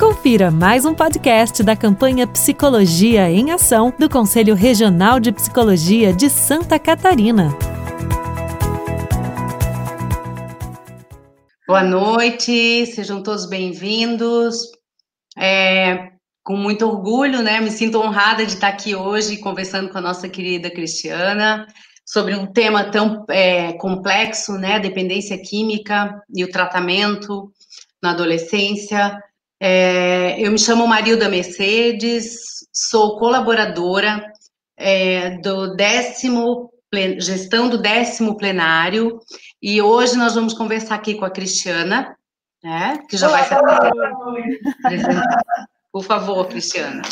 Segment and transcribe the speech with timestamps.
[0.00, 6.30] Confira mais um podcast da campanha Psicologia em Ação do Conselho Regional de Psicologia de
[6.30, 7.54] Santa Catarina.
[11.68, 14.70] Boa noite, sejam todos bem-vindos.
[15.36, 16.12] É,
[16.42, 17.60] com muito orgulho, né?
[17.60, 21.66] Me sinto honrada de estar aqui hoje conversando com a nossa querida Cristiana
[22.06, 24.80] sobre um tema tão é, complexo, né?
[24.80, 27.52] Dependência química e o tratamento
[28.02, 29.20] na adolescência.
[29.62, 34.24] É, eu me chamo Marilda Mercedes, sou colaboradora
[34.74, 36.72] é, do décimo
[37.18, 39.20] gestão do décimo plenário
[39.62, 42.16] e hoje nós vamos conversar aqui com a Cristiana,
[42.64, 44.02] né, que já vai se apresentar.
[45.92, 47.02] Por favor, Cristiana.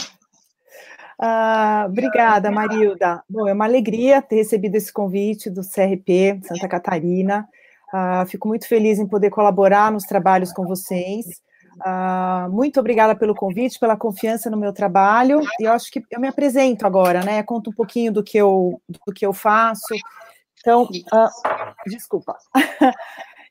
[1.20, 3.22] Ah, obrigada, Marilda.
[3.28, 7.46] Bom, é uma alegria ter recebido esse convite do CRP Santa Catarina.
[7.92, 11.26] Ah, fico muito feliz em poder colaborar nos trabalhos com vocês.
[11.84, 15.40] Uh, muito obrigada pelo convite, pela confiança no meu trabalho.
[15.60, 17.42] E eu acho que eu me apresento agora, né?
[17.42, 19.94] Conto um pouquinho do que eu, do que eu faço.
[20.60, 22.36] Então, uh, desculpa.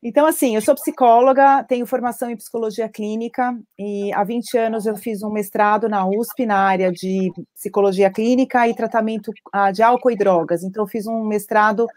[0.03, 4.95] Então, assim, eu sou psicóloga, tenho formação em psicologia clínica e há 20 anos eu
[4.95, 10.11] fiz um mestrado na USP na área de psicologia clínica e tratamento uh, de álcool
[10.11, 10.63] e drogas.
[10.63, 11.87] Então, eu fiz um mestrado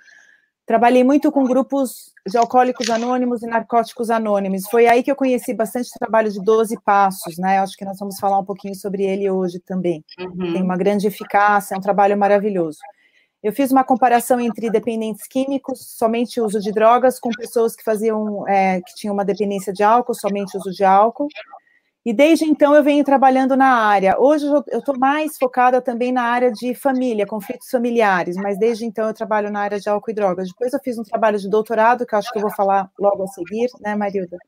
[0.66, 4.62] Trabalhei muito com grupos de alcoólicos anônimos e narcóticos anônimos.
[4.70, 7.58] Foi aí que eu conheci bastante trabalho de 12 passos, né?
[7.58, 10.04] Acho que nós vamos falar um pouquinho sobre ele hoje também.
[10.18, 10.52] Uhum.
[10.52, 12.78] Tem uma grande eficácia, é um trabalho maravilhoso.
[13.42, 18.46] Eu fiz uma comparação entre dependentes químicos, somente uso de drogas, com pessoas que faziam,
[18.46, 21.26] é, que tinham uma dependência de álcool, somente uso de álcool.
[22.04, 24.18] E desde então eu venho trabalhando na área.
[24.18, 29.06] Hoje eu estou mais focada também na área de família, conflitos familiares, mas desde então
[29.06, 30.48] eu trabalho na área de álcool e drogas.
[30.48, 33.22] Depois eu fiz um trabalho de doutorado, que eu acho que eu vou falar logo
[33.22, 34.38] a seguir, né, Marilda?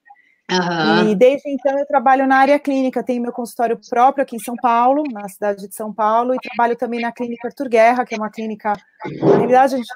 [0.51, 1.11] Uhum.
[1.11, 4.57] E desde então eu trabalho na área clínica, tenho meu consultório próprio aqui em São
[4.57, 8.19] Paulo, na cidade de São Paulo, e trabalho também na clínica Arthur Guerra, que é
[8.19, 8.73] uma clínica,
[9.21, 9.89] na realidade a gente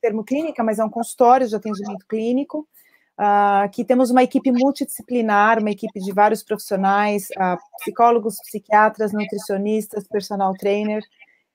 [0.00, 2.66] termo clínica, mas é um consultório de atendimento clínico.
[3.18, 10.06] Uh, aqui temos uma equipe multidisciplinar, uma equipe de vários profissionais, uh, psicólogos, psiquiatras, nutricionistas,
[10.06, 11.02] personal trainer.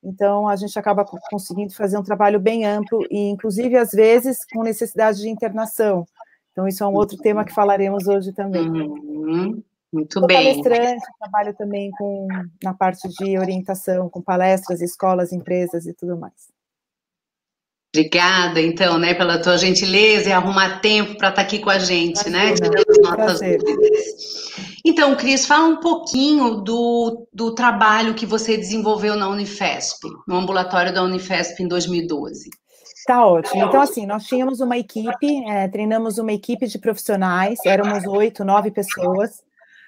[0.02, 4.62] Então, a gente acaba conseguindo fazer um trabalho bem amplo e, inclusive, às vezes, com
[4.62, 6.06] necessidade de internação.
[6.52, 8.68] Então, isso é um outro tema que falaremos hoje também.
[8.68, 9.62] Uhum.
[9.90, 10.36] Muito Sou bem.
[10.36, 12.28] palestrante, trabalho também com,
[12.62, 16.53] na parte de orientação, com palestras, escolas, empresas e tudo mais.
[17.94, 21.78] Obrigada, então, né, pela tua gentileza e arrumar tempo para estar tá aqui com a
[21.78, 22.52] gente, né.
[24.84, 30.92] Então, Cris, fala um pouquinho do, do trabalho que você desenvolveu na Unifesp, no ambulatório
[30.92, 32.50] da Unifesp em 2012.
[33.06, 33.64] Tá ótimo.
[33.64, 38.72] Então, assim, nós tínhamos uma equipe, é, treinamos uma equipe de profissionais, éramos oito, nove
[38.72, 39.40] pessoas,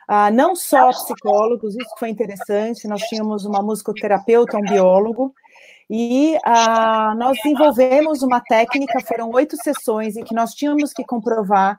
[0.07, 5.35] ah, não só psicólogos, isso foi interessante, nós tínhamos uma musicoterapeuta, um biólogo,
[5.89, 11.79] e ah, nós desenvolvemos uma técnica, foram oito sessões em que nós tínhamos que comprovar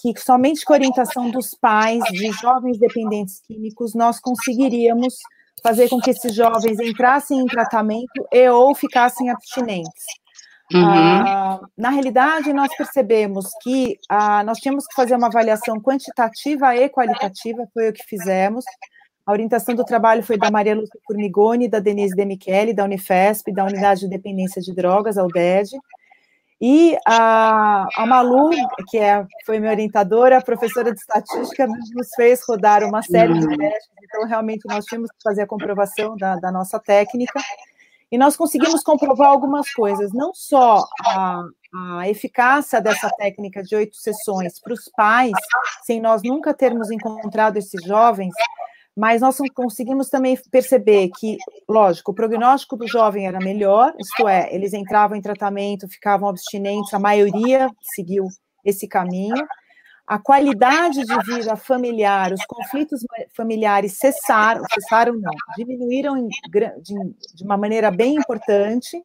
[0.00, 5.14] que somente com a orientação dos pais de jovens dependentes químicos nós conseguiríamos
[5.62, 10.04] fazer com que esses jovens entrassem em tratamento e ou ficassem abstinentes.
[10.72, 10.84] Uhum.
[10.84, 16.88] Ah, na realidade, nós percebemos que ah, nós tínhamos que fazer uma avaliação quantitativa e
[16.88, 18.64] qualitativa, foi o que fizemos,
[19.26, 23.64] a orientação do trabalho foi da Maria Lúcia Formigoni, da Denise Demichele, da Unifesp, da
[23.64, 25.70] Unidade de Dependência de Drogas, a UDED.
[26.60, 28.50] E a, a Malu,
[28.88, 33.90] que é, foi minha orientadora, professora de estatística, nos fez rodar uma série de testes,
[34.02, 37.40] então realmente nós tínhamos que fazer a comprovação da, da nossa técnica,
[38.10, 41.42] e nós conseguimos comprovar algumas coisas, não só a,
[41.98, 45.32] a eficácia dessa técnica de oito sessões para os pais,
[45.82, 48.32] sem nós nunca termos encontrado esses jovens,
[48.96, 51.36] mas nós conseguimos também perceber que,
[51.68, 56.94] lógico, o prognóstico do jovem era melhor, isto é, eles entravam em tratamento, ficavam abstinentes,
[56.94, 58.28] a maioria seguiu
[58.64, 59.44] esse caminho.
[60.06, 63.00] A qualidade de vida familiar, os conflitos
[63.34, 66.28] familiares cessaram, cessaram não, diminuíram
[66.82, 66.94] de,
[67.42, 69.02] uma maneira bem importante,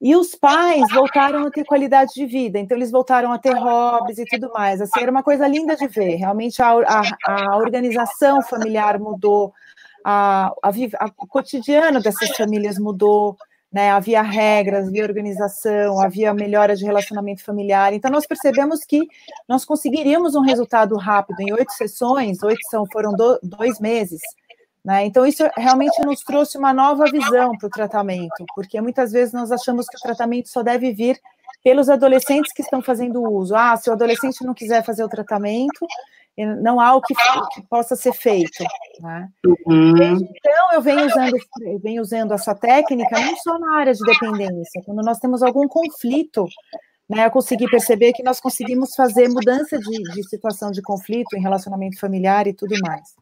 [0.00, 4.18] e os pais voltaram a ter qualidade de vida, então eles voltaram a ter hobbies
[4.18, 4.80] e tudo mais.
[4.80, 6.14] Assim, era uma coisa linda de ver.
[6.16, 9.52] Realmente a, a, a organização familiar mudou,
[10.04, 13.36] a, a, o cotidiano dessas famílias mudou,
[13.72, 13.90] né?
[13.90, 17.92] Havia regras, havia organização, havia melhora de relacionamento familiar.
[17.92, 19.06] Então nós percebemos que
[19.48, 24.20] nós conseguiríamos um resultado rápido em oito sessões, oito são, foram do, dois meses
[24.84, 25.04] né?
[25.04, 29.50] Então, isso realmente nos trouxe uma nova visão para o tratamento, porque muitas vezes nós
[29.50, 31.20] achamos que o tratamento só deve vir
[31.62, 33.54] pelos adolescentes que estão fazendo uso.
[33.54, 35.86] Ah, se o adolescente não quiser fazer o tratamento,
[36.62, 37.14] não há o que,
[37.52, 38.64] que possa ser feito.
[39.00, 39.28] Né?
[39.44, 40.14] Uhum.
[40.14, 44.82] Então, eu venho, usando, eu venho usando essa técnica não só na área de dependência,
[44.84, 46.46] quando nós temos algum conflito,
[47.08, 51.40] né, eu consegui perceber que nós conseguimos fazer mudança de, de situação de conflito em
[51.40, 53.14] relacionamento familiar e tudo mais.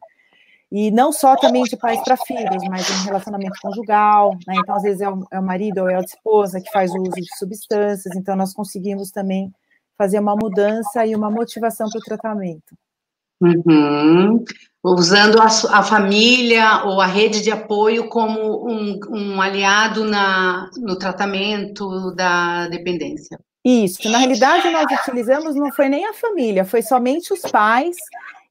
[0.71, 4.55] E não só também de pais para filhos, mas em relacionamento conjugal, né?
[4.57, 7.01] Então, às vezes é o, é o marido ou é a esposa que faz o
[7.01, 9.51] uso de substâncias, então nós conseguimos também
[9.97, 12.75] fazer uma mudança e uma motivação para o tratamento.
[13.39, 14.43] Uhum.
[14.83, 20.97] Usando a, a, família ou a rede de apoio como um, um aliado na, no
[20.97, 23.39] tratamento da dependência.
[23.63, 27.95] Isso, na realidade nós utilizamos não foi nem a família, foi somente os pais.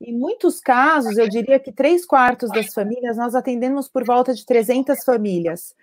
[0.01, 4.45] Em muitos casos, eu diria que três quartos das famílias nós atendemos por volta de
[4.45, 5.75] 300 famílias.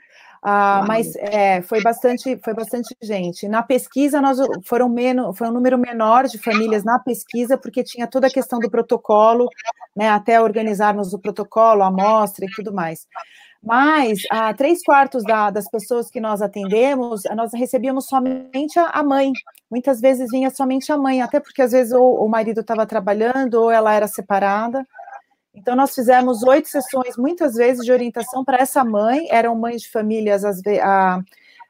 [0.46, 3.48] Ah, mas é, foi bastante, foi bastante gente.
[3.48, 8.06] Na pesquisa, nós foram menos, foi um número menor de famílias na pesquisa, porque tinha
[8.08, 9.48] toda a questão do protocolo,
[9.96, 13.08] né, até organizarmos o protocolo, a amostra e tudo mais.
[13.64, 19.04] Mas ah, três quartos da, das pessoas que nós atendemos, nós recebíamos somente a, a,
[19.04, 19.32] mãe.
[19.72, 23.72] Muitas vezes vinha somente a mãe, até porque às vezes o marido estava trabalhando ou
[23.72, 24.86] ela era separada.
[25.56, 29.90] Então, nós fizemos oito sessões, muitas vezes, de orientação para essa mãe, eram mães de
[29.90, 31.22] famílias, as, a,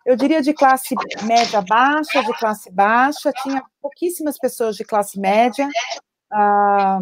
[0.06, 5.68] eu diria de classe média baixa, de classe baixa, tinha pouquíssimas pessoas de classe média,
[6.31, 7.01] ah,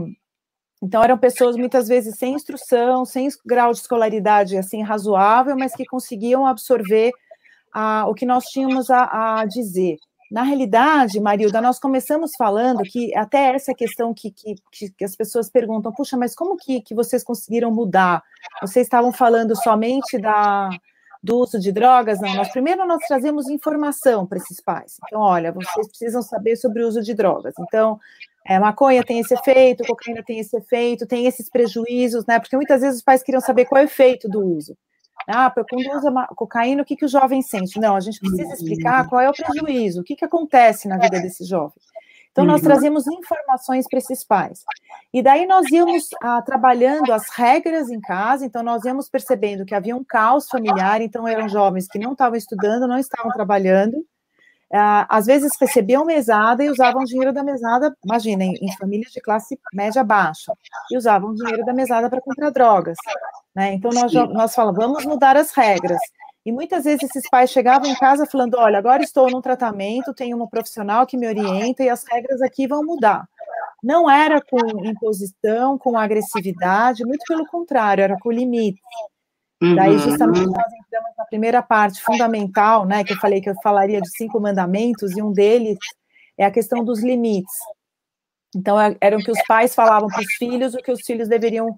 [0.81, 5.85] então eram pessoas muitas vezes sem instrução, sem grau de escolaridade assim razoável, mas que
[5.85, 7.11] conseguiam absorver
[8.07, 9.97] o que nós tínhamos a, a dizer.
[10.31, 14.55] Na realidade, Marilda, nós começamos falando que até essa questão que, que,
[14.97, 18.23] que as pessoas perguntam, puxa, mas como que, que vocês conseguiram mudar?
[18.61, 20.69] Vocês estavam falando somente da,
[21.21, 22.21] do uso de drogas?
[22.21, 24.97] Não, nós primeiro nós trazemos informação para esses pais.
[25.05, 27.53] Então, olha, vocês precisam saber sobre o uso de drogas.
[27.59, 27.99] Então,
[28.45, 32.39] é, maconha tem esse efeito, cocaína tem esse efeito, tem esses prejuízos, né?
[32.39, 34.75] Porque muitas vezes os pais queriam saber qual é o efeito do uso.
[35.27, 37.79] Ah, quando usa cocaína, o que, que o jovem sente?
[37.79, 41.19] Não, a gente precisa explicar qual é o prejuízo, o que, que acontece na vida
[41.19, 41.75] desse jovem.
[42.31, 42.67] Então, nós uhum.
[42.67, 44.63] trazemos informações para esses pais.
[45.13, 49.75] E daí nós íamos ah, trabalhando as regras em casa, então nós íamos percebendo que
[49.75, 53.97] havia um caos familiar, então eram jovens que não estavam estudando, não estavam trabalhando,
[54.73, 60.03] às vezes recebiam mesada e usavam dinheiro da mesada, imaginem, em famílias de classe média
[60.03, 60.53] baixa,
[60.89, 62.97] e usavam dinheiro da mesada para comprar drogas.
[63.53, 63.73] Né?
[63.73, 65.99] Então, nós, nós falamos, vamos mudar as regras.
[66.45, 70.35] E muitas vezes esses pais chegavam em casa falando: olha, agora estou num tratamento, tenho
[70.35, 73.27] uma profissional que me orienta e as regras aqui vão mudar.
[73.83, 78.79] Não era com imposição, com agressividade, muito pelo contrário, era com limite.
[79.61, 79.75] Uhum.
[79.75, 84.01] Daí, justamente, nós entramos na primeira parte fundamental, né, que eu falei que eu falaria
[84.01, 85.77] de cinco mandamentos, e um deles
[86.37, 87.53] é a questão dos limites.
[88.55, 91.75] Então, é, eram que os pais falavam para os filhos o que os filhos deveriam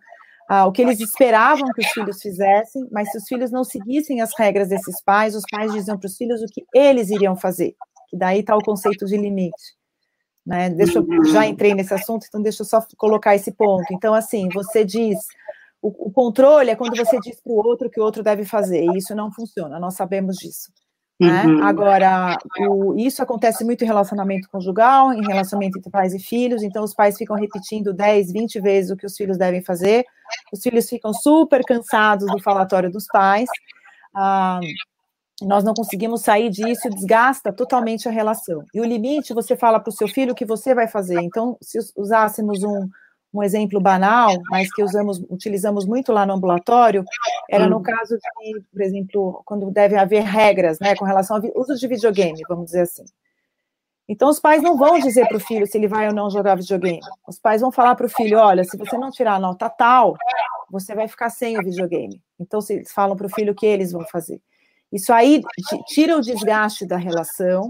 [0.48, 4.22] ah, o que eles esperavam que os filhos fizessem, mas se os filhos não seguissem
[4.22, 7.76] as regras desses pais, os pais diziam para os filhos o que eles iriam fazer.
[8.10, 9.74] Que daí está o conceito de limite.
[10.46, 10.70] Né?
[10.70, 13.86] Deixa eu, já entrei nesse assunto, então deixa eu só colocar esse ponto.
[13.94, 15.18] Então, assim, você diz,
[15.84, 18.86] o, o controle é quando você diz para o outro que o outro deve fazer,
[18.86, 20.72] e isso não funciona, nós sabemos disso.
[21.20, 21.46] Né?
[21.46, 21.64] Uhum.
[21.64, 22.38] Agora,
[22.70, 26.94] o, isso acontece muito em relacionamento conjugal, em relacionamento entre pais e filhos, então os
[26.94, 30.06] pais ficam repetindo 10, 20 vezes o que os filhos devem fazer,
[30.52, 33.50] os filhos ficam super cansados do falatório dos pais,
[34.16, 34.60] ah,
[35.42, 38.64] nós não conseguimos sair disso, desgasta totalmente a relação.
[38.74, 41.20] E o limite, você fala para o seu filho o que você vai fazer.
[41.22, 42.88] Então, se usássemos um,
[43.34, 47.04] um exemplo banal, mas que usamos, utilizamos muito lá no ambulatório,
[47.50, 51.76] era no caso de, por exemplo, quando deve haver regras, né, com relação ao uso
[51.76, 53.04] de videogame, vamos dizer assim.
[54.08, 56.56] Então, os pais não vão dizer para o filho se ele vai ou não jogar
[56.56, 57.00] videogame.
[57.28, 60.16] Os pais vão falar para o filho: olha, se você não tirar a nota tal,
[60.70, 62.22] você vai ficar sem o videogame.
[62.38, 64.42] Então, eles falam para o filho o que eles vão fazer.
[64.92, 65.42] Isso aí
[65.88, 67.70] tira o desgaste da relação,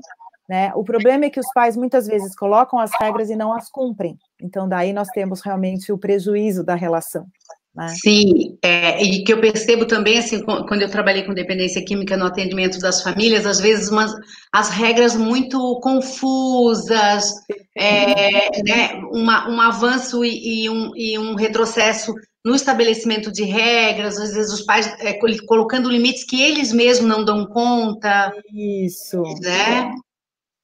[0.50, 0.74] né?
[0.76, 4.18] O problema é que os pais muitas vezes colocam as regras e não as cumprem.
[4.42, 7.26] Então, daí nós temos realmente o prejuízo da relação.
[7.76, 7.88] Né?
[7.88, 12.26] Sim, é, e que eu percebo também, assim, quando eu trabalhei com dependência química no
[12.26, 14.14] atendimento das famílias, às vezes umas,
[14.54, 17.32] as regras muito confusas,
[17.76, 22.14] é, né, uma, um avanço e, e, um, e um retrocesso
[22.46, 27.26] no estabelecimento de regras, às vezes os pais é, colocando limites que eles mesmos não
[27.26, 28.32] dão conta.
[28.54, 29.24] Isso.
[29.42, 29.92] Né?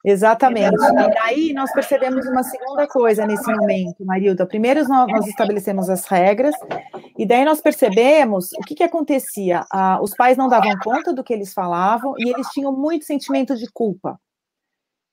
[0.03, 0.75] Exatamente.
[0.75, 4.45] E aí nós percebemos uma segunda coisa nesse momento, Marilda.
[4.45, 6.55] Primeiro nós estabelecemos as regras,
[7.17, 9.65] e daí nós percebemos o que, que acontecia.
[9.69, 13.55] Ah, os pais não davam conta do que eles falavam e eles tinham muito sentimento
[13.57, 14.17] de culpa.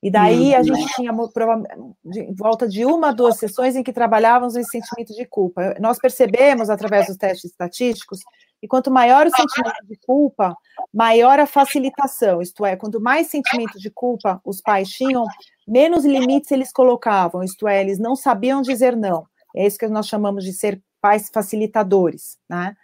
[0.01, 4.69] E daí a gente tinha em volta de uma, duas sessões em que trabalhávamos esse
[4.69, 5.75] sentimento de culpa.
[5.79, 8.19] Nós percebemos, através dos testes estatísticos,
[8.59, 10.55] que quanto maior o sentimento de culpa,
[10.93, 12.41] maior a facilitação.
[12.41, 15.25] Isto é, quanto mais sentimento de culpa os pais tinham,
[15.67, 17.43] menos limites eles colocavam.
[17.43, 19.25] Isto é, eles não sabiam dizer não.
[19.55, 22.75] É isso que nós chamamos de ser pais facilitadores, né?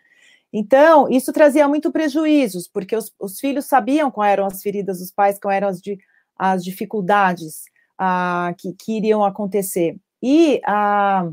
[0.52, 5.12] Então, isso trazia muito prejuízos, porque os, os filhos sabiam quais eram as feridas dos
[5.12, 5.98] pais, quais eram as, de,
[6.38, 7.64] as dificuldades
[7.98, 9.98] ah, que, que, iriam acontecer.
[10.22, 11.28] E ah,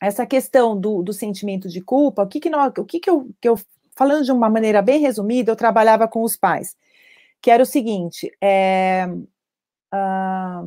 [0.00, 3.28] essa questão do, do, sentimento de culpa, o que, que, nós, o que, que, eu,
[3.40, 3.58] que eu,
[3.96, 6.76] falando de uma maneira bem resumida, eu trabalhava com os pais,
[7.42, 9.08] que era o seguinte, é,
[9.92, 10.64] ah,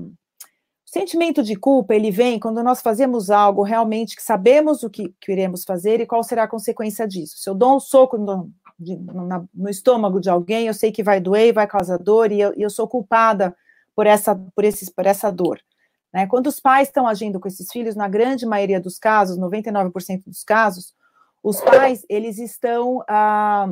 [0.86, 5.64] sentimento de culpa, ele vem quando nós fazemos algo realmente que sabemos o que queremos
[5.64, 7.38] fazer e qual será a consequência disso.
[7.38, 8.52] Se eu dou um soco no,
[9.54, 12.70] no, estômago de alguém, eu sei que vai doer vai causar dor, e eu, eu
[12.70, 13.56] sou culpada
[13.96, 15.62] por essa, por, esses, por essa dor.
[16.14, 16.28] Né?
[16.28, 20.44] Quando os pais estão agindo com esses filhos, na grande maioria dos casos, 99% dos
[20.44, 20.94] casos,
[21.44, 23.68] os pais, eles estão ah,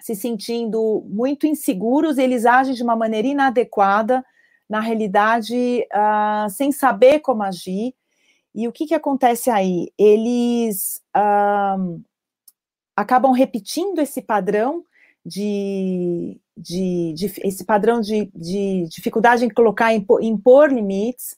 [0.00, 4.24] se sentindo muito inseguros, eles agem de uma maneira inadequada,
[4.68, 7.94] na realidade, uh, sem saber como agir.
[8.54, 9.90] E o que, que acontece aí?
[9.98, 12.02] Eles uh,
[12.94, 14.84] acabam repetindo esse padrão
[15.24, 21.36] de, de, de esse padrão de, de, dificuldade em colocar, impor, impor limites.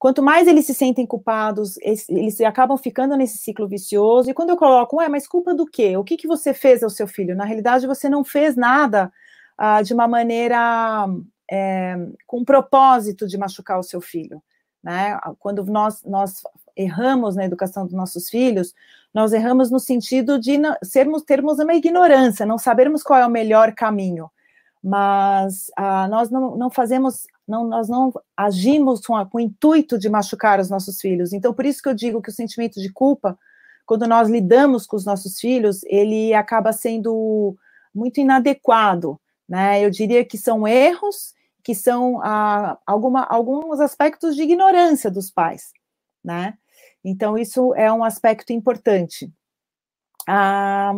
[0.00, 4.30] Quanto mais eles se sentem culpados, eles, acabam ficando nesse ciclo vicioso.
[4.30, 5.94] E quando eu coloco, ué, mas culpa do quê?
[5.98, 7.36] O que, que você fez ao seu filho?
[7.36, 9.12] Na realidade, você não fez nada
[9.60, 11.06] uh, de uma maneira
[11.50, 14.42] é, com propósito de machucar o seu filho.
[14.82, 15.20] Né?
[15.38, 16.40] Quando nós, nós
[16.74, 18.74] erramos na educação dos nossos filhos,
[19.12, 23.74] nós erramos no sentido de sermos, termos uma ignorância, não sabermos qual é o melhor
[23.74, 24.30] caminho.
[24.82, 29.98] Mas ah, nós não, não fazemos, não, nós não agimos com, a, com o intuito
[29.98, 31.32] de machucar os nossos filhos.
[31.32, 33.38] Então, por isso que eu digo que o sentimento de culpa,
[33.84, 37.56] quando nós lidamos com os nossos filhos, ele acaba sendo
[37.94, 39.20] muito inadequado.
[39.48, 39.84] Né?
[39.84, 45.72] Eu diria que são erros que são ah, alguma, alguns aspectos de ignorância dos pais,
[46.24, 46.54] né?
[47.04, 49.30] Então, isso é um aspecto importante.
[50.26, 50.94] Ah,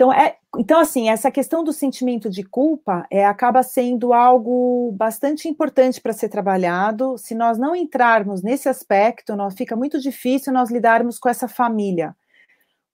[0.00, 5.46] então, é, então, assim, essa questão do sentimento de culpa é, acaba sendo algo bastante
[5.46, 7.18] importante para ser trabalhado.
[7.18, 12.16] Se nós não entrarmos nesse aspecto, nós, fica muito difícil nós lidarmos com essa família,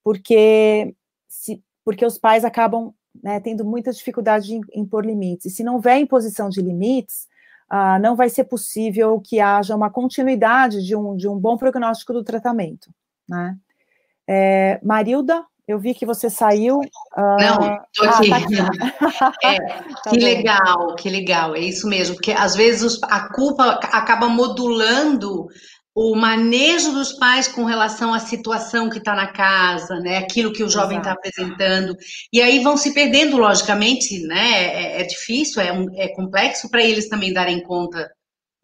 [0.03, 0.93] porque,
[1.29, 5.45] se, porque os pais acabam né, tendo muita dificuldade em impor limites.
[5.45, 7.25] E se não houver imposição de limites,
[7.69, 12.11] ah, não vai ser possível que haja uma continuidade de um, de um bom prognóstico
[12.11, 12.93] do tratamento.
[13.29, 13.57] Né?
[14.27, 16.77] É, Marilda, eu vi que você saiu.
[16.77, 17.37] Uh...
[17.39, 18.31] Não, estou aqui.
[18.31, 19.37] Ah, tá aqui.
[19.43, 19.57] É,
[20.03, 20.25] tá que bom.
[20.25, 25.47] legal, que legal, é isso mesmo, porque às vezes a culpa acaba modulando
[25.95, 30.17] o manejo dos pais com relação à situação que está na casa, né?
[30.17, 31.95] Aquilo que o jovem está apresentando.
[32.31, 34.65] E aí vão se perdendo, logicamente, né?
[34.75, 38.07] É, é difícil, é, um, é complexo para eles também darem conta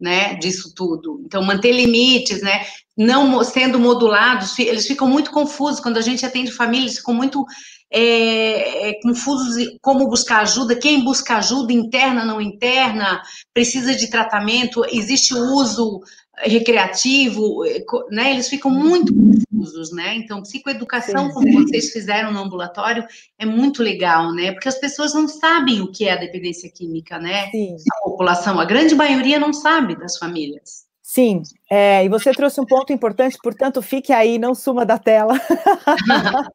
[0.04, 1.22] né, disso tudo.
[1.24, 5.80] Então, manter limites, né, não sendo modulados, eles ficam muito confusos.
[5.80, 7.46] Quando a gente atende família, eles ficam muito
[7.90, 13.22] é, é, confusos como buscar ajuda, quem busca ajuda, interna, não interna,
[13.54, 16.02] precisa de tratamento, existe o uso
[16.38, 18.32] recreativo, eh, né?
[18.32, 20.14] Eles ficam muito confusos, né?
[20.16, 23.06] Então, psicoeducação, como vocês fizeram no ambulatório,
[23.38, 24.52] é muito legal, né?
[24.52, 27.50] Porque as pessoas não sabem o que é a dependência química, né?
[27.50, 27.76] Sim.
[27.92, 30.83] A população, a grande maioria não sabe das famílias.
[31.14, 35.34] Sim, é, e você trouxe um ponto importante, portanto, fique aí, não suma da tela.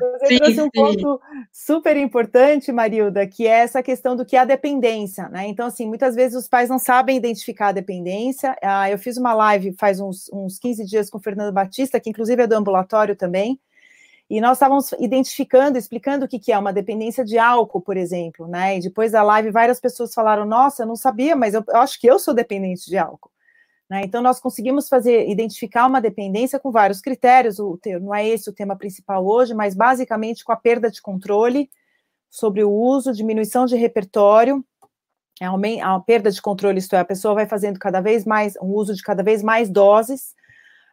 [0.00, 0.70] você sim, trouxe um sim.
[0.72, 1.20] ponto
[1.52, 5.46] super importante, Marilda, que é essa questão do que é a dependência, né?
[5.46, 8.56] Então, assim, muitas vezes os pais não sabem identificar a dependência.
[8.62, 12.08] Ah, eu fiz uma live faz uns, uns 15 dias com o Fernando Batista, que
[12.08, 13.60] inclusive é do ambulatório também,
[14.30, 18.48] e nós estávamos identificando, explicando o que, que é uma dependência de álcool, por exemplo,
[18.48, 18.78] né?
[18.78, 22.00] E depois da live, várias pessoas falaram: Nossa, eu não sabia, mas eu, eu acho
[22.00, 23.33] que eu sou dependente de álcool.
[23.88, 24.02] Né?
[24.04, 28.52] Então, nós conseguimos fazer, identificar uma dependência com vários critérios, o, não é esse o
[28.52, 31.70] tema principal hoje, mas basicamente com a perda de controle
[32.30, 34.64] sobre o uso, diminuição de repertório,
[35.40, 35.46] é
[35.82, 38.94] a perda de controle, isto é, a pessoa vai fazendo cada vez mais, um uso
[38.94, 40.34] de cada vez mais doses,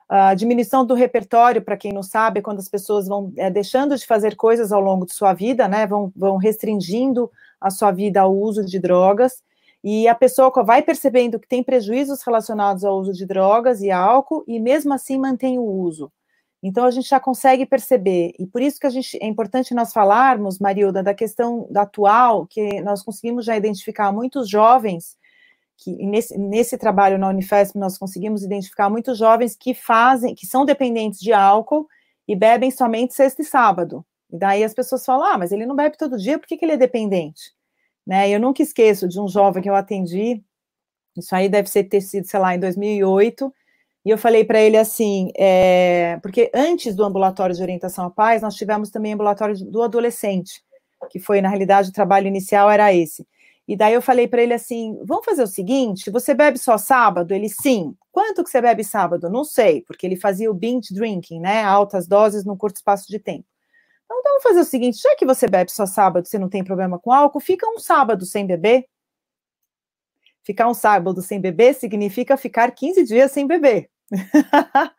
[0.10, 3.96] a diminuição do repertório, para quem não sabe, é quando as pessoas vão é, deixando
[3.96, 7.32] de fazer coisas ao longo de sua vida, né, vão, vão restringindo
[7.62, 9.42] a sua vida ao uso de drogas,
[9.84, 14.44] e a pessoa vai percebendo que tem prejuízos relacionados ao uso de drogas e álcool,
[14.48, 16.12] e mesmo assim mantém o uso.
[16.64, 19.92] Então a gente já consegue perceber, e por isso que a gente é importante nós
[19.92, 25.18] falarmos, Marilda, da questão da atual, que nós conseguimos já identificar muitos jovens
[25.84, 30.64] que nesse, nesse trabalho na Unifesp nós conseguimos identificar muitos jovens que fazem, que são
[30.64, 31.88] dependentes de álcool
[32.28, 34.06] e bebem somente sexta e sábado.
[34.32, 36.64] E daí as pessoas falam, ah, mas ele não bebe todo dia, por que, que
[36.64, 37.52] ele é dependente?
[38.06, 38.30] Né?
[38.30, 40.44] Eu nunca esqueço de um jovem que eu atendi,
[41.18, 43.54] isso aí deve ser ter sido, sei lá, em 2008,
[44.06, 48.42] e eu falei para ele assim, é, porque antes do ambulatório de orientação à paz,
[48.42, 50.64] nós tivemos também ambulatório do adolescente,
[51.10, 53.28] que foi, na realidade, o trabalho inicial era esse.
[53.68, 57.34] E daí eu falei para ele assim: vamos fazer o seguinte: você bebe só sábado?
[57.34, 57.96] Ele sim.
[58.12, 59.30] Quanto que você bebe sábado?
[59.30, 61.64] Não sei, porque ele fazia o binge drinking, né?
[61.64, 63.46] Altas doses num curto espaço de tempo.
[64.12, 67.00] Então, vamos fazer o seguinte: já que você bebe só sábado, você não tem problema
[67.00, 68.86] com álcool, fica um sábado sem beber.
[70.44, 73.90] Ficar um sábado sem beber significa ficar 15 dias sem beber.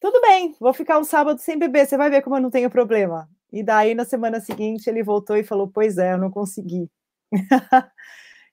[0.00, 2.70] Tudo bem, vou ficar um sábado sem beber, você vai ver como eu não tenho
[2.70, 3.28] problema.
[3.52, 6.90] E daí, na semana seguinte, ele voltou e falou: Pois é, eu não consegui.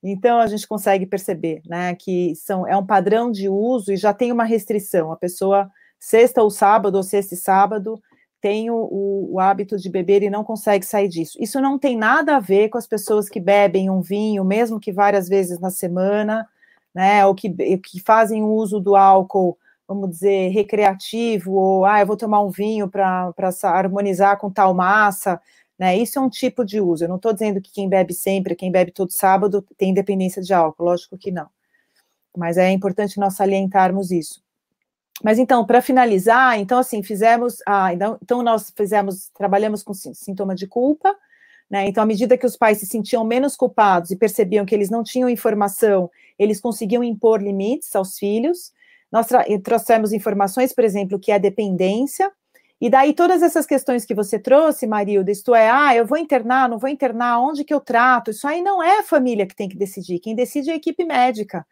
[0.04, 4.14] então a gente consegue perceber, né, que são, é um padrão de uso e já
[4.14, 5.12] tem uma restrição.
[5.12, 5.70] A pessoa
[6.00, 8.00] sexta ou sábado ou sexta e sábado
[8.42, 11.38] tem o, o, hábito de beber e não consegue sair disso.
[11.42, 14.92] Isso não tem nada a ver com as pessoas que bebem um vinho, mesmo que
[14.92, 16.48] várias vezes na semana,
[16.94, 22.18] né, ou que, que fazem uso do álcool, vamos dizer, recreativo, ou ah, eu vou
[22.18, 25.42] tomar um vinho para harmonizar com tal massa.
[25.80, 25.98] Né?
[25.98, 27.06] Isso é um tipo de uso.
[27.06, 30.54] Eu não estou dizendo que quem bebe sempre, quem bebe todo sábado, tem dependência de
[30.54, 31.48] álcool, lógico que não.
[32.36, 34.42] Mas é importante nós salientarmos isso.
[35.24, 40.68] Mas então, para finalizar, então assim, fizemos, ah, então, nós fizemos, trabalhamos com sintoma de
[40.68, 41.16] culpa,
[41.70, 41.88] né?
[41.88, 45.04] Então, à medida que os pais se sentiam menos culpados e percebiam que eles não
[45.04, 46.10] tinham informação,
[46.40, 48.72] eles conseguiam impor limites aos filhos.
[49.12, 49.28] Nós
[49.64, 52.32] trouxemos informações, por exemplo, que é dependência,
[52.80, 56.70] e daí todas essas questões que você trouxe, Marilda, isto é, ah, eu vou internar,
[56.70, 58.30] não vou internar, onde que eu trato?
[58.30, 61.04] Isso aí não é a família que tem que decidir, quem decide é a equipe
[61.04, 61.66] médica,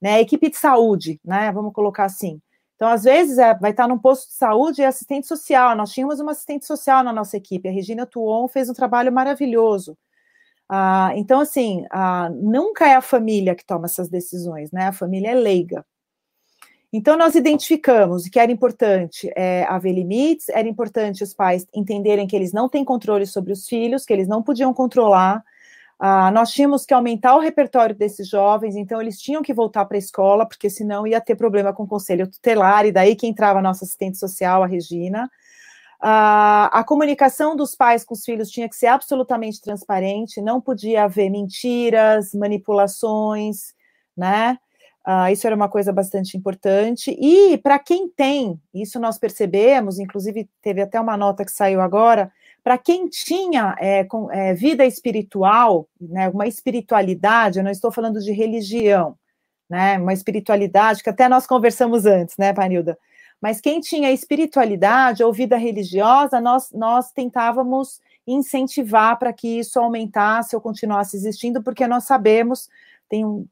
[0.00, 0.14] né?
[0.14, 1.50] A equipe de saúde, né?
[1.52, 2.40] Vamos colocar assim.
[2.82, 5.76] Então, às vezes, é, vai estar num posto de saúde e assistente social.
[5.76, 9.96] Nós tínhamos uma assistente social na nossa equipe, a Regina Tuon fez um trabalho maravilhoso.
[10.68, 14.88] Ah, então, assim, ah, nunca é a família que toma essas decisões, né?
[14.88, 15.86] A família é leiga.
[16.92, 22.34] Então, nós identificamos que era importante é, haver limites, era importante os pais entenderem que
[22.34, 25.44] eles não têm controle sobre os filhos, que eles não podiam controlar.
[26.04, 29.96] Ah, nós tínhamos que aumentar o repertório desses jovens, então eles tinham que voltar para
[29.96, 33.60] a escola, porque senão ia ter problema com o conselho tutelar, e daí que entrava
[33.60, 35.30] a nossa assistente social, a Regina.
[36.00, 41.04] Ah, a comunicação dos pais com os filhos tinha que ser absolutamente transparente, não podia
[41.04, 43.72] haver mentiras, manipulações,
[44.16, 44.58] né?
[45.06, 47.16] Uh, isso era uma coisa bastante importante.
[47.20, 52.32] E para quem tem, isso nós percebemos, inclusive teve até uma nota que saiu agora,
[52.62, 58.20] para quem tinha é, com, é, vida espiritual, né, uma espiritualidade, eu não estou falando
[58.20, 59.16] de religião,
[59.68, 62.96] né, uma espiritualidade que até nós conversamos antes, né, Panilda?
[63.40, 70.54] Mas quem tinha espiritualidade ou vida religiosa, nós, nós tentávamos incentivar para que isso aumentasse
[70.54, 72.68] ou continuasse existindo, porque nós sabemos
[73.12, 73.46] tem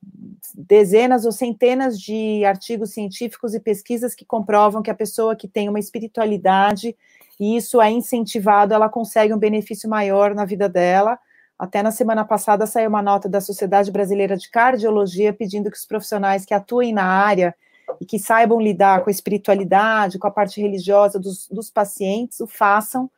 [0.55, 5.68] dezenas ou centenas de artigos científicos e pesquisas que comprovam que a pessoa que tem
[5.68, 6.96] uma espiritualidade
[7.38, 11.18] e isso é incentivado, ela consegue um benefício maior na vida dela.
[11.59, 15.85] Até na semana passada saiu uma nota da Sociedade Brasileira de Cardiologia pedindo que os
[15.85, 17.55] profissionais que atuem na área
[18.01, 22.46] e que saibam lidar com a espiritualidade, com a parte religiosa dos, dos pacientes, o
[22.46, 23.11] façam,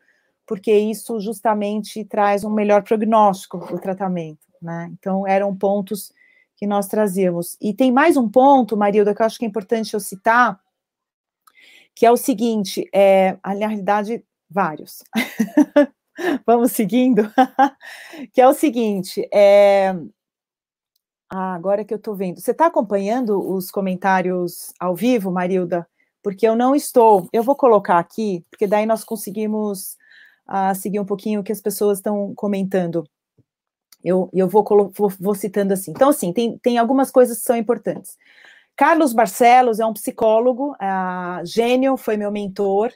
[0.44, 4.40] porque isso justamente traz um melhor prognóstico do tratamento.
[4.60, 4.90] Né?
[4.92, 6.12] Então, eram pontos
[6.62, 7.56] que nós trazíamos.
[7.60, 10.60] E tem mais um ponto, Marilda, que eu acho que é importante eu citar,
[11.92, 15.02] que é o seguinte, é, na realidade, vários.
[16.46, 17.28] Vamos seguindo,
[18.32, 19.92] que é o seguinte, é,
[21.28, 22.38] ah, agora que eu estou vendo.
[22.38, 25.84] Você está acompanhando os comentários ao vivo, Marilda?
[26.22, 27.28] Porque eu não estou.
[27.32, 29.96] Eu vou colocar aqui, porque daí nós conseguimos
[30.48, 33.04] uh, seguir um pouquinho o que as pessoas estão comentando.
[34.04, 35.90] Eu, eu vou, vou, vou citando assim.
[35.92, 38.16] Então, assim, tem, tem algumas coisas que são importantes.
[38.76, 42.90] Carlos Barcelos é um psicólogo, uh, gênio, foi meu mentor.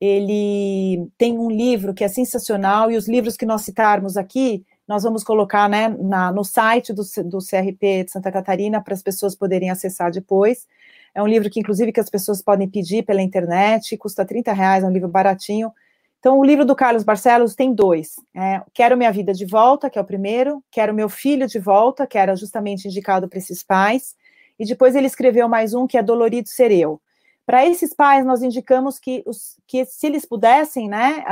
[0.00, 5.02] Ele tem um livro que é sensacional, e os livros que nós citarmos aqui, nós
[5.02, 9.36] vamos colocar né, na, no site do, do CRP de Santa Catarina para as pessoas
[9.36, 10.66] poderem acessar depois.
[11.14, 14.82] É um livro que, inclusive, que as pessoas podem pedir pela internet, custa 30 reais,
[14.82, 15.72] é um livro baratinho.
[16.20, 18.16] Então, o livro do Carlos Barcelos tem dois.
[18.36, 22.06] É, Quero Minha Vida de Volta, que é o primeiro, Quero Meu Filho de Volta,
[22.06, 24.14] que era justamente indicado para esses pais,
[24.58, 27.00] e depois ele escreveu mais um que é Dolorido Ser Eu.
[27.46, 31.24] Para esses pais, nós indicamos que, os, que se eles pudessem, né,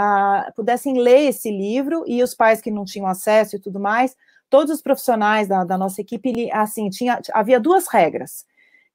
[0.57, 4.16] pudessem ler esse livro, e os pais que não tinham acesso e tudo mais,
[4.48, 8.46] todos os profissionais da, da nossa equipe, assim, tinha, havia duas regras,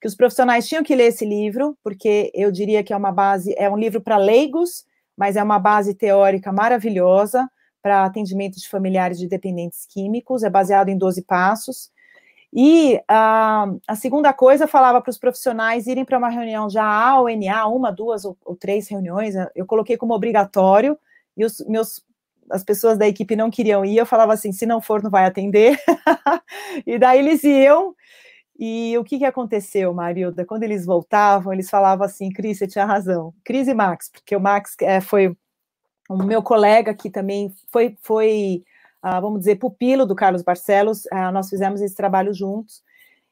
[0.01, 3.53] que os profissionais tinham que ler esse livro, porque eu diria que é uma base,
[3.60, 4.86] é um livro para leigos,
[5.17, 7.47] mas é uma base teórica maravilhosa
[7.82, 11.91] para atendimento de familiares de dependentes químicos, é baseado em 12 passos,
[12.56, 17.19] e a, a segunda coisa, falava para os profissionais irem para uma reunião já A
[17.19, 20.97] ou NA, uma, duas ou, ou, três reuniões, eu coloquei como obrigatório,
[21.36, 22.04] e os meus
[22.49, 25.26] as pessoas da equipe não queriam ir, eu falava assim, se não for, não vai
[25.26, 25.80] atender.
[26.86, 27.95] e daí eles iam,
[28.58, 30.46] e o que, que aconteceu, Marilda?
[30.46, 33.34] Quando eles voltavam, eles falavam assim, Cris, você tinha razão.
[33.44, 35.36] Cris e Max, porque o Max é, foi
[36.10, 38.63] o meu colega que também foi, foi
[39.04, 42.82] uh, vamos dizer, pupilo do Carlos Barcelos, uh, nós fizemos esse trabalho juntos,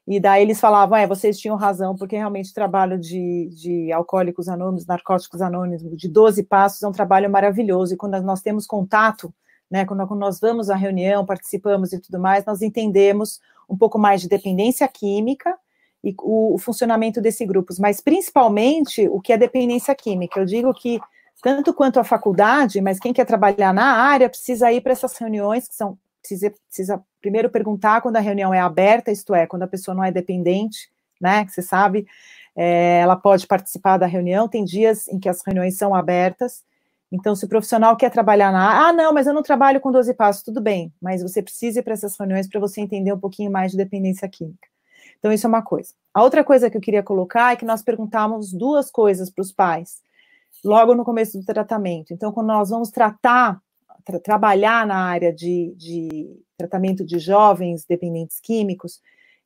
[0.06, 4.48] e daí eles falavam, é, vocês tinham razão, porque realmente o trabalho de, de alcoólicos
[4.48, 9.32] anônimos, narcóticos anônimos, de 12 passos, é um trabalho maravilhoso, e quando nós temos contato,
[9.70, 13.40] né, quando, quando nós vamos à reunião, participamos e tudo mais, nós entendemos
[13.72, 15.56] um pouco mais de dependência química,
[16.04, 20.40] e o, o funcionamento desses grupos, mas principalmente o que é dependência química.
[20.40, 21.00] Eu digo que
[21.42, 25.66] tanto quanto a faculdade, mas quem quer trabalhar na área precisa ir para essas reuniões,
[25.66, 29.68] que são, precisa, precisa primeiro perguntar quando a reunião é aberta, isto é, quando a
[29.68, 32.06] pessoa não é dependente, né, que você sabe,
[32.54, 36.62] é, ela pode participar da reunião, tem dias em que as reuniões são abertas,
[37.12, 40.14] então se o profissional quer trabalhar na ah, não, mas eu não trabalho com 12
[40.14, 43.50] passos, tudo bem, mas você precisa ir para essas reuniões para você entender um pouquinho
[43.50, 44.66] mais de dependência química.
[45.18, 45.92] Então, isso é uma coisa.
[46.12, 49.52] A outra coisa que eu queria colocar é que nós perguntamos duas coisas para os
[49.52, 50.00] pais
[50.64, 52.12] logo no começo do tratamento.
[52.12, 53.60] Então, quando nós vamos tratar,
[54.04, 59.00] tra trabalhar na área de, de tratamento de jovens dependentes químicos,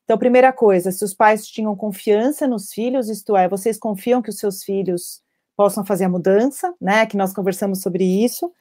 [0.07, 4.29] então, primeira coisa, se os pais tinham confiança nos filhos, isto é, vocês confiam que
[4.29, 5.21] os seus filhos
[5.57, 7.05] possam fazer a mudança, né?
[7.07, 8.53] Que nós conversamos sobre isso.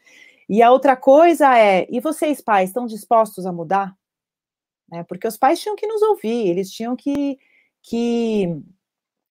[0.49, 3.95] E a outra coisa é, e vocês, pais, estão dispostos a mudar?
[4.91, 7.37] Né, porque os pais tinham que nos ouvir, eles tinham que,
[7.83, 8.57] que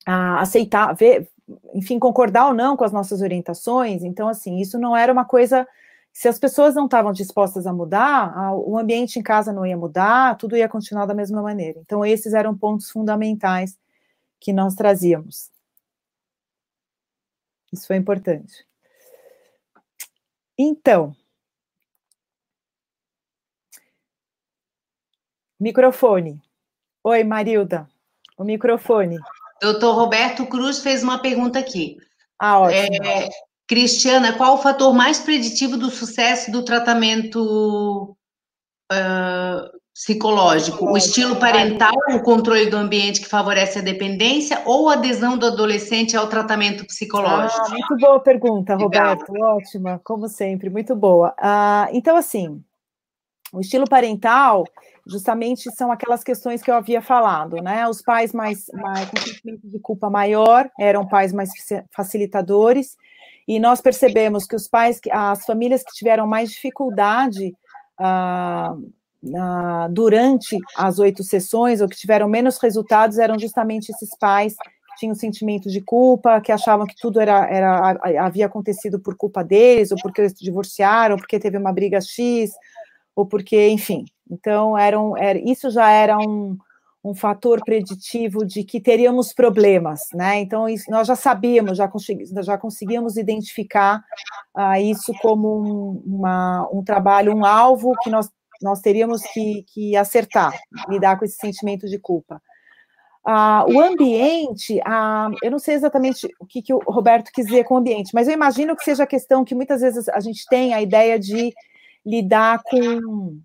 [0.06, 1.30] a, aceitar, ver,
[1.74, 4.04] enfim, concordar ou não com as nossas orientações.
[4.04, 5.68] Então, assim, isso não era uma coisa.
[6.12, 10.38] Se as pessoas não estavam dispostas a mudar, o ambiente em casa não ia mudar,
[10.38, 11.80] tudo ia continuar da mesma maneira.
[11.80, 13.78] Então, esses eram pontos fundamentais
[14.40, 15.55] que nós trazíamos.
[17.76, 18.66] Isso foi importante.
[20.58, 21.14] Então,
[25.60, 26.42] microfone.
[27.04, 27.86] Oi, Marilda,
[28.38, 29.20] o microfone.
[29.62, 31.98] Doutor Roberto Cruz fez uma pergunta aqui.
[32.40, 33.06] Ah, ótimo.
[33.06, 33.30] É,
[33.68, 38.18] Cristiana, qual o fator mais preditivo do sucesso do tratamento
[38.90, 40.92] uh, psicológico?
[40.92, 45.46] O estilo parental, o controle do ambiente que favorece a dependência ou a adesão do
[45.46, 47.66] adolescente ao tratamento psicológico?
[47.66, 49.32] Ah, muito boa pergunta, Roberto.
[49.32, 49.56] Legal.
[49.56, 51.34] Ótima, como sempre, muito boa.
[51.40, 52.62] Ah, então, assim,
[53.54, 54.66] o estilo parental
[55.08, 57.88] justamente são aquelas questões que eu havia falado, né?
[57.88, 61.52] Os pais mais, mais com sentimento de culpa maior eram pais mais
[61.96, 62.98] facilitadores,
[63.48, 67.56] e nós percebemos que os pais, as famílias que tiveram mais dificuldade
[67.98, 68.76] ah,
[69.36, 75.00] ah, durante as oito sessões, ou que tiveram menos resultados, eram justamente esses pais que
[75.00, 79.92] tinham sentimento de culpa, que achavam que tudo era, era havia acontecido por culpa deles,
[79.92, 82.52] ou porque eles divorciaram, ou porque teve uma briga X,
[83.16, 86.58] ou porque, enfim, então, eram, era, isso já era um,
[87.04, 90.40] um fator preditivo de que teríamos problemas, né?
[90.40, 94.04] Então, isso, nós já sabíamos, já, consegui, já conseguíamos identificar
[94.58, 98.28] uh, isso como um, uma, um trabalho, um alvo que nós,
[98.62, 100.58] nós teríamos que, que acertar,
[100.90, 102.42] lidar com esse sentimento de culpa.
[103.26, 107.64] Uh, o ambiente, uh, eu não sei exatamente o que, que o Roberto quis dizer
[107.64, 110.46] com o ambiente, mas eu imagino que seja a questão que muitas vezes a gente
[110.48, 111.52] tem a ideia de
[112.06, 113.40] lidar com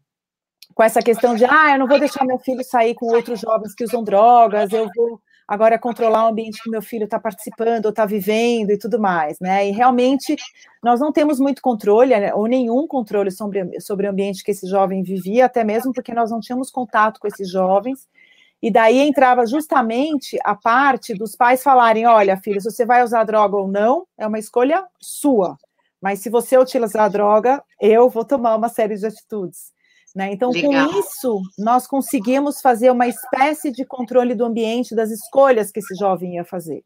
[0.74, 3.74] com essa questão de, ah, eu não vou deixar meu filho sair com outros jovens
[3.74, 7.90] que usam drogas, eu vou agora controlar o ambiente que meu filho está participando ou
[7.90, 9.68] está vivendo e tudo mais, né?
[9.68, 10.36] E realmente
[10.80, 14.68] nós não temos muito controle, né, ou nenhum controle sobre, sobre o ambiente que esse
[14.68, 18.08] jovem vivia, até mesmo porque nós não tínhamos contato com esses jovens.
[18.62, 23.24] E daí entrava justamente a parte dos pais falarem: olha, filho, se você vai usar
[23.24, 25.56] droga ou não, é uma escolha sua.
[26.00, 29.72] Mas se você utilizar a droga, eu vou tomar uma série de atitudes.
[30.14, 30.32] Né?
[30.32, 30.90] Então, Legal.
[30.90, 35.94] com isso, nós conseguimos fazer uma espécie de controle do ambiente, das escolhas que esse
[35.94, 36.82] jovem ia fazer.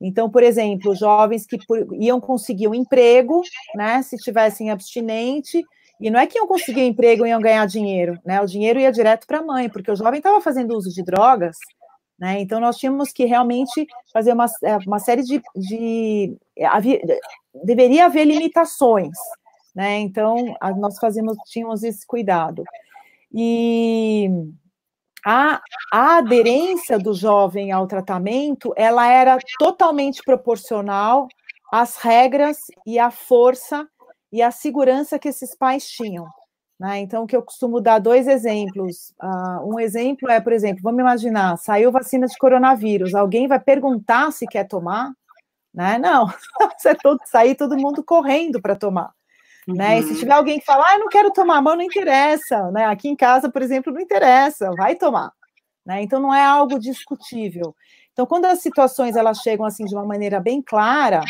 [0.00, 1.58] Então, por exemplo, jovens que
[1.98, 3.42] iam conseguir um emprego,
[3.74, 5.64] né, se tivessem abstinente,
[6.00, 8.40] e não é que iam conseguir um emprego e iam ganhar dinheiro, né?
[8.42, 11.56] O dinheiro ia direto para a mãe, porque o jovem estava fazendo uso de drogas,
[12.18, 12.38] né?
[12.40, 17.00] Então nós tínhamos que realmente fazer uma, é, uma série de, de havia,
[17.64, 19.16] deveria haver limitações,
[19.76, 19.98] né?
[19.98, 22.64] Então, nós fazíamos, tínhamos esse cuidado.
[23.30, 24.30] E
[25.22, 25.60] a,
[25.92, 31.28] a aderência do jovem ao tratamento, ela era totalmente proporcional
[31.70, 33.86] às regras e à força
[34.32, 36.26] e à segurança que esses pais tinham.
[36.80, 37.00] Né?
[37.00, 39.12] Então, que eu costumo dar dois exemplos.
[39.22, 44.30] Uh, um exemplo é, por exemplo, vamos imaginar, saiu vacina de coronavírus, alguém vai perguntar
[44.32, 45.12] se quer tomar?
[45.74, 45.98] Né?
[45.98, 46.26] Não,
[46.78, 49.12] você todo, sair todo mundo correndo para tomar.
[49.66, 49.98] Né?
[49.98, 50.18] E se uhum.
[50.18, 52.70] tiver alguém que fala, ah, eu não quero tomar, mas não interessa.
[52.70, 52.84] Né?
[52.84, 55.32] Aqui em casa, por exemplo, não interessa, vai tomar.
[55.84, 56.02] Né?
[56.02, 57.74] Então, não é algo discutível.
[58.12, 61.22] Então, quando as situações elas chegam assim de uma maneira bem clara,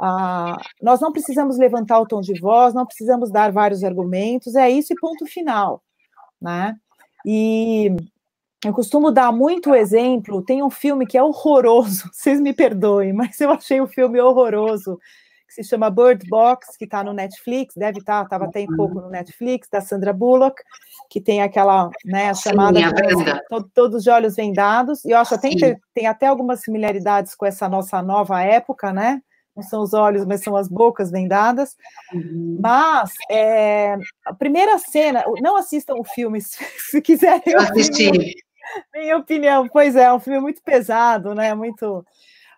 [0.00, 4.70] ah, nós não precisamos levantar o tom de voz, não precisamos dar vários argumentos, é
[4.70, 5.82] isso e ponto final,
[6.40, 6.76] né?
[7.26, 7.90] E
[8.64, 13.40] eu costumo dar muito exemplo, tem um filme que é horroroso, vocês me perdoem, mas
[13.40, 14.98] eu achei o filme horroroso,
[15.48, 18.76] que se chama Bird Box, que está no Netflix, deve estar, tá, estava até em
[18.76, 20.62] pouco no Netflix, da Sandra Bullock,
[21.10, 25.48] que tem aquela, né, chamada Sim, todo, todos de olhos vendados, e eu acho até
[25.48, 29.22] tem, tem até algumas similaridades com essa nossa nova época, né?
[29.58, 31.76] não são os olhos, mas são as bocas vendadas.
[32.14, 32.58] Uhum.
[32.60, 37.56] Mas é, a primeira cena, não assistam o filme, se, se quiserem.
[37.56, 38.12] Assistir.
[38.12, 38.34] Minha,
[38.94, 41.54] minha opinião, pois é, é um filme muito pesado, né?
[41.54, 42.04] Muito.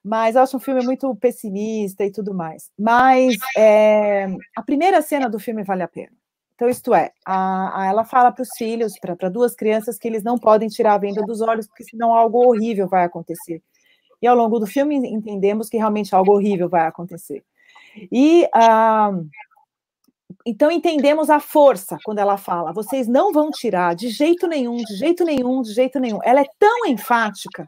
[0.05, 2.71] Mas eu acho um filme muito pessimista e tudo mais.
[2.79, 6.13] Mas é, a primeira cena do filme vale a pena.
[6.55, 10.23] Então, isto é, a, a ela fala para os filhos, para duas crianças, que eles
[10.23, 13.63] não podem tirar a venda dos olhos, porque senão algo horrível vai acontecer
[14.23, 17.43] e ao longo do filme entendemos que realmente algo horrível vai acontecer.
[18.13, 19.13] E ah,
[20.47, 24.95] então entendemos a força quando ela fala: vocês não vão tirar de jeito nenhum, de
[24.97, 26.19] jeito nenhum, de jeito nenhum.
[26.23, 27.67] Ela é tão enfática,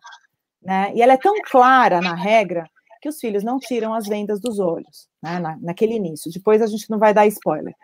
[0.64, 0.92] né?
[0.94, 2.64] E ela é tão clara na regra
[3.00, 5.38] que os filhos não tiram as vendas dos olhos, né?
[5.38, 6.30] Na, naquele início.
[6.32, 7.74] Depois a gente não vai dar spoiler.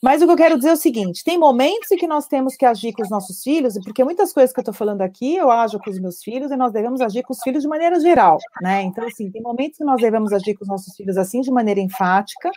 [0.00, 2.56] Mas o que eu quero dizer é o seguinte: tem momentos em que nós temos
[2.56, 5.50] que agir com os nossos filhos, porque muitas coisas que eu estou falando aqui, eu
[5.50, 8.38] ajo com os meus filhos, e nós devemos agir com os filhos de maneira geral,
[8.62, 8.82] né?
[8.82, 11.80] Então, assim, tem momentos que nós devemos agir com os nossos filhos assim, de maneira
[11.80, 12.50] enfática.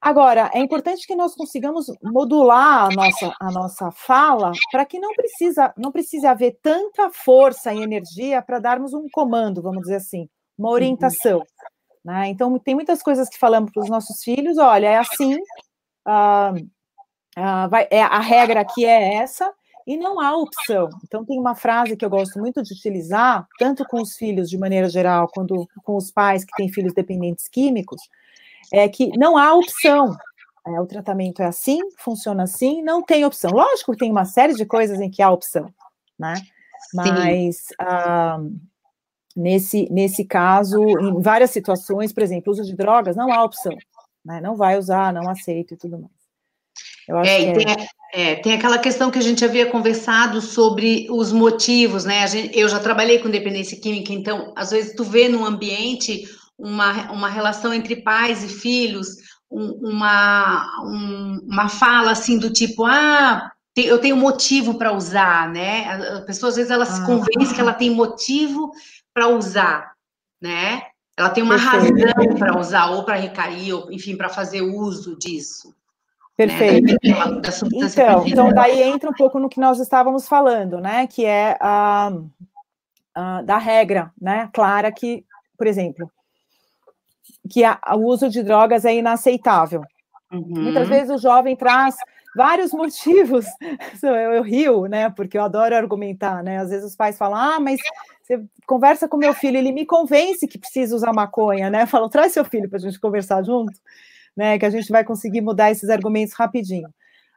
[0.00, 5.12] Agora, é importante que nós consigamos modular a nossa, a nossa fala para que não
[5.12, 10.26] precisa, não precise haver tanta força e energia para darmos um comando, vamos dizer assim,
[10.58, 10.74] uma uhum.
[10.74, 11.42] orientação.
[12.02, 12.28] Né?
[12.28, 15.36] Então, tem muitas coisas que falamos para os nossos filhos: olha, é assim,
[16.06, 16.54] ah,
[17.36, 19.52] ah, vai, é, a regra aqui é essa,
[19.86, 20.88] e não há opção.
[21.04, 24.56] Então, tem uma frase que eu gosto muito de utilizar, tanto com os filhos de
[24.56, 28.00] maneira geral, quanto com os pais que têm filhos dependentes químicos,
[28.72, 30.16] é que não há opção.
[30.66, 33.50] É, o tratamento é assim, funciona assim, não tem opção.
[33.50, 35.72] Lógico que tem uma série de coisas em que há opção,
[36.18, 36.34] né?
[36.92, 38.38] Mas ah,
[39.34, 43.72] nesse, nesse caso, em várias situações, por exemplo, uso de drogas, não há opção
[44.24, 44.40] né?
[44.40, 46.12] Não vai usar, não aceito e tudo mais.
[47.08, 48.32] Eu acho é, que tem, é...
[48.32, 52.26] é, tem aquela questão que a gente havia conversado sobre os motivos, né?
[52.26, 56.24] Gente, eu já trabalhei com dependência química, então, às vezes, tu vê num ambiente
[56.60, 59.16] uma, uma relação entre pais e filhos,
[59.50, 66.18] um, uma, um, uma fala assim do tipo, ah, eu tenho motivo para usar, né?
[66.18, 66.86] A pessoa, às vezes, ela ah.
[66.86, 68.70] se convence que ela tem motivo
[69.12, 69.92] para usar,
[70.40, 70.82] né?
[71.16, 72.06] Ela tem uma Perfeito.
[72.06, 75.68] razão para usar, ou para recair, ou, enfim, para fazer uso disso.
[76.38, 76.86] Né, Perfeito.
[76.86, 76.96] Né?
[77.74, 81.06] então, então, daí entra um pouco no que nós estávamos falando, né?
[81.06, 82.12] Que é a,
[83.14, 84.48] a da regra, né?
[84.52, 85.24] Clara que,
[85.58, 86.10] por exemplo,
[87.48, 89.82] que a, o uso de drogas é inaceitável.
[90.32, 90.62] Uhum.
[90.62, 91.96] Muitas vezes o jovem traz
[92.34, 93.46] vários motivos.
[94.02, 95.10] Eu, eu, rio, né?
[95.10, 96.58] Porque eu adoro argumentar, né?
[96.58, 97.80] Às vezes os pais falam: ah, mas
[98.22, 101.86] você conversa com meu filho, ele me convence que precisa usar maconha, né?
[101.86, 103.72] Fala, traz seu filho para a gente conversar junto,
[104.36, 104.58] né?
[104.58, 106.88] Que a gente vai conseguir mudar esses argumentos rapidinho.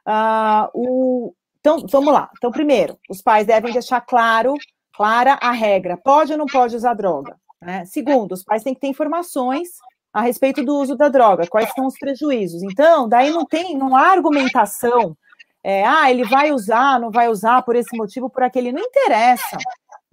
[0.06, 1.34] Uh, o...
[1.58, 2.30] Então, vamos lá.
[2.36, 4.54] Então, primeiro, os pais devem deixar claro,
[4.92, 7.36] clara a regra: pode ou não pode usar droga.
[7.64, 7.84] Né?
[7.86, 9.68] Segundo, os pais têm que ter informações
[10.12, 12.62] a respeito do uso da droga, quais são os prejuízos.
[12.62, 15.16] Então, daí não tem, não há argumentação.
[15.62, 18.70] É, ah, ele vai usar, não vai usar por esse motivo, por aquele.
[18.70, 19.56] Não interessa.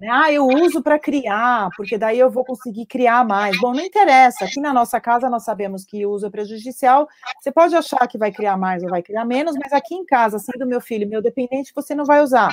[0.02, 0.08] Né?
[0.10, 3.60] Ah, eu uso para criar, porque daí eu vou conseguir criar mais.
[3.60, 4.46] Bom, não interessa.
[4.46, 7.08] Aqui na nossa casa nós sabemos que o uso é prejudicial.
[7.40, 10.40] Você pode achar que vai criar mais ou vai criar menos, mas aqui em casa,
[10.40, 12.52] sendo meu filho meu dependente, você não vai usar.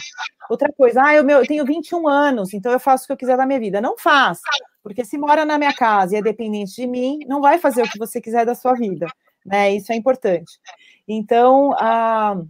[0.51, 3.17] Outra coisa, ah, eu, meu, eu tenho 21 anos, então eu faço o que eu
[3.17, 3.81] quiser da minha vida.
[3.81, 4.41] Não faz,
[4.89, 7.91] porque se mora na minha casa e é dependente de mim, não vai fazer o
[7.91, 9.07] que você quiser da sua vida.
[9.45, 9.75] Né?
[9.75, 10.59] Isso é importante.
[11.07, 11.73] Então.
[11.75, 12.41] Ah,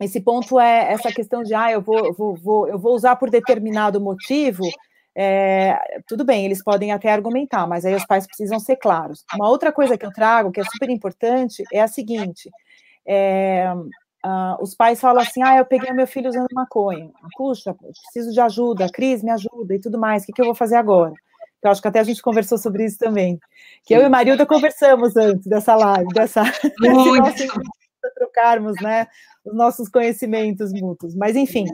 [0.00, 3.30] esse ponto é essa questão de, ah, eu vou, vou, vou eu vou usar por
[3.30, 4.64] determinado motivo,
[5.16, 9.24] é, tudo bem, eles podem até argumentar, mas aí os pais precisam ser claros.
[9.34, 12.50] Uma outra coisa que eu trago, que é super importante, é a seguinte:
[13.06, 13.72] é,
[14.26, 17.10] uh, os pais falam assim: ah, eu peguei meu filho usando maconha.
[17.36, 20.24] Puxa, preciso de ajuda, Cris, me ajuda e tudo mais.
[20.24, 21.12] O que, que eu vou fazer agora?
[21.66, 23.38] Eu acho que até a gente conversou sobre isso também.
[23.84, 26.42] Que eu e Marilda conversamos antes dessa live, dessa
[26.80, 27.46] nosso,
[28.14, 29.06] trocarmos, né,
[29.44, 31.14] os nossos conhecimentos mútuos.
[31.14, 31.64] Mas enfim.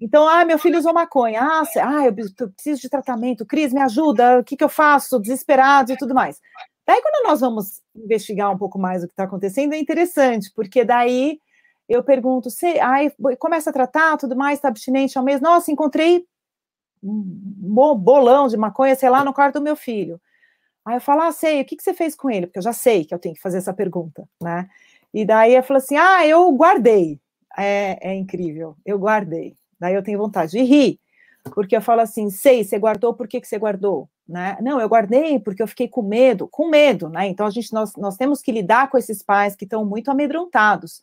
[0.00, 1.40] Então, ah, meu filho usou maconha.
[1.42, 3.44] Ah, ah eu preciso de tratamento.
[3.44, 4.40] Cris, me ajuda.
[4.40, 5.20] O que, que eu faço?
[5.20, 6.40] Desesperado e tudo mais.
[6.86, 10.84] Daí, quando nós vamos investigar um pouco mais o que está acontecendo, é interessante, porque
[10.84, 11.38] daí
[11.88, 15.40] eu pergunto, você, aí começa a tratar, tudo mais, está abstinente ao mês.
[15.40, 16.24] Nossa, encontrei
[17.02, 20.20] um bolão de maconha, sei lá, no quarto do meu filho.
[20.84, 22.46] Aí eu falo, ah, sei, o que, que você fez com ele?
[22.46, 24.68] Porque eu já sei que eu tenho que fazer essa pergunta, né?
[25.12, 27.20] E daí eu falo assim, ah, eu guardei.
[27.56, 29.54] É, é incrível, eu guardei.
[29.78, 31.00] Daí eu tenho vontade de rir,
[31.54, 34.08] porque eu falo assim, sei, você guardou, por que, que você guardou?
[34.28, 34.56] Né?
[34.60, 37.26] Não, eu guardei porque eu fiquei com medo, com medo, né?
[37.26, 41.02] Então a gente, nós, nós temos que lidar com esses pais que estão muito amedrontados.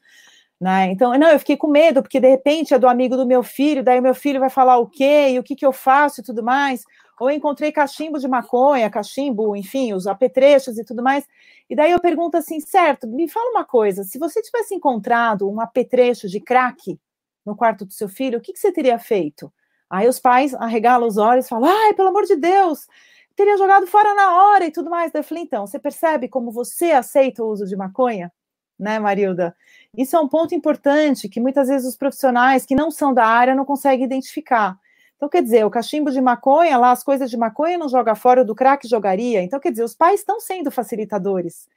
[0.60, 0.91] Né?
[0.91, 3.84] Então, não, eu fiquei com medo, porque de repente é do amigo do meu filho,
[3.84, 6.43] daí meu filho vai falar o quê, e o que, que eu faço e tudo
[6.43, 6.84] mais.
[7.20, 11.28] Ou encontrei cachimbo de maconha, cachimbo, enfim, os apetrechos e tudo mais.
[11.70, 15.62] E daí eu pergunto assim, certo, me fala uma coisa, se você tivesse encontrado um
[15.62, 17.00] apetrecho de crack
[17.46, 19.52] no quarto do seu filho, o que, que você teria feito?
[19.89, 22.88] Aí os pais arregalam os olhos e falam, ai, pelo amor de Deus,
[23.36, 25.12] teria jogado fora na hora e tudo mais.
[25.12, 28.32] Daí eu falei, então, você percebe como você aceita o uso de maconha?
[28.79, 29.55] Né, Marilda?
[29.95, 33.55] Isso é um ponto importante que muitas vezes os profissionais que não são da área
[33.55, 34.77] não conseguem identificar.
[35.15, 38.45] Então, quer dizer, o cachimbo de maconha, lá as coisas de maconha não joga fora,
[38.45, 39.41] do crack jogaria.
[39.41, 41.67] Então, quer dizer, os pais estão sendo facilitadores,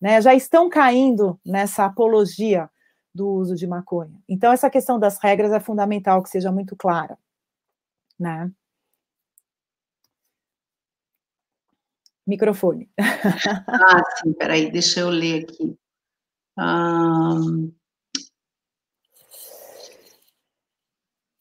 [0.00, 0.20] né?
[0.22, 2.70] Já estão caindo nessa apologia
[3.14, 4.18] do uso de maconha.
[4.26, 7.18] Então, essa questão das regras é fundamental que seja muito clara,
[8.18, 8.50] né?
[12.26, 12.88] Microfone.
[13.68, 15.76] Ah, sim, peraí, deixa eu ler aqui.
[16.56, 17.34] Ah,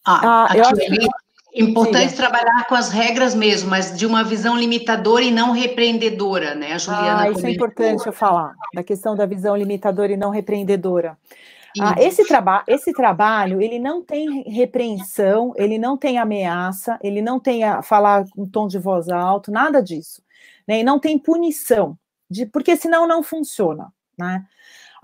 [0.06, 1.25] ah, eu acho que...
[1.58, 2.17] Importante Diga.
[2.17, 6.73] trabalhar com as regras mesmo, mas de uma visão limitadora e não repreendedora, né?
[6.73, 7.47] A Juliana ah, isso comentou.
[7.47, 11.17] é importante eu falar, da questão da visão limitadora e não repreendedora.
[11.80, 17.39] Ah, esse, traba esse trabalho, ele não tem repreensão, ele não tem ameaça, ele não
[17.39, 20.21] tem a falar com tom de voz alto, nada disso.
[20.67, 20.82] Né?
[20.82, 21.97] E não tem punição,
[22.30, 23.93] de, porque senão não funciona.
[24.17, 24.43] Né?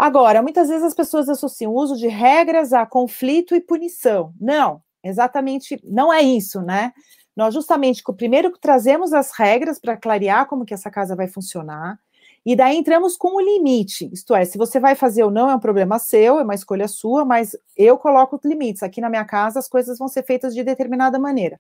[0.02, 4.34] Agora, muitas vezes as pessoas associam o uso de regras a conflito e punição.
[4.42, 6.92] Não, exatamente, não é isso, né?
[7.36, 12.00] Nós justamente, primeiro trazemos as regras para clarear como que essa casa vai funcionar,
[12.44, 15.54] e daí entramos com o limite, isto é, se você vai fazer ou não é
[15.54, 18.82] um problema seu, é uma escolha sua, mas eu coloco limites.
[18.82, 21.60] Aqui na minha casa as coisas vão ser feitas de determinada maneira.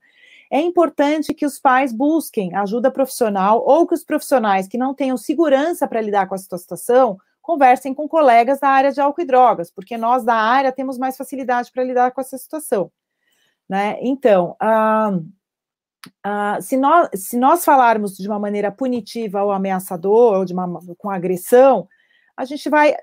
[0.49, 5.15] É importante que os pais busquem ajuda profissional ou que os profissionais que não tenham
[5.15, 9.71] segurança para lidar com a situação conversem com colegas da área de álcool e drogas,
[9.71, 12.91] porque nós da área temos mais facilidade para lidar com essa situação.
[13.67, 13.97] Né?
[14.01, 15.19] Então, ah,
[16.23, 20.79] ah, se, nós, se nós falarmos de uma maneira punitiva ou ameaçadora, ou de uma,
[20.97, 21.87] com agressão,
[22.35, 22.95] a gente vai.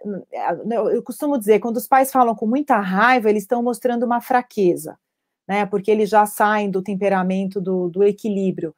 [0.70, 4.98] Eu costumo dizer, quando os pais falam com muita raiva, eles estão mostrando uma fraqueza,
[5.46, 5.64] né?
[5.66, 8.74] Porque eles já saem do temperamento do, do equilíbrio.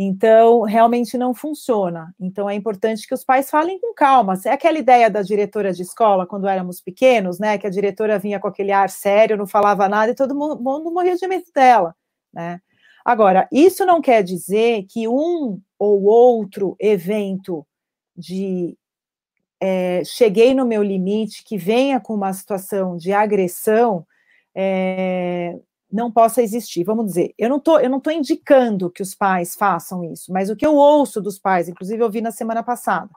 [0.00, 2.14] Então, realmente não funciona.
[2.20, 4.34] Então, é importante que os pais falem com calma.
[4.46, 7.58] É aquela ideia da diretora de escola, quando éramos pequenos, né?
[7.58, 11.16] Que a diretora vinha com aquele ar sério, não falava nada e todo mundo morria
[11.16, 11.96] de medo dela,
[12.32, 12.60] né?
[13.04, 17.66] Agora, isso não quer dizer que um ou outro evento
[18.16, 18.78] de
[19.60, 24.06] é, cheguei no meu limite, que venha com uma situação de agressão,
[24.54, 25.58] é,
[25.90, 26.84] não possa existir.
[26.84, 30.50] Vamos dizer, eu não tô, eu não tô indicando que os pais façam isso, mas
[30.50, 33.10] o que eu ouço dos pais, inclusive eu vi na semana passada.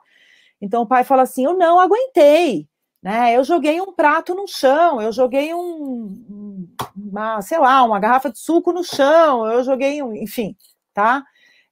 [0.60, 2.68] Então o pai fala assim: "Eu não aguentei,
[3.02, 3.36] né?
[3.36, 8.38] Eu joguei um prato no chão, eu joguei um uma, sei lá, uma garrafa de
[8.38, 10.56] suco no chão, eu joguei um, enfim,
[10.94, 11.24] tá?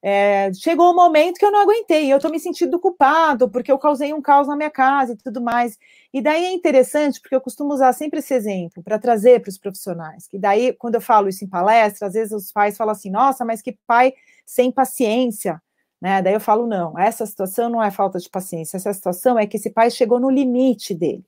[0.02, 3.78] É, chegou um momento que eu não aguentei, eu estou me sentindo culpado porque eu
[3.78, 5.78] causei um caos na minha casa e tudo mais.
[6.12, 9.58] E daí é interessante, porque eu costumo usar sempre esse exemplo para trazer para os
[9.58, 10.26] profissionais.
[10.26, 13.44] Que daí, quando eu falo isso em palestra, às vezes os pais falam assim: nossa,
[13.44, 14.14] mas que pai
[14.46, 15.60] sem paciência.
[16.00, 16.22] Né?
[16.22, 19.58] Daí eu falo: não, essa situação não é falta de paciência, essa situação é que
[19.58, 21.24] esse pai chegou no limite dele.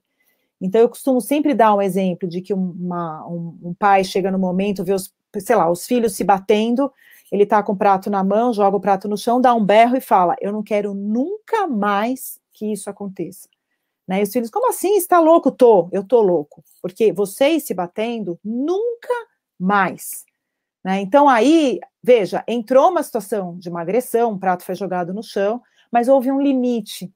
[0.61, 4.39] Então, eu costumo sempre dar um exemplo de que uma, um, um pai chega no
[4.39, 6.91] momento, vê os, sei lá, os filhos se batendo
[7.33, 9.97] ele está com o prato na mão, joga o prato no chão, dá um berro
[9.97, 13.49] e fala: Eu não quero nunca mais que isso aconteça.
[14.07, 14.21] Né?
[14.21, 14.97] E os filhos, como assim?
[14.97, 15.51] Está louco?
[15.51, 16.63] Tô, eu tô louco.
[16.83, 19.15] Porque vocês se batendo, nunca
[19.59, 20.27] mais.
[20.85, 21.01] Né?
[21.01, 25.63] Então aí, veja, entrou uma situação de uma agressão, um prato foi jogado no chão,
[25.91, 27.11] mas houve um limite.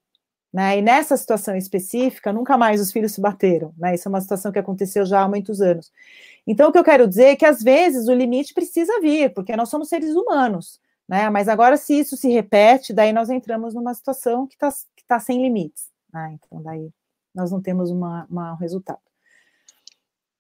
[0.51, 0.79] Né?
[0.79, 3.75] E nessa situação específica, nunca mais os filhos se bateram.
[3.77, 3.95] Né?
[3.95, 5.93] Isso é uma situação que aconteceu já há muitos anos.
[6.47, 9.57] Então, o que eu quero dizer é que às vezes o limite precisa vir, porque
[9.57, 10.81] nós somos seres humanos.
[11.09, 11.29] Né?
[11.31, 15.19] Mas agora, se isso se repete, daí nós entramos numa situação que está que tá
[15.19, 15.89] sem limites.
[16.13, 16.37] Né?
[16.39, 16.91] Então, daí
[17.35, 18.99] nós não temos uma, uma, um resultado.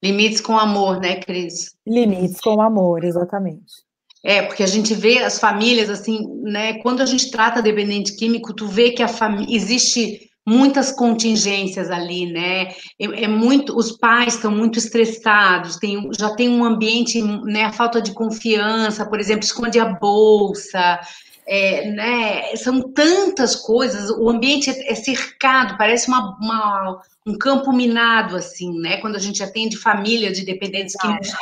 [0.02, 1.76] Limites com amor, né, Cris?
[1.86, 3.84] Limites com amor, exatamente.
[4.24, 8.54] É, porque a gente vê as famílias, assim, né, quando a gente trata dependente químico,
[8.54, 12.68] tu vê que a família, existe muitas contingências ali, né,
[13.00, 17.72] é, é muito, os pais estão muito estressados, tem, já tem um ambiente, né, a
[17.72, 21.00] falta de confiança, por exemplo, esconde a bolsa,
[21.48, 27.72] é, né, são tantas coisas, o ambiente é, é cercado, parece uma, uma, um campo
[27.72, 31.32] minado, assim, né, quando a gente atende família de dependentes químicos.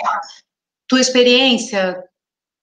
[0.89, 2.03] Tua experiência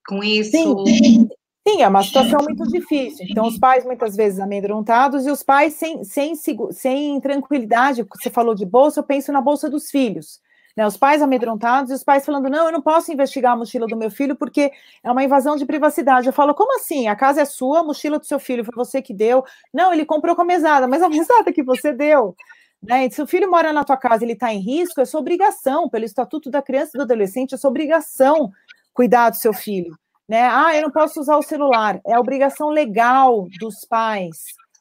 [0.08, 0.52] com isso?
[0.52, 1.30] Sim.
[1.68, 3.26] Sim, é uma situação muito difícil.
[3.30, 8.04] Então, os pais muitas vezes amedrontados e os pais sem, sem, sem tranquilidade.
[8.16, 10.40] Você falou de bolsa, eu penso na bolsa dos filhos.
[10.76, 13.86] Né, os pais amedrontados e os pais falando: não, eu não posso investigar a mochila
[13.88, 14.72] do meu filho porque
[15.04, 16.28] é uma invasão de privacidade.
[16.28, 17.08] Eu falo: como assim?
[17.08, 19.44] A casa é sua, a mochila do seu filho foi você que deu.
[19.74, 22.36] Não, ele comprou com a mesada, mas a mesada que você deu.
[22.82, 23.10] Né?
[23.10, 25.90] Se o filho mora na tua casa e ele está em risco, é sua obrigação,
[25.90, 28.52] pelo Estatuto da Criança e do Adolescente, é sua obrigação
[28.94, 29.96] cuidar do seu filho.
[30.32, 30.44] Né?
[30.44, 32.00] Ah, eu não posso usar o celular.
[32.08, 34.38] É obrigação legal dos pais.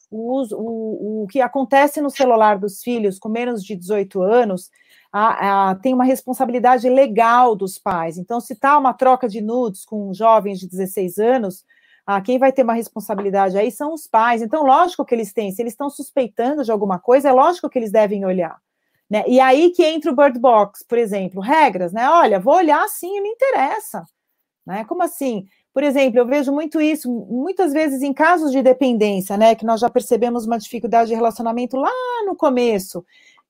[0.08, 4.70] O, o, o que acontece no celular dos filhos com menos de 18 anos
[5.12, 8.16] a, a, tem uma responsabilidade legal dos pais.
[8.16, 11.64] Então, se está uma troca de nudes com jovens de 16 anos,
[12.06, 14.42] ah, quem vai ter uma responsabilidade aí são os pais.
[14.42, 15.50] Então, lógico que eles têm.
[15.50, 18.56] Se eles estão suspeitando de alguma coisa, é lógico que eles devem olhar.
[19.10, 19.24] Né?
[19.26, 22.08] E aí que entra o Bird Box, por exemplo, regras, né?
[22.08, 24.04] Olha, vou olhar sim, me interessa.
[24.66, 24.84] Né?
[24.84, 25.46] Como assim?
[25.72, 29.54] Por exemplo, eu vejo muito isso, muitas vezes em casos de dependência, né?
[29.54, 31.90] Que nós já percebemos uma dificuldade de relacionamento lá
[32.26, 33.04] no começo,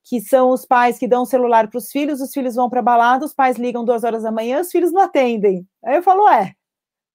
[0.05, 2.81] que são os pais que dão o celular para os filhos, os filhos vão para
[2.81, 5.67] a balada, os pais ligam duas horas da manhã, os filhos não atendem.
[5.85, 6.55] Aí eu falo, é,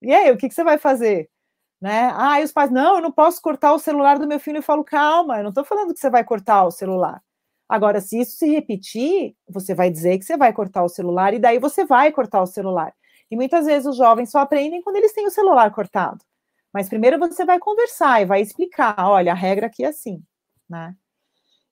[0.02, 1.30] e aí, o que, que você vai fazer?
[1.82, 2.12] Né?
[2.16, 4.60] Ah, e os pais, não, eu não posso cortar o celular do meu filho.
[4.60, 7.22] Eu falo, calma, eu não estou falando que você vai cortar o celular.
[7.68, 11.40] Agora, se isso se repetir, você vai dizer que você vai cortar o celular e
[11.40, 12.94] daí você vai cortar o celular.
[13.36, 16.20] Muitas vezes os jovens só aprendem quando eles têm o celular cortado.
[16.74, 20.22] Mas primeiro você vai conversar e vai explicar, olha, a regra aqui é assim,
[20.70, 20.96] né?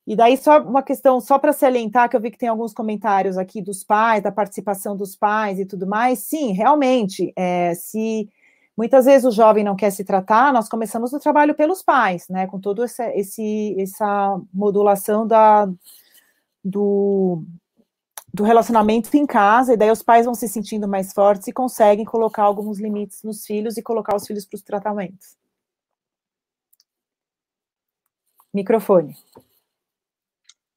[0.06, 3.38] E daí só uma questão, só para salientar, que eu vi que tem alguns comentários
[3.38, 6.20] aqui dos pais, da participação dos pais e tudo mais.
[6.20, 8.30] Sim, realmente, é, se
[8.76, 12.48] Muitas vezes o jovem não quer se tratar, nós começamos o trabalho pelos pais, né?
[12.48, 15.70] Com toda essa, esse, essa modulação da,
[16.64, 17.44] do,
[18.34, 22.04] do relacionamento em casa, e daí os pais vão se sentindo mais fortes e conseguem
[22.04, 25.38] colocar alguns limites nos filhos e colocar os filhos para os tratamentos.
[28.52, 29.16] Microfone.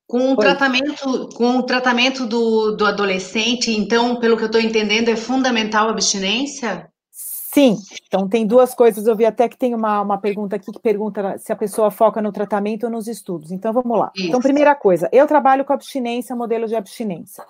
[0.07, 5.09] Com o tratamento, com o tratamento do, do adolescente, então, pelo que eu estou entendendo,
[5.09, 6.91] é fundamental a abstinência?
[7.57, 9.07] Sim, então tem duas coisas.
[9.07, 12.21] Eu vi até que tem uma, uma pergunta aqui que pergunta se a pessoa foca
[12.21, 13.51] no tratamento ou nos estudos.
[13.51, 14.11] Então vamos lá.
[14.11, 14.29] Então, Isso.
[14.29, 17.43] Então, primeira coisa, eu trabalho com abstinência, modelo de abstinência.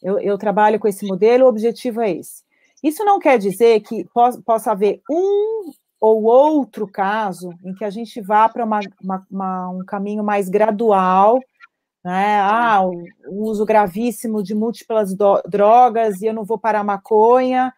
[0.00, 2.44] Eu, eu, trabalho com esse modelo, o objetivo é esse.
[2.84, 8.20] Isso não quer dizer que possa, haver um ou outro caso em que a gente
[8.20, 11.40] vá para um caminho mais gradual,
[12.04, 12.38] né?
[12.40, 12.92] Ah, o,
[13.26, 17.74] o uso gravíssimo de múltiplas do, drogas e eu não vou parar maconha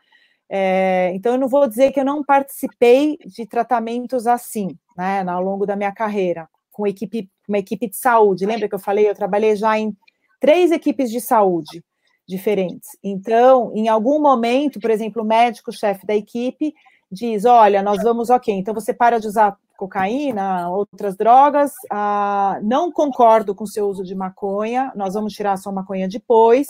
[0.49, 5.43] é, então, eu não vou dizer que eu não participei de tratamentos assim, né, ao
[5.43, 8.47] longo da minha carreira, com equipe, uma equipe de saúde.
[8.47, 9.09] Lembra que eu falei?
[9.09, 9.97] Eu trabalhei já em
[10.41, 11.83] três equipes de saúde
[12.27, 12.91] diferentes.
[13.03, 16.75] Então, em algum momento, por exemplo, o médico, chefe da equipe,
[17.11, 22.93] diz: Olha, nós vamos, ok, então você para de usar cocaína, outras drogas, ah, não
[22.93, 26.67] concordo com o seu uso de maconha, nós vamos tirar sua maconha depois,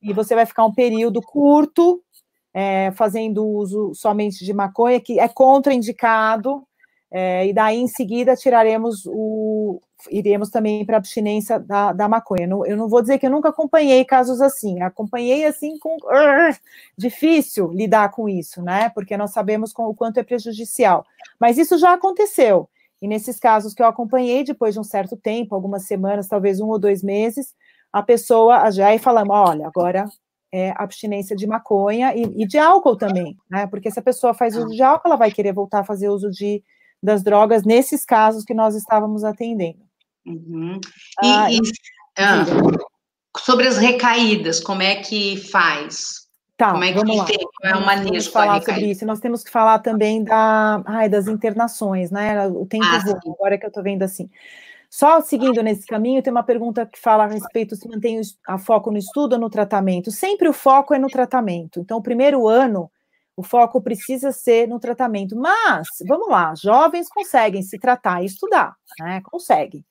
[0.00, 2.02] e você vai ficar um período curto
[2.54, 6.66] é, fazendo uso somente de maconha, que é contraindicado,
[7.14, 9.82] é, e daí em seguida tiraremos o.
[10.10, 12.46] iremos também para abstinência da, da maconha.
[12.46, 15.94] Não, eu não vou dizer que eu nunca acompanhei casos assim, acompanhei assim com.
[15.96, 16.56] Uh,
[16.96, 18.88] difícil lidar com isso, né?
[18.94, 21.04] Porque nós sabemos com, o quanto é prejudicial.
[21.38, 22.66] Mas isso já aconteceu.
[23.02, 26.68] E nesses casos que eu acompanhei, depois de um certo tempo, algumas semanas, talvez um
[26.68, 27.54] ou dois meses,
[27.92, 30.06] a pessoa já ia falando: olha, agora
[30.52, 33.66] é, abstinência de maconha e, e, de álcool também, né?
[33.66, 36.30] Porque se a pessoa faz uso de álcool, ela vai querer voltar a fazer uso
[36.30, 36.62] de,
[37.02, 39.80] das drogas nesses casos que nós estávamos atendendo.
[40.26, 40.78] Uhum.
[41.22, 41.58] E, ah, e
[42.18, 42.44] ah,
[43.38, 46.22] sobre as recaídas, como é que faz?
[46.56, 47.26] Tá, Como é que vamos lá.
[47.26, 49.04] Qual é o manejo falar sobre isso.
[49.04, 52.46] Nós temos que falar também da, ai, das internações, né?
[52.46, 54.30] O tempo ah, voa, agora que eu estou vendo assim.
[54.92, 58.90] Só seguindo nesse caminho, tem uma pergunta que fala a respeito se mantém a foco
[58.90, 60.10] no estudo ou no tratamento.
[60.10, 61.80] Sempre o foco é no tratamento.
[61.80, 62.90] Então, o primeiro ano,
[63.34, 65.34] o foco precisa ser no tratamento.
[65.34, 69.22] Mas, vamos lá, jovens conseguem se tratar e estudar, né?
[69.24, 69.82] Conseguem.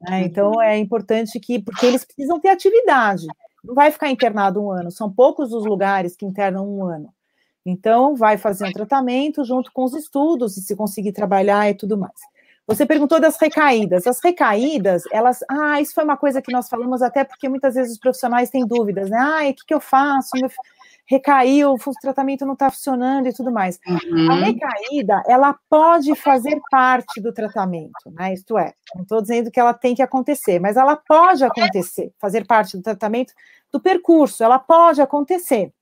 [0.00, 0.22] Né?
[0.22, 3.26] Então, é importante que, porque eles precisam ter atividade
[3.64, 7.12] não vai ficar internado um ano, são poucos os lugares que internam um ano.
[7.64, 11.98] Então, vai fazer um tratamento junto com os estudos, e se conseguir trabalhar e tudo
[11.98, 12.14] mais.
[12.66, 14.06] Você perguntou das recaídas.
[14.06, 15.40] As recaídas, elas.
[15.48, 18.66] Ah, isso foi uma coisa que nós falamos até porque muitas vezes os profissionais têm
[18.66, 19.18] dúvidas, né?
[19.18, 20.30] Ah, o que, que eu faço?
[20.34, 20.50] Meu
[21.06, 23.78] recaiu, o tratamento não está funcionando e tudo mais.
[23.86, 24.30] Uhum.
[24.30, 28.34] A recaída, ela pode fazer parte do tratamento, né?
[28.34, 32.44] Isto é, não estou dizendo que ela tem que acontecer, mas ela pode acontecer, fazer
[32.44, 33.32] parte do tratamento,
[33.72, 35.72] do percurso, ela pode acontecer.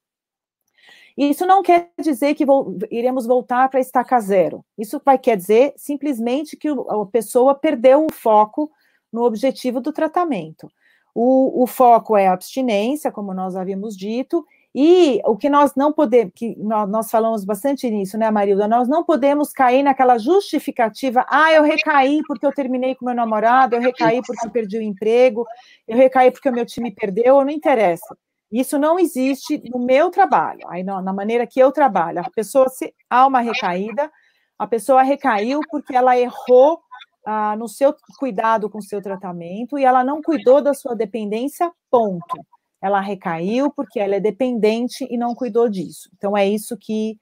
[1.16, 4.64] Isso não quer dizer que vou, iremos voltar para estaca zero.
[4.76, 8.70] Isso vai quer dizer simplesmente que a pessoa perdeu o foco
[9.12, 10.68] no objetivo do tratamento.
[11.14, 14.44] O, o foco é a abstinência, como nós havíamos dito,
[14.74, 18.66] e o que nós não podemos, que nós, falamos bastante nisso, né, Marilda?
[18.66, 23.76] Nós não podemos cair naquela justificativa, ah, eu recaí porque eu terminei com meu namorado,
[23.76, 25.46] eu recaí porque eu perdi o emprego,
[25.86, 28.16] eu recaí porque o meu time perdeu, não interessa.
[28.54, 32.20] Isso não existe no meu trabalho, aí na maneira que eu trabalho.
[32.20, 34.10] A pessoa, se há uma recaída,
[34.58, 36.80] a pessoa recaiu porque ela errou
[37.26, 41.70] ah, no seu cuidado com o seu tratamento e ela não cuidou da sua dependência,
[41.90, 42.38] ponto
[42.84, 46.10] ela recaiu porque ela é dependente e não cuidou disso.
[46.18, 47.18] Então, é isso que,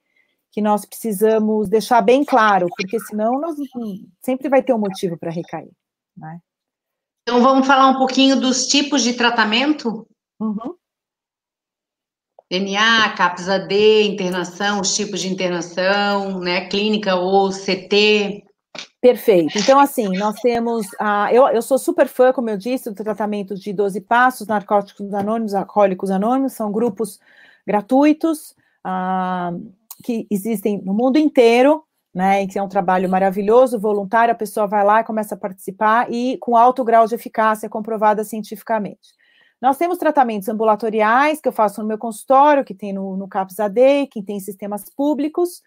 [0.51, 3.55] que nós precisamos deixar bem claro, porque senão nós
[4.19, 5.71] sempre vai ter um motivo para recair.
[6.17, 6.37] Né?
[7.21, 10.05] Então, vamos falar um pouquinho dos tipos de tratamento?
[10.37, 10.75] Uhum.
[12.53, 18.43] DNA, CAPS-AD, internação, os tipos de internação, né, clínica ou CT.
[19.01, 19.57] Perfeito.
[19.57, 20.85] Então, assim, nós temos.
[20.99, 25.11] A, eu, eu sou super fã, como eu disse, do tratamento de 12 passos, narcóticos
[25.15, 27.19] anônimos, alcoólicos anônimos, são grupos
[27.65, 29.51] gratuitos ah,
[30.03, 31.83] que existem no mundo inteiro,
[32.13, 32.45] né?
[32.45, 36.37] Que é um trabalho maravilhoso, voluntário, a pessoa vai lá e começa a participar e
[36.37, 39.22] com alto grau de eficácia comprovada cientificamente.
[39.63, 44.07] Nós temos tratamentos ambulatoriais que eu faço no meu consultório, que tem no, no CAPS-AD,
[44.11, 45.61] que tem sistemas públicos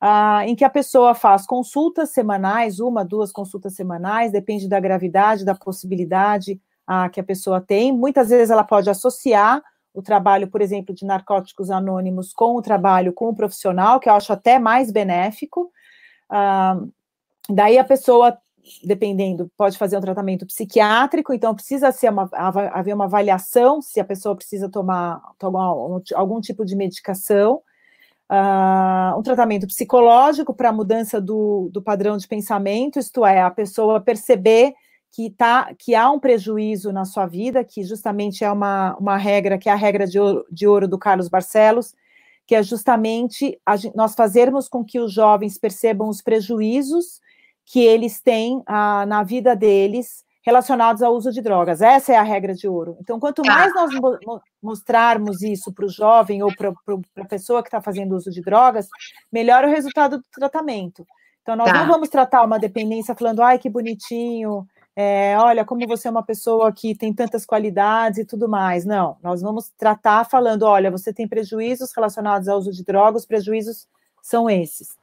[0.00, 5.44] ah, em que a pessoa faz consultas semanais, uma, duas consultas semanais, depende da gravidade,
[5.44, 7.92] da possibilidade ah, que a pessoa tem.
[7.92, 9.62] Muitas vezes ela pode associar
[9.94, 14.14] o trabalho, por exemplo, de narcóticos anônimos com o trabalho com o profissional, que eu
[14.14, 15.70] acho até mais benéfico.
[16.28, 16.80] Ah,
[17.48, 18.36] daí a pessoa,
[18.82, 24.04] dependendo, pode fazer um tratamento psiquiátrico, então precisa ser uma, haver uma avaliação se a
[24.04, 25.64] pessoa precisa tomar, tomar
[26.14, 27.62] algum tipo de medicação
[28.30, 33.50] uh, um tratamento psicológico para a mudança do, do padrão de pensamento, isto é, a
[33.50, 34.74] pessoa perceber
[35.12, 39.56] que, tá, que há um prejuízo na sua vida, que justamente é uma, uma regra,
[39.56, 41.94] que é a regra de ouro, de ouro do Carlos Barcelos,
[42.46, 47.20] que é justamente a, nós fazermos com que os jovens percebam os prejuízos
[47.66, 51.82] que eles têm ah, na vida deles relacionados ao uso de drogas.
[51.82, 52.96] Essa é a regra de ouro.
[53.00, 53.52] Então, quanto tá.
[53.52, 56.72] mais nós mo mostrarmos isso para o jovem ou para
[57.18, 58.88] a pessoa que está fazendo uso de drogas,
[59.30, 61.04] melhor o resultado do tratamento.
[61.42, 61.78] Então, nós tá.
[61.78, 66.22] não vamos tratar uma dependência falando, ai, que bonitinho, é, olha, como você é uma
[66.22, 68.84] pessoa que tem tantas qualidades e tudo mais.
[68.84, 73.28] Não, nós vamos tratar falando, olha, você tem prejuízos relacionados ao uso de drogas, os
[73.28, 73.86] prejuízos
[74.22, 74.96] são esses.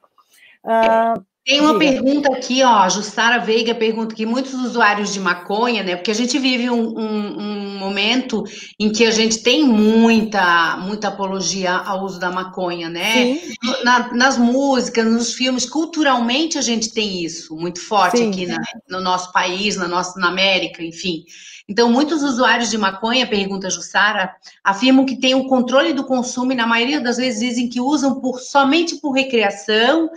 [0.64, 5.98] Uh, tem uma pergunta aqui, ó, Justara Veiga pergunta que muitos usuários de maconha, né?
[5.98, 8.46] Porque a gente vive um, um, um, momento
[8.80, 13.41] em que a gente tem muita, muita apologia ao uso da maconha, né?
[13.84, 18.30] Na, nas músicas, nos filmes, culturalmente a gente tem isso muito forte Sim.
[18.30, 21.26] aqui na, no nosso país, na nossa, na América, enfim.
[21.68, 24.34] Então, muitos usuários de maconha, pergunta Jussara,
[24.64, 28.22] afirmam que têm o controle do consumo e na maioria das vezes dizem que usam
[28.22, 30.10] por somente por recreação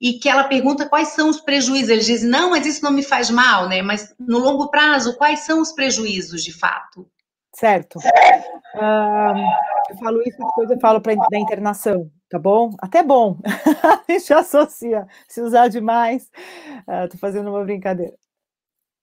[0.00, 1.90] e que ela pergunta quais são os prejuízos.
[1.90, 3.82] Ele diz, não, mas isso não me faz mal, né?
[3.82, 7.06] Mas no longo prazo, quais são os prejuízos de fato?
[7.52, 7.98] Certo.
[7.98, 9.36] Uh,
[9.90, 12.74] eu falo isso, depois eu falo pra, da internação, tá bom?
[12.80, 13.38] Até bom.
[14.08, 15.06] A gente associa.
[15.28, 16.30] Se usar demais,
[16.88, 18.14] uh, tô fazendo uma brincadeira.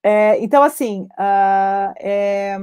[0.03, 2.57] É, então, assim, uh, é,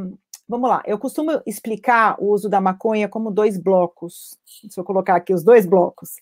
[0.49, 0.83] vamos lá.
[0.87, 4.39] Eu costumo explicar o uso da maconha como dois blocos.
[4.45, 6.17] Se eu colocar aqui os dois blocos.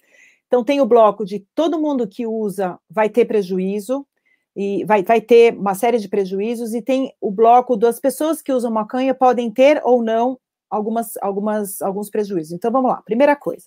[0.53, 4.07] Então, tem o bloco de todo mundo que usa vai ter prejuízo,
[4.55, 8.53] e vai, vai ter uma série de prejuízos, e tem o bloco das pessoas que
[8.53, 10.39] usam maconha podem ter ou não
[10.69, 12.53] algumas, algumas, alguns prejuízos.
[12.53, 13.01] Então, vamos lá.
[13.01, 13.65] Primeira coisa.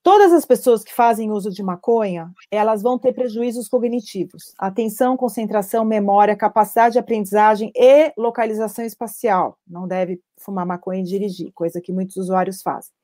[0.00, 5.84] Todas as pessoas que fazem uso de maconha, elas vão ter prejuízos cognitivos, atenção, concentração,
[5.84, 9.58] memória, capacidade de aprendizagem e localização espacial.
[9.66, 12.97] Não deve fumar maconha e dirigir, coisa que muitos usuários fazem.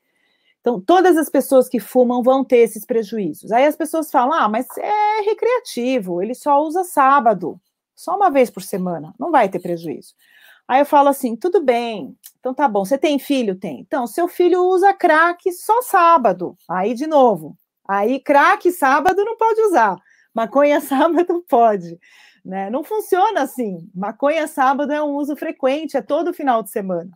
[0.64, 3.52] Então, todas as pessoas que fumam vão ter esses prejuízos.
[3.52, 7.60] Aí as pessoas falam: ah, mas é recreativo, ele só usa sábado,
[7.94, 10.14] só uma vez por semana, não vai ter prejuízo.
[10.66, 13.56] Aí eu falo assim: tudo bem, então tá bom, você tem filho?
[13.56, 13.80] Tem.
[13.80, 16.56] Então, seu filho usa crack só sábado.
[16.66, 19.96] Aí, de novo, aí crack sábado não pode usar,
[20.34, 21.98] maconha sábado pode.
[22.42, 22.70] Né?
[22.70, 23.90] Não funciona assim.
[23.94, 27.10] Maconha sábado é um uso frequente, é todo final de semana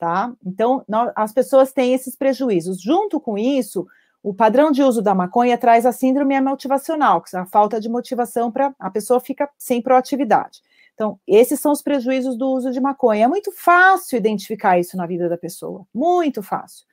[0.00, 0.32] tá?
[0.44, 2.80] Então, nós, as pessoas têm esses prejuízos.
[2.80, 3.86] Junto com isso,
[4.22, 7.86] o padrão de uso da maconha traz a síndrome motivacional, que é a falta de
[7.86, 10.62] motivação para a pessoa fica sem proatividade.
[10.94, 13.26] Então, esses são os prejuízos do uso de maconha.
[13.26, 16.86] É muito fácil identificar isso na vida da pessoa, muito fácil.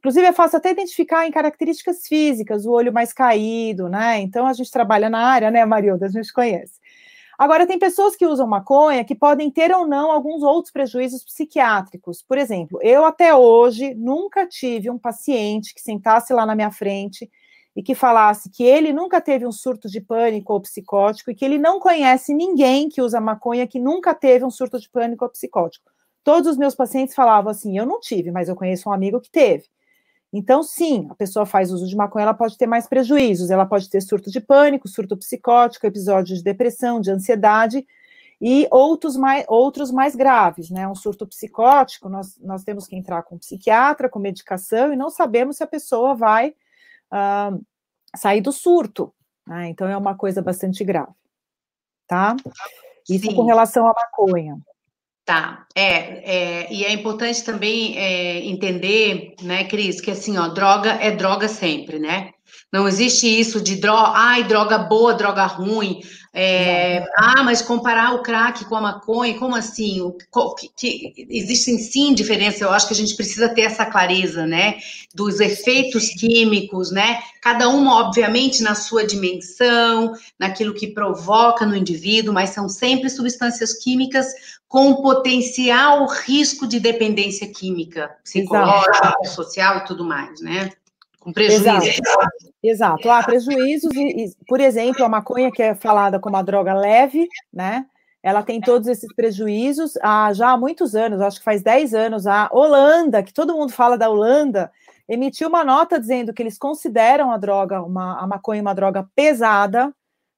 [0.00, 4.18] Inclusive, é fácil até identificar em características físicas, o olho mais caído, né?
[4.18, 6.06] Então, a gente trabalha na área, né, Marilda?
[6.06, 6.80] A gente conhece.
[7.40, 12.22] Agora, tem pessoas que usam maconha que podem ter ou não alguns outros prejuízos psiquiátricos.
[12.22, 17.30] Por exemplo, eu até hoje nunca tive um paciente que sentasse lá na minha frente
[17.74, 21.42] e que falasse que ele nunca teve um surto de pânico ou psicótico e que
[21.42, 25.30] ele não conhece ninguém que usa maconha que nunca teve um surto de pânico ou
[25.30, 25.90] psicótico.
[26.22, 29.30] Todos os meus pacientes falavam assim: eu não tive, mas eu conheço um amigo que
[29.30, 29.64] teve.
[30.32, 33.90] Então, sim, a pessoa faz uso de maconha, ela pode ter mais prejuízos, ela pode
[33.90, 37.84] ter surto de pânico, surto psicótico, episódios de depressão, de ansiedade
[38.40, 40.86] e outros mais, outros mais graves, né?
[40.86, 45.56] Um surto psicótico, nós, nós temos que entrar com psiquiatra, com medicação, e não sabemos
[45.56, 46.54] se a pessoa vai
[48.16, 49.12] sair do surto,
[49.46, 49.68] né?
[49.68, 51.12] Então, é uma coisa bastante grave,
[52.06, 52.36] tá?
[53.08, 53.34] Isso Sim.
[53.34, 54.56] com relação à maconha.
[55.30, 60.90] Tá, é, é, e é importante também é, entender, né, Cris, que assim, ó, droga
[60.94, 62.32] é droga sempre, né?
[62.72, 66.00] Não existe isso de droga, ai, droga boa, droga ruim.
[66.32, 70.00] É, ah, mas comparar o crack com a maconha, como assim?
[70.00, 70.12] O,
[70.54, 74.78] que, que, existem sim diferenças, eu acho que a gente precisa ter essa clareza, né?
[75.12, 77.20] Dos efeitos químicos, né?
[77.42, 83.72] Cada uma, obviamente, na sua dimensão, naquilo que provoca no indivíduo, mas são sempre substâncias
[83.74, 84.28] químicas
[84.68, 89.28] com potencial risco de dependência química, psicológica, Exato.
[89.30, 90.70] social e tudo mais, né?
[91.20, 91.66] Com prejuízos.
[91.66, 92.30] Exato.
[92.62, 93.10] Exato.
[93.10, 97.28] Há prejuízos, e, e, por exemplo, a maconha, que é falada como uma droga leve,
[97.52, 97.86] né?
[98.22, 102.26] Ela tem todos esses prejuízos há, já há muitos anos, acho que faz 10 anos,
[102.26, 104.70] a Holanda, que todo mundo fala da Holanda,
[105.08, 109.94] emitiu uma nota dizendo que eles consideram a droga, uma, a maconha uma droga pesada,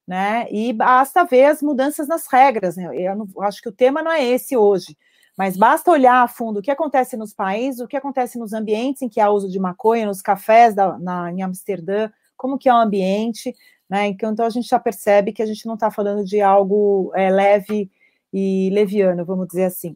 [0.07, 0.47] né?
[0.49, 2.75] E basta ver as mudanças nas regras.
[2.75, 2.89] Né?
[2.93, 4.97] Eu não, acho que o tema não é esse hoje,
[5.37, 9.01] mas basta olhar a fundo o que acontece nos países, o que acontece nos ambientes
[9.01, 12.73] em que há uso de maconha, nos cafés da, na, em Amsterdã, como que é
[12.73, 13.55] o ambiente,
[13.89, 14.07] né?
[14.07, 17.29] Então, então a gente já percebe que a gente não está falando de algo é,
[17.29, 17.89] leve
[18.31, 19.95] e leviano, vamos dizer assim,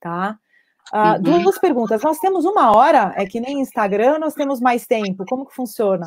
[0.00, 0.38] tá?
[0.92, 1.42] Ah, uhum.
[1.42, 2.02] Duas perguntas.
[2.02, 5.24] Nós temos uma hora, é que nem Instagram, nós temos mais tempo.
[5.28, 6.06] Como que funciona?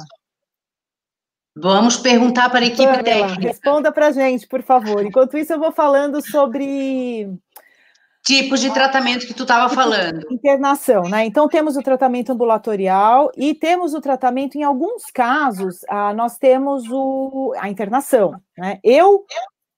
[1.56, 3.48] Vamos perguntar para a equipe Pamela, técnica.
[3.48, 5.06] Responda para a gente, por favor.
[5.06, 7.30] Enquanto isso, eu vou falando sobre.
[8.24, 10.26] Tipos de tratamento que tu estava falando.
[10.32, 11.26] Internação, né?
[11.26, 16.86] Então, temos o tratamento ambulatorial e temos o tratamento, em alguns casos, ah, nós temos
[16.90, 18.80] o, a internação, né?
[18.82, 19.26] Eu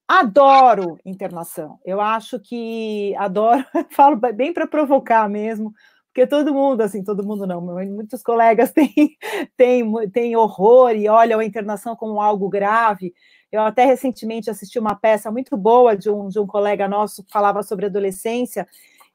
[0.07, 1.79] adoro internação.
[1.83, 5.73] Eu acho que adoro, falo bem para provocar mesmo,
[6.15, 9.17] porque todo mundo, assim, todo mundo não, muitos colegas têm,
[9.57, 13.13] têm, têm horror e olham a internação como algo grave.
[13.51, 17.33] Eu até recentemente assisti uma peça muito boa de um, de um colega nosso que
[17.33, 18.65] falava sobre adolescência,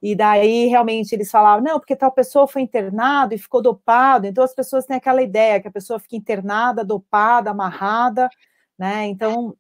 [0.03, 4.45] e daí realmente eles falavam, não, porque tal pessoa foi internado e ficou dopado, então
[4.45, 8.29] as pessoas têm aquela ideia que a pessoa fica internada, dopada, amarrada,
[8.79, 9.07] né?
[9.07, 9.57] Então,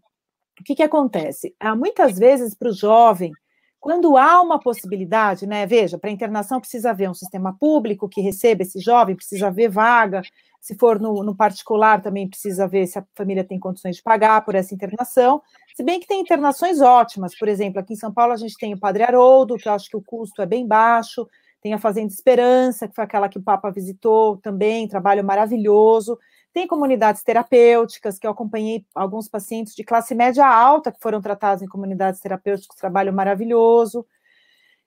[0.61, 1.55] o que, que acontece?
[1.59, 3.33] Há muitas vezes para o jovem
[3.81, 5.67] quando há uma possibilidade, né?
[5.67, 10.21] Veja, para internação precisa haver um sistema público que receba esse jovem, precisa haver vaga.
[10.61, 14.45] Se for no, no, particular, também precisa ver se a família tem condições de pagar
[14.45, 15.41] por essa internação.
[15.75, 18.75] Se bem que tem internações ótimas, por exemplo, aqui em São Paulo a gente tem
[18.75, 21.27] o Padre Haroldo, que eu acho que o custo é bem baixo,
[21.63, 26.19] tem a Fazenda Esperança, que foi aquela que o Papa visitou também, trabalho maravilhoso.
[26.53, 31.63] Tem comunidades terapêuticas, que eu acompanhei alguns pacientes de classe média alta que foram tratados
[31.63, 34.05] em comunidades terapêuticas, trabalho maravilhoso.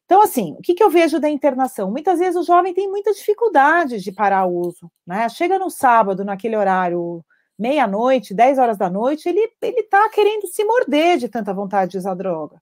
[0.06, 1.90] Então, assim, o que, que eu vejo da internação?
[1.90, 5.28] Muitas vezes o jovem tem muita dificuldade de parar o uso, né?
[5.30, 7.24] Chega no sábado, naquele horário,
[7.58, 11.98] meia-noite, 10 horas da noite, ele, ele tá querendo se morder de tanta vontade de
[11.98, 12.62] usar droga.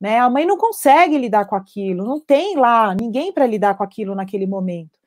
[0.00, 0.18] Né?
[0.18, 4.14] A mãe não consegue lidar com aquilo, não tem lá ninguém para lidar com aquilo
[4.14, 4.98] naquele momento.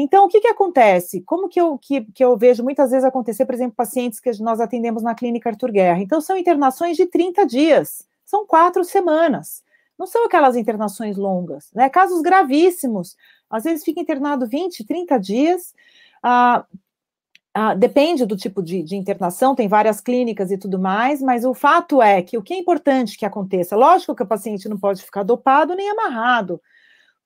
[0.00, 1.20] Então, o que, que acontece?
[1.22, 4.60] Como que eu, que, que eu vejo muitas vezes acontecer, por exemplo, pacientes que nós
[4.60, 6.00] atendemos na clínica Arthur Guerra?
[6.00, 9.64] Então, são internações de 30 dias, são quatro semanas.
[9.98, 11.88] Não são aquelas internações longas, né?
[11.88, 13.16] Casos gravíssimos.
[13.50, 15.74] Às vezes fica internado 20, 30 dias.
[16.22, 16.64] Ah,
[17.52, 21.52] ah, depende do tipo de, de, internação, tem várias clínicas e tudo mais, mas o
[21.52, 25.02] fato é que o que é importante que aconteça, lógico que o paciente não pode
[25.02, 26.60] ficar dopado nem amarrado,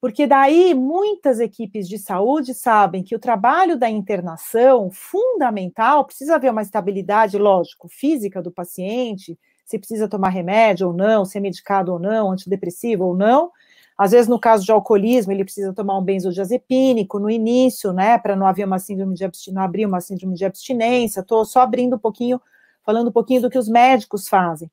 [0.03, 6.51] porque daí muitas equipes de saúde sabem que o trabalho da internação, fundamental, precisa haver
[6.51, 11.93] uma estabilidade, lógico, física do paciente, se precisa tomar remédio ou não, se é medicado
[11.93, 13.53] ou não, antidepressivo ou não,
[13.97, 18.35] às vezes, no caso de alcoolismo, ele precisa tomar um benzodiazepínico no início, né, para
[18.35, 21.21] não haver uma síndrome de não abrir uma síndrome de abstinência.
[21.21, 22.41] Estou só abrindo um pouquinho,
[22.85, 24.69] falando um pouquinho do que os médicos fazem.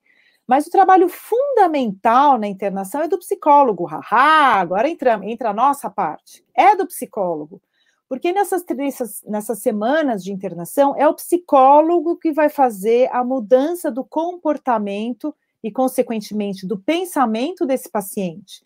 [0.49, 3.85] Mas o trabalho fundamental na internação é do psicólogo.
[3.85, 6.43] Haha, agora entra, entra a nossa parte.
[6.55, 7.61] É do psicólogo.
[8.07, 13.91] Porque nessas, nessas, nessas semanas de internação, é o psicólogo que vai fazer a mudança
[13.91, 18.65] do comportamento e, consequentemente, do pensamento desse paciente.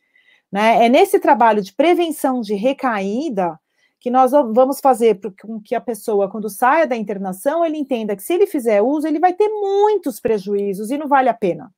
[0.49, 0.86] Né?
[0.86, 3.59] É nesse trabalho de prevenção de recaída
[4.03, 8.21] que nós vamos fazer com que a pessoa, quando saia da internação, ele entenda que
[8.21, 11.73] se ele fizer uso, ele vai ter muitos prejuízos e não vale a pena.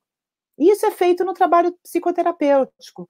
[0.58, 3.08] Isso é feito no trabalho psicoterapêutico.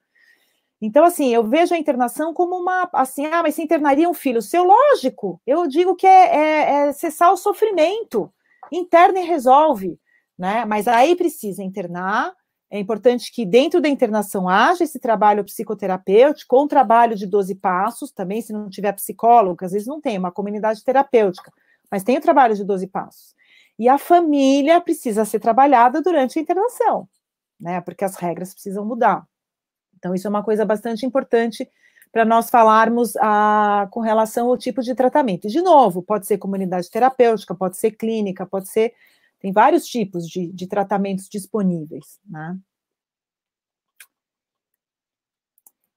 [0.82, 4.41] Então, assim, eu vejo a internação como uma, assim, ah, mas se internaria um filho
[4.41, 4.66] seu?
[4.66, 8.30] Lógico, eu digo que é, é, é cessar o sofrimento,
[8.70, 9.97] interna e resolve,
[10.38, 10.66] né?
[10.66, 12.34] Mas aí precisa internar,
[12.76, 18.12] é importante que dentro da internação haja esse trabalho psicoterapêutico, com trabalho de 12 passos,
[18.12, 21.52] também se não tiver psicólogo, às vezes não tem, uma comunidade terapêutica,
[21.90, 23.34] mas tem o trabalho de 12 passos.
[23.80, 27.08] E a família precisa ser trabalhada durante a internação,
[27.60, 27.80] né?
[27.82, 29.26] Porque as regras precisam mudar.
[29.98, 31.70] Então, isso é uma coisa bastante importante
[32.12, 35.48] para nós falarmos a, com relação ao tipo de tratamento.
[35.48, 38.94] de novo, pode ser comunidade terapêutica, pode ser clínica, pode ser
[39.40, 42.58] tem vários tipos de, de tratamentos disponíveis, né?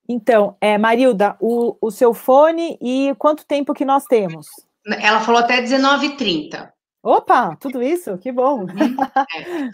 [0.09, 4.47] Então, é, Marilda, o, o seu fone e quanto tempo que nós temos?
[4.87, 6.73] Ela falou até 19h30.
[7.03, 8.17] Opa, tudo isso?
[8.17, 8.61] Que bom.
[8.61, 8.97] Uhum,
[9.37, 9.71] é.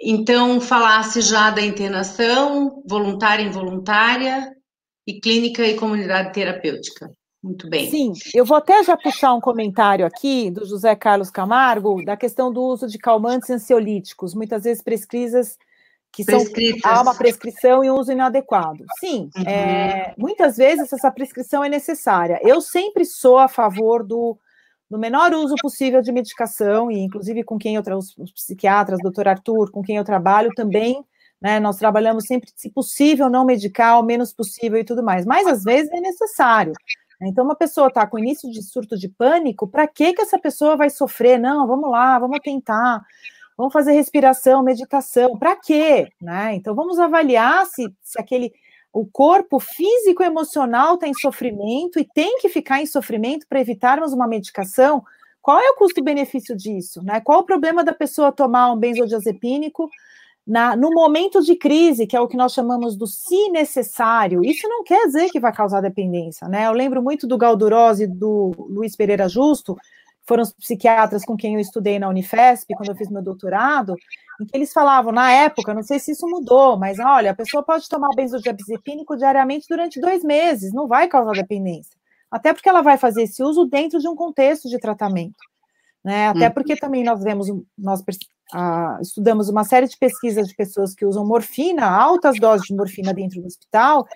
[0.00, 4.54] Então, falasse já da internação, voluntária e involuntária,
[5.06, 7.10] e clínica e comunidade terapêutica.
[7.46, 7.88] Muito bem.
[7.88, 12.52] Sim, eu vou até já puxar um comentário aqui do José Carlos Camargo da questão
[12.52, 15.56] do uso de calmantes ansiolíticos, muitas vezes prescritas
[16.10, 16.40] que são
[16.82, 18.84] há uma prescrição e um uso inadequado.
[18.98, 19.42] Sim, uhum.
[19.44, 22.40] é, muitas vezes essa prescrição é necessária.
[22.42, 24.36] Eu sempre sou a favor do,
[24.90, 29.28] do menor uso possível de medicação, e inclusive com quem eu os, os psiquiatras, doutor
[29.28, 31.04] Arthur, com quem eu trabalho também,
[31.40, 35.46] né, nós trabalhamos sempre, se possível, não medicar, o menos possível e tudo mais, mas
[35.46, 36.72] às vezes é necessário.
[37.22, 40.76] Então, uma pessoa está com início de surto de pânico, para que que essa pessoa
[40.76, 41.38] vai sofrer?
[41.38, 43.02] Não, vamos lá, vamos tentar,
[43.56, 46.08] vamos fazer respiração, meditação, para quê?
[46.20, 46.54] Né?
[46.54, 48.52] Então, vamos avaliar se, se aquele
[48.92, 53.60] o corpo físico e emocional está em sofrimento e tem que ficar em sofrimento para
[53.60, 55.04] evitarmos uma medicação.
[55.42, 57.02] Qual é o custo-benefício disso?
[57.02, 57.20] Né?
[57.20, 59.90] Qual o problema da pessoa tomar um benzodiazepínico
[60.46, 64.68] na, no momento de crise, que é o que nós chamamos do se necessário, isso
[64.68, 66.66] não quer dizer que vai causar dependência, né?
[66.66, 69.76] Eu lembro muito do Galdurose e do Luiz Pereira Justo,
[70.26, 73.94] foram os psiquiatras com quem eu estudei na Unifesp, quando eu fiz meu doutorado,
[74.40, 77.62] em que eles falavam, na época, não sei se isso mudou, mas olha, a pessoa
[77.62, 81.96] pode tomar benzodiazepínico diariamente durante dois meses, não vai causar dependência.
[82.30, 85.36] Até porque ela vai fazer esse uso dentro de um contexto de tratamento.
[86.04, 86.28] Né?
[86.28, 86.52] Até hum.
[86.52, 88.02] porque também nós vemos, nós
[88.52, 93.12] ah, estudamos uma série de pesquisas de pessoas que usam morfina, altas doses de morfina
[93.12, 94.06] dentro do hospital,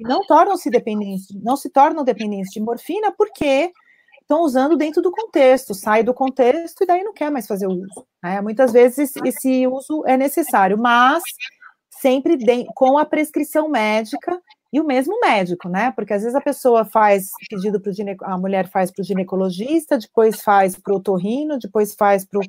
[0.00, 3.72] e não tornam-se dependentes, não se tornam dependentes de morfina porque
[4.20, 7.72] estão usando dentro do contexto, sai do contexto e daí não quer mais fazer o
[7.72, 8.06] uso.
[8.22, 8.40] Né?
[8.42, 11.22] Muitas vezes esse uso é necessário, mas
[11.88, 14.38] sempre de, com a prescrição médica
[14.70, 15.90] e o mesmo médico, né?
[15.92, 20.42] Porque às vezes a pessoa faz pedido para a mulher faz para o ginecologista, depois
[20.42, 22.42] faz para o otorrino, depois faz para o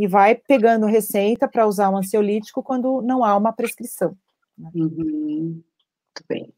[0.00, 4.16] e vai pegando receita para usar um ansiolítico quando não há uma prescrição.
[4.56, 4.70] Né?
[4.74, 4.88] Uhum.
[4.96, 6.50] Muito bem.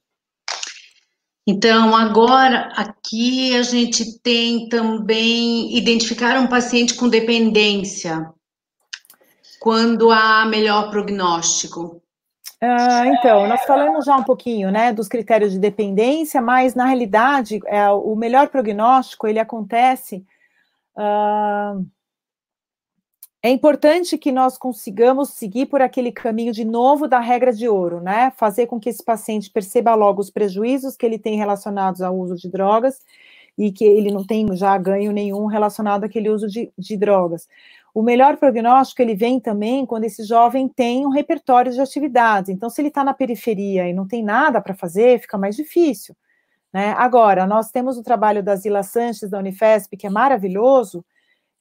[1.45, 8.31] Então, agora, aqui a gente tem também identificar um paciente com dependência.
[9.59, 12.01] Quando há melhor prognóstico?
[12.61, 17.61] Ah, então, nós falamos já um pouquinho, né, dos critérios de dependência, mas na realidade,
[17.67, 20.25] é, o melhor prognóstico ele acontece
[20.97, 21.85] uh,
[23.43, 28.01] é importante que nós consigamos seguir por aquele caminho de novo da regra de ouro,
[28.01, 28.33] né?
[28.37, 32.37] Fazer com que esse paciente perceba logo os prejuízos que ele tem relacionados ao uso
[32.37, 33.01] de drogas
[33.59, 37.49] e que ele não tem já ganho nenhum relacionado àquele uso de, de drogas.
[37.93, 42.49] O melhor prognóstico ele vem também quando esse jovem tem um repertório de atividades.
[42.49, 46.17] Então, se ele está na periferia e não tem nada para fazer, fica mais difícil.
[46.73, 46.95] Né?
[46.97, 51.05] Agora, nós temos o trabalho da Zila Sanches, da Unifesp, que é maravilhoso,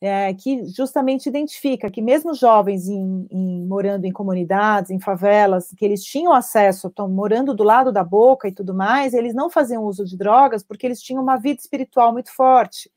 [0.02, 5.86] é, que justamente identifica que mesmo jovens em, em, morando em comunidades, em favelas, que
[5.86, 9.84] eles tinham acesso, estão morando do lado da boca e tudo mais, eles não faziam
[9.84, 12.92] uso de drogas porque eles tinham uma vida espiritual muito forte.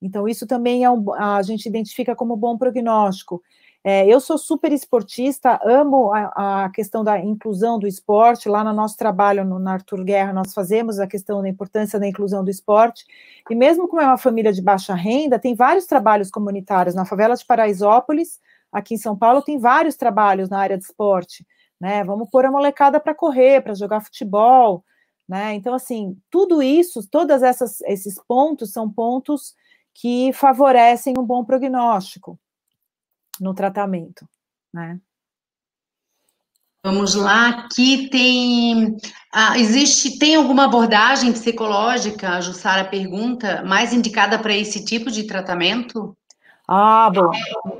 [0.00, 3.42] Então, isso também é um, a gente identifica como bom prognóstico.
[3.82, 8.48] É, eu sou super esportista, amo a, a, questão da inclusão do esporte.
[8.48, 12.06] Lá no nosso trabalho no, na Arthur Guerra, nós fazemos a questão da importância da
[12.06, 13.06] inclusão do esporte.
[13.48, 16.94] E mesmo como é uma família de baixa renda, tem vários trabalhos comunitários.
[16.94, 18.38] Na favela de Paraisópolis,
[18.70, 21.46] aqui em São Paulo, tem vários trabalhos na área de esporte.
[21.80, 22.04] Né?
[22.04, 24.84] Vamos pôr a molecada para correr, para jogar futebol.
[25.26, 25.54] Né?
[25.54, 27.40] Então, assim, tudo isso, todos
[27.86, 29.54] esses pontos são pontos
[29.94, 32.38] que favorecem um bom prognóstico
[33.40, 34.28] no tratamento,
[34.72, 35.00] né?
[36.82, 38.96] Vamos lá, aqui tem.
[39.32, 45.24] Ah, existe, tem alguma abordagem psicológica, a Jussara pergunta, mais indicada para esse tipo de
[45.24, 46.16] tratamento?
[46.66, 47.30] Ah, bom,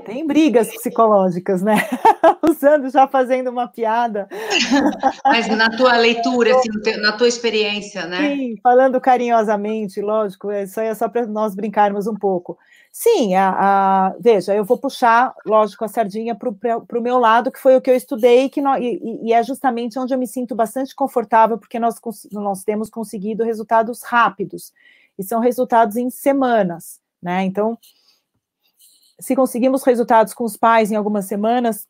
[0.05, 1.75] tem brigas psicológicas, né?
[2.43, 4.27] Usando, já fazendo uma piada.
[5.25, 6.69] Mas na tua leitura, assim,
[7.01, 8.35] na tua experiência, né?
[8.35, 12.57] Sim, falando carinhosamente, lógico, isso aí é só para nós brincarmos um pouco.
[12.93, 17.57] Sim, a, a, veja, eu vou puxar, lógico, a sardinha para o meu lado, que
[17.59, 20.53] foi o que eu estudei, que no, e, e, é justamente onde eu me sinto
[20.53, 21.95] bastante confortável, porque nós,
[22.33, 24.73] nós temos conseguido resultados rápidos,
[25.17, 27.43] e são resultados em semanas, né?
[27.45, 27.77] Então,
[29.19, 31.87] se conseguimos resultados com os pais em algumas semanas,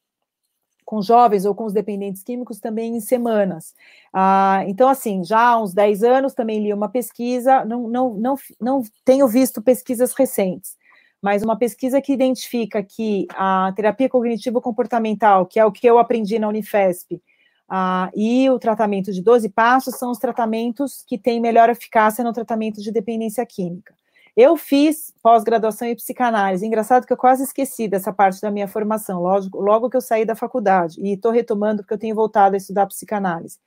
[0.86, 3.74] com jovens ou com os dependentes químicos também em semanas.
[4.14, 8.36] Ah, então, assim, já há uns 10 anos também li uma pesquisa, não, não, não,
[8.60, 10.78] não tenho visto pesquisas recentes,
[11.22, 16.40] mas uma pesquisa que identifica que a terapia cognitivo-comportamental, que é o que eu aprendi
[16.40, 17.22] na Unifesp,
[17.70, 22.34] ah, e o tratamento de 12 passos são os tratamentos que têm melhor eficácia no
[22.34, 23.94] tratamento de dependência química.
[24.36, 26.66] Eu fiz pós-graduação em psicanálise.
[26.66, 30.26] Engraçado que eu quase esqueci dessa parte da minha formação, lógico, logo que eu saí
[30.26, 31.00] da faculdade.
[31.02, 33.58] E estou retomando porque eu tenho voltado a estudar psicanálise.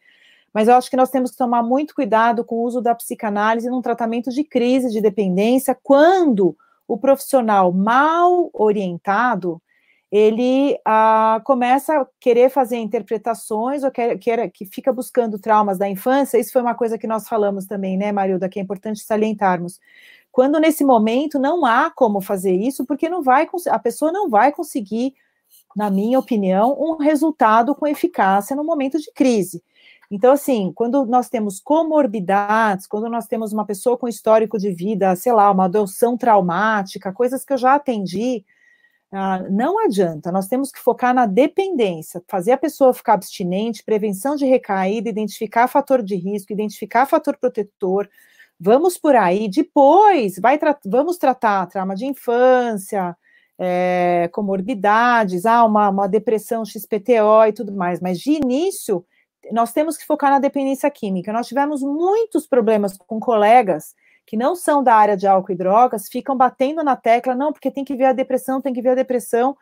[0.52, 3.68] Mas eu acho que nós temos que tomar muito cuidado com o uso da psicanálise
[3.68, 6.56] num tratamento de crise de dependência, quando
[6.86, 9.60] o profissional mal orientado
[10.16, 15.88] ele ah, começa a querer fazer interpretações ou quer, quer, que fica buscando traumas da
[15.88, 16.38] infância.
[16.38, 19.80] Isso foi uma coisa que nós falamos também, né, Marilda, que é importante salientarmos.
[20.30, 24.52] Quando nesse momento não há como fazer isso, porque não vai a pessoa não vai
[24.52, 25.14] conseguir,
[25.76, 29.64] na minha opinião, um resultado com eficácia no momento de crise.
[30.14, 35.16] Então, assim, quando nós temos comorbidades, quando nós temos uma pessoa com histórico de vida,
[35.16, 38.44] sei lá, uma adoção traumática, coisas que eu já atendi,
[39.12, 44.36] ah, não adianta, nós temos que focar na dependência, fazer a pessoa ficar abstinente, prevenção
[44.36, 48.08] de recaída, identificar fator de risco, identificar fator protetor,
[48.58, 53.16] vamos por aí, depois vai tra vamos tratar trauma de infância,
[53.58, 59.04] é, comorbidades, ah, uma, uma depressão XPTO e tudo mais, mas de início
[59.52, 61.32] nós temos que focar na dependência química.
[61.32, 63.94] Nós tivemos muitos problemas com colegas
[64.26, 67.70] que não são da área de álcool e drogas, ficam batendo na tecla, não, porque
[67.70, 69.56] tem que ver a depressão, tem que ver a depressão.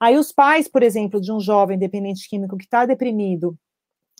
[0.00, 3.56] Aí os pais, por exemplo, de um jovem dependente químico que está deprimido,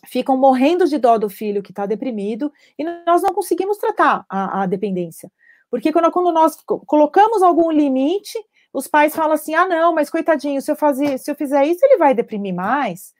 [0.05, 4.63] ficam morrendo de dó do filho que está deprimido, e nós não conseguimos tratar a,
[4.63, 5.29] a dependência.
[5.69, 8.39] Porque quando, quando, nós colocamos algum limite,
[8.73, 11.85] os pais falam assim: ah, não, mas coitadinho, se eu, fazer, se eu fizer isso,
[11.85, 13.13] ele vai deprimir mais.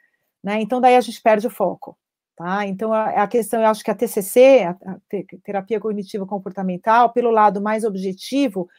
[0.43, 0.61] Né?
[0.61, 1.97] Então, daí a gente perde o foco.
[2.35, 2.65] Tá?
[2.65, 4.97] Então, a, a questão, eu acho que a TCC, a, a
[5.43, 8.69] terapia cognitivo comportamental, pelo lado mais objetivo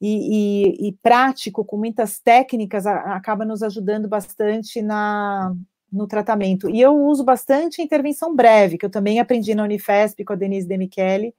[0.00, 5.52] e, e, e prático, com muitas técnicas, a, acaba nos ajudando bastante na,
[5.92, 6.70] no tratamento.
[6.70, 10.36] E eu uso bastante a intervenção breve, que eu também aprendi na Unifesp com a
[10.36, 11.34] Denise Demichele.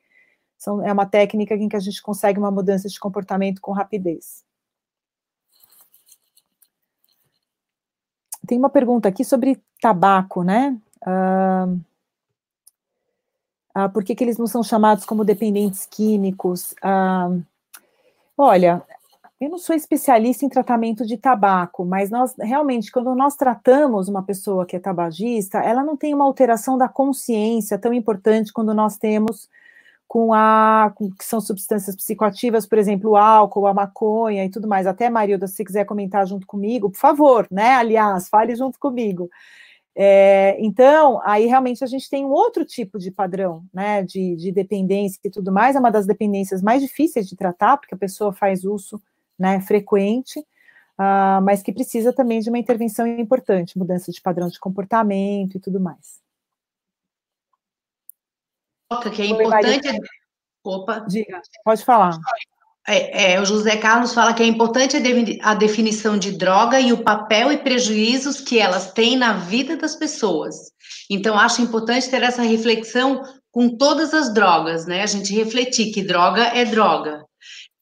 [0.58, 4.44] São, é uma técnica em que a gente consegue uma mudança de comportamento com rapidez.
[8.48, 10.78] Tem uma pergunta aqui sobre tabaco, né?
[11.06, 11.80] Uh,
[13.78, 16.74] uh, por que, que eles não são chamados como dependentes químicos?
[16.84, 17.44] Uh,
[18.38, 18.84] olha,
[19.40, 24.22] eu não sou especialista em tratamento de tabaco, mas nós realmente, quando nós tratamos uma
[24.22, 28.98] pessoa que é tabagista, ela não tem uma alteração da consciência tão importante quando nós
[28.98, 29.50] temos
[30.12, 34.68] com a com, que são substâncias psicoativas, por exemplo, o álcool, a maconha e tudo
[34.68, 34.86] mais.
[34.86, 37.76] Até, Marilda, se quiser comentar junto comigo, por favor, né?
[37.76, 39.30] Aliás, fale junto comigo.
[39.96, 44.52] É, então, aí realmente a gente tem um outro tipo de padrão, né, de, de,
[44.52, 48.34] dependência e tudo mais, é uma das dependências mais difíceis de tratar, porque a pessoa
[48.34, 49.02] faz uso,
[49.40, 54.60] né, frequente, uh, mas que precisa também de uma intervenção importante, mudança de padrão de
[54.60, 56.21] comportamento e tudo mais.
[59.14, 59.90] Que é importante.
[60.64, 61.00] Opa.
[61.08, 62.18] Diga, pode falar.
[62.88, 64.98] É, é, o José Carlos fala que é importante
[65.42, 69.96] a definição de droga e o papel e prejuízos que elas têm na vida das
[69.96, 70.72] pessoas.
[71.10, 73.22] Então, acho importante ter essa reflexão
[73.52, 75.04] com todas as drogas, né?
[75.04, 77.24] A gente refletir que droga é droga.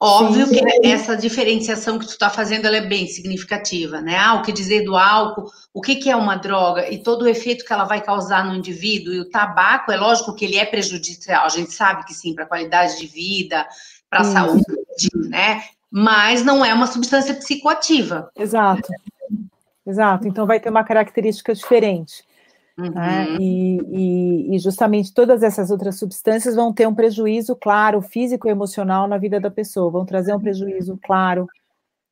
[0.02, 0.64] Óbvio Sim.
[0.64, 4.18] que essa diferenciação que tu está fazendo ela é bem significativa, né?
[4.18, 7.28] Ah, o que dizer do álcool, o que, que é uma droga e todo o
[7.28, 9.14] efeito que ela vai causar no indivíduo.
[9.14, 12.46] E o tabaco, é lógico que ele é prejudicial, a gente sabe que sim, para
[12.46, 13.68] a qualidade de vida,
[14.10, 14.64] para a saúde,
[15.28, 15.64] né?
[15.92, 18.32] Mas não é uma substância psicoativa.
[18.38, 18.90] Exato.
[19.86, 20.28] Exato.
[20.28, 22.24] Então vai ter uma característica diferente.
[22.80, 22.92] Uhum.
[22.92, 23.36] Né?
[23.40, 28.52] E, e, e, justamente todas essas outras substâncias vão ter um prejuízo claro, físico e
[28.52, 31.46] emocional na vida da pessoa, vão trazer um prejuízo claro.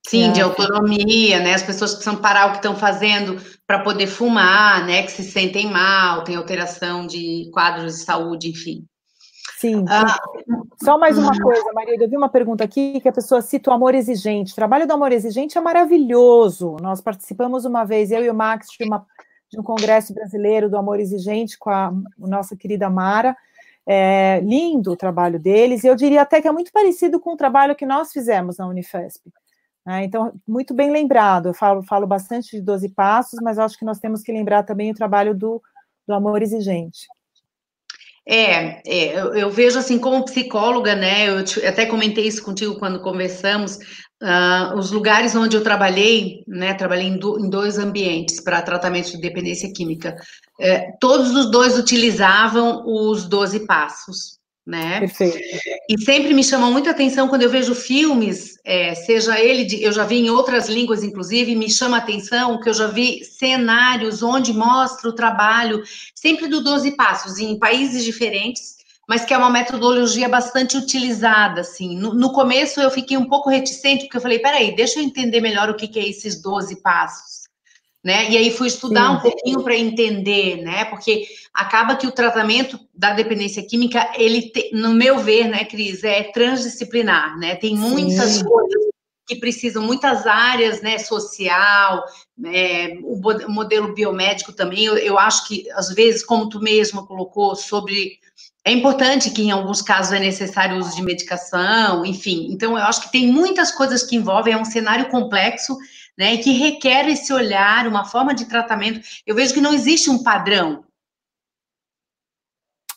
[0.06, 0.34] Sim, né?
[0.34, 1.54] de autonomia, né?
[1.54, 5.04] As pessoas precisam parar o que estão fazendo para poder fumar, né?
[5.04, 8.86] Que se sentem mal, tem alteração de quadros de saúde, enfim.
[9.58, 9.86] Sim.
[9.90, 10.18] Ah,
[10.84, 13.74] Só mais uma coisa, Maria, eu vi uma pergunta aqui que a pessoa cita o
[13.74, 14.52] amor exigente.
[14.52, 16.78] O trabalho do amor exigente é maravilhoso.
[16.80, 19.06] Nós participamos uma vez, eu e o Max, de uma
[19.50, 23.36] de um congresso brasileiro do amor exigente com a nossa querida Mara.
[23.90, 27.38] É, lindo o trabalho deles, e eu diria até que é muito parecido com o
[27.38, 29.32] trabalho que nós fizemos na Unifesp.
[29.86, 30.04] Né?
[30.04, 34.00] Então, muito bem lembrado, eu falo, falo bastante de 12 passos, mas acho que nós
[34.00, 35.64] temos que lembrar também o trabalho do,
[36.06, 37.08] do amor exigente.
[38.28, 41.30] É, é eu, eu, vejo assim, como psicóloga, né?
[41.30, 43.80] Eu te, até comentei isso contigo quando conversamos.
[44.22, 46.74] Uh, os lugares onde eu trabalhei, né?
[46.74, 50.16] Trabalhei em, do, em dois ambientes para tratamento de dependência química.
[50.60, 54.38] É, todos os dois utilizavam os 12 passos
[54.68, 55.00] né?
[55.00, 55.40] Perfeito.
[55.90, 59.94] E sempre me chamam muita atenção quando eu vejo filmes, é, seja ele, de, eu
[59.94, 64.52] já vi em outras línguas, inclusive, me chama atenção que eu já vi cenários onde
[64.52, 65.82] mostra o trabalho,
[66.14, 68.76] sempre do 12 passos, em países diferentes,
[69.08, 71.98] mas que é uma metodologia bastante utilizada, assim.
[71.98, 75.42] No, no começo eu fiquei um pouco reticente, porque eu falei, peraí, deixa eu entender
[75.42, 77.48] melhor o que, que é esses 12 passos
[78.08, 78.30] né?
[78.30, 79.16] E aí fui estudar Sim.
[79.16, 80.86] um pouquinho para entender, né?
[80.86, 86.06] Porque acaba que o tratamento da dependência química, ele, te, no meu ver, né, Cris,
[86.06, 87.56] é transdisciplinar, né?
[87.56, 88.46] Tem muitas Sim.
[88.46, 88.88] coisas
[89.28, 90.98] que precisam, muitas áreas, né?
[91.00, 92.06] Social,
[92.46, 94.86] é, o modelo biomédico também.
[94.86, 98.20] Eu, eu acho que, às vezes, como tu mesma colocou, sobre
[98.68, 102.50] é importante que, em alguns casos, é necessário o uso de medicação, enfim.
[102.52, 105.78] Então, eu acho que tem muitas coisas que envolvem, é um cenário complexo
[106.18, 109.00] né, e que requer esse olhar, uma forma de tratamento.
[109.26, 110.84] Eu vejo que não existe um padrão.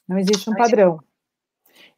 [0.08, 0.98] Não existe um padrão.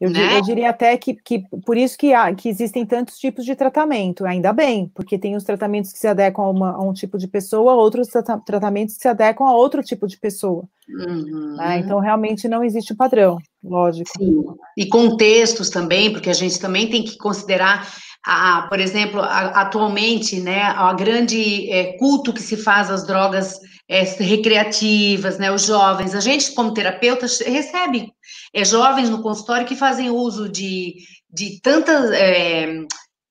[0.03, 0.37] Eu, né?
[0.37, 4.27] eu diria até que, que por isso que, há, que existem tantos tipos de tratamento,
[4.27, 7.29] ainda bem, porque tem os tratamentos que se adequam a, uma, a um tipo de
[7.29, 8.09] pessoa, outros
[8.45, 10.65] tratamentos que se adequam a outro tipo de pessoa.
[10.89, 11.55] Uhum.
[11.57, 11.79] Né?
[11.79, 14.11] Então, realmente não existe um padrão, lógico.
[14.19, 14.45] Sim.
[14.77, 17.87] E contextos também, porque a gente também tem que considerar
[18.25, 23.59] a, por exemplo, a, atualmente, né, a grande é, culto que se faz às drogas
[23.89, 28.13] é, recreativas, né, os jovens, a gente como terapeutas recebe
[28.55, 30.95] é, jovens no consultório que fazem uso de,
[31.31, 32.85] de tantas, é,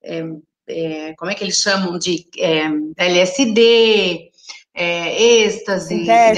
[0.03, 0.23] é,
[0.67, 2.25] é como é que eles chamam, de
[2.97, 4.29] LSD,
[4.73, 6.33] é, êxtase, né,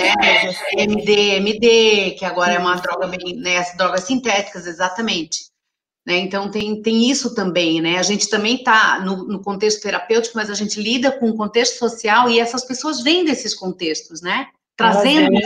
[0.78, 5.53] MD, MD, que agora é uma droga bem, né, as drogas sintéticas, exatamente.
[6.06, 6.18] Né?
[6.18, 7.98] Então, tem, tem isso também, né?
[7.98, 11.78] A gente também está no, no, contexto terapêutico, mas a gente lida com o contexto
[11.78, 14.48] social e essas pessoas vêm desses contextos, né?
[14.76, 15.40] Trazendo.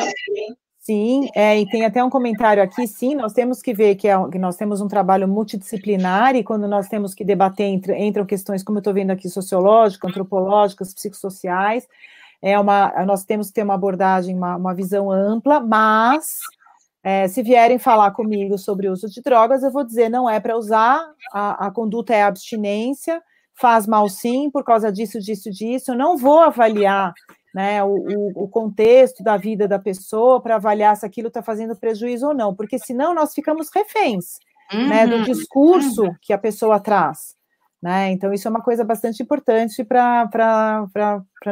[0.80, 4.16] Sim, é, e tem até um comentário aqui, sim, nós temos que ver que, é,
[4.32, 8.64] que nós temos um trabalho multidisciplinar e quando nós temos que debater, entre, entram questões,
[8.64, 11.86] como eu estou vendo aqui, sociológicas, antropológicas, psicossociais,
[12.42, 16.40] é uma, nós temos que ter uma abordagem, uma, uma visão ampla, mas
[17.08, 20.42] é, se vierem falar comigo sobre o uso de drogas, eu vou dizer não é
[20.42, 23.24] para usar, a, a, conduta é abstinência,
[23.58, 25.92] faz mal sim, por causa disso, disso, disso.
[25.92, 27.14] Eu não vou avaliar
[27.56, 27.96] né, o,
[28.36, 32.54] o, contexto da vida da pessoa para avaliar se aquilo está fazendo prejuízo ou não,
[32.54, 34.26] porque senão nós ficamos reféns
[34.74, 34.90] uhum.
[34.90, 35.24] né, do uhum.
[35.24, 36.16] discurso uhum.
[36.22, 37.38] que a pessoa traz.
[37.82, 38.12] Né?
[38.12, 40.86] Então, isso é uma coisa bastante importante para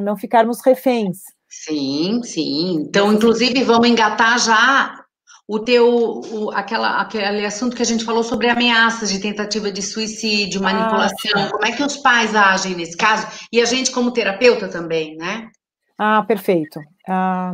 [0.04, 1.20] não ficarmos reféns.
[1.48, 2.82] Sim, sim.
[2.82, 5.05] Então, inclusive, vamos engatar já
[5.48, 9.82] o teu, o, aquela, aquele assunto que a gente falou sobre ameaças de tentativa de
[9.82, 13.28] suicídio, ah, manipulação, ah, como é que os pais agem nesse caso?
[13.52, 15.50] E a gente como terapeuta também, né?
[15.98, 16.82] Ah, perfeito.
[17.08, 17.54] Ah,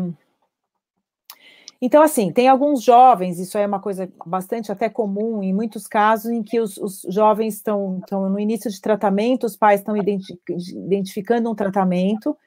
[1.82, 6.32] então, assim, tem alguns jovens, isso é uma coisa bastante até comum em muitos casos,
[6.32, 11.50] em que os, os jovens estão, estão no início de tratamento, os pais estão identificando
[11.50, 12.38] um tratamento,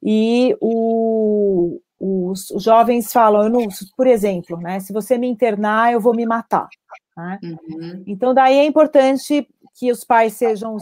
[0.00, 3.66] e o, os, os, jovens falam, não,
[3.96, 6.68] por exemplo, né, se você me internar, eu vou me matar.
[7.16, 7.38] Né?
[7.42, 8.02] Uhum.
[8.06, 10.76] Então, daí é importante que os pais sejam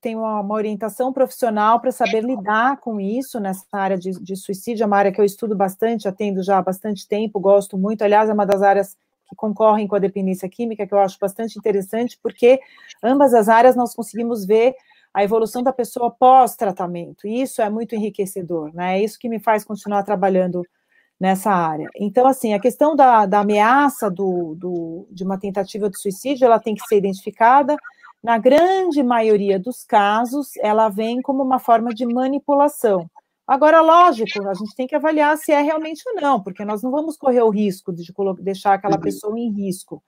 [0.00, 4.86] tenham uma orientação profissional para saber lidar com isso nessa área de, de, suicídio, é
[4.86, 8.32] uma área que eu estudo bastante, atendo já há bastante tempo, gosto muito, aliás, é
[8.32, 8.96] uma das áreas
[9.28, 12.60] que concorrem com a dependência química, que eu acho bastante interessante, porque
[13.00, 14.74] ambas as áreas nós conseguimos ver
[15.12, 17.26] a evolução da pessoa pós-tratamento.
[17.26, 18.98] E isso é muito enriquecedor, né?
[18.98, 20.62] É isso que me faz continuar trabalhando
[21.18, 21.86] nessa área.
[21.96, 26.58] Então, assim, a questão da, da ameaça do, do, de uma tentativa de suicídio, ela
[26.58, 27.76] tem que ser identificada.
[28.22, 33.10] Na grande maioria dos casos, ela vem como uma forma de manipulação.
[33.46, 36.90] Agora, lógico, a gente tem que avaliar se é realmente ou não, porque nós não
[36.90, 38.04] vamos correr o risco de
[38.40, 39.02] deixar aquela uhum.
[39.02, 40.02] pessoa em risco.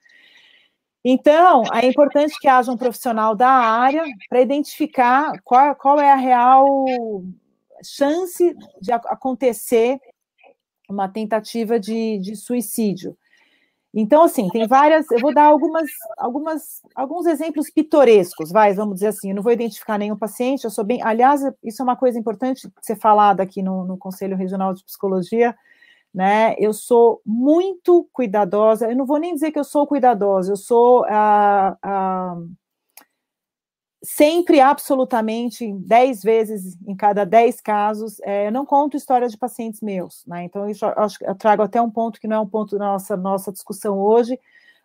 [1.05, 6.17] Então, é importante que haja um profissional da área para identificar qual, qual é a
[6.17, 6.85] real
[7.85, 9.99] chance de acontecer
[10.89, 13.17] uma tentativa de, de suicídio.
[13.95, 15.11] Então, assim, tem várias.
[15.11, 19.31] Eu vou dar algumas, algumas, alguns exemplos pitorescos, vai, vamos dizer assim.
[19.31, 21.03] Eu não vou identificar nenhum paciente, eu sou bem.
[21.03, 25.55] Aliás, isso é uma coisa importante ser falada aqui no, no Conselho Regional de Psicologia
[26.15, 26.55] né?
[26.59, 28.91] Eu sou muito cuidadosa.
[28.91, 30.53] Eu não vou nem dizer que eu sou cuidadosa.
[30.53, 32.37] Eu sou ah, ah,
[34.03, 39.81] sempre, absolutamente, dez vezes em cada dez casos, é, eu não conto histórias de pacientes
[39.81, 40.45] meus, né?
[40.45, 40.75] Então eu,
[41.23, 44.39] eu trago até um ponto que não é um ponto da nossa nossa discussão hoje,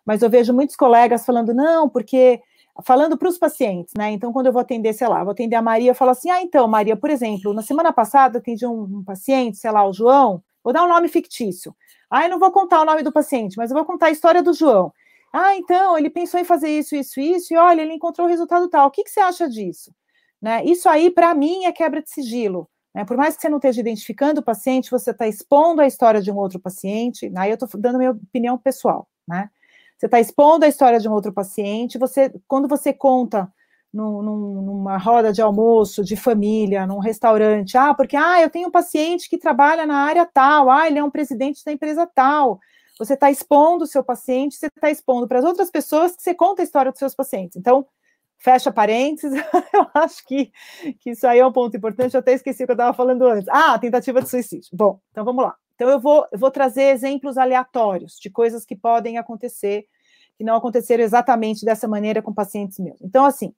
[0.06, 2.40] mas eu vejo muitos colegas falando não, porque
[2.84, 4.12] falando para os pacientes, né?
[4.12, 6.40] Então, quando eu vou atender, sei lá, vou atender a Maria, eu falo assim: ah,
[6.40, 10.42] então, Maria, por exemplo, na semana passada atendi um, um paciente, sei lá, o João,
[10.62, 11.74] Vou dar um nome fictício.
[12.10, 14.42] Ah, eu não vou contar o nome do paciente, mas eu vou contar a história
[14.42, 14.92] do João.
[15.32, 18.68] Ah, então, ele pensou em fazer isso, isso, isso, e olha, ele encontrou o resultado
[18.68, 18.88] tal.
[18.88, 19.92] O que, que você acha disso?
[20.40, 20.64] Né?
[20.64, 22.68] Isso aí, para mim, é quebra de sigilo.
[22.94, 23.04] Né?
[23.04, 26.30] Por mais que você não esteja identificando o paciente, você está expondo a história de
[26.30, 27.30] um outro paciente.
[27.36, 29.06] Aí eu estou dando minha opinião pessoal.
[29.26, 29.50] Né?
[29.98, 31.98] Você está expondo a história de um outro paciente.
[31.98, 33.52] Você, quando você conta
[33.92, 37.76] num, numa roda de almoço, de família, num restaurante.
[37.76, 41.04] Ah, porque ah, eu tenho um paciente que trabalha na área tal, ah, ele é
[41.04, 42.60] um presidente da empresa tal.
[42.98, 46.34] Você está expondo o seu paciente, você está expondo para as outras pessoas que você
[46.34, 47.56] conta a história dos seus pacientes.
[47.56, 47.86] Então,
[48.38, 49.32] fecha parênteses,
[49.72, 50.50] eu acho que,
[51.00, 53.22] que isso aí é um ponto importante, eu até esqueci o que eu estava falando
[53.26, 53.48] antes.
[53.48, 54.68] Ah, tentativa de suicídio.
[54.72, 55.54] Bom, então vamos lá.
[55.74, 59.86] Então eu vou, eu vou trazer exemplos aleatórios de coisas que podem acontecer,
[60.36, 63.00] que não aconteceram exatamente dessa maneira com pacientes meus.
[63.00, 63.54] Então, assim,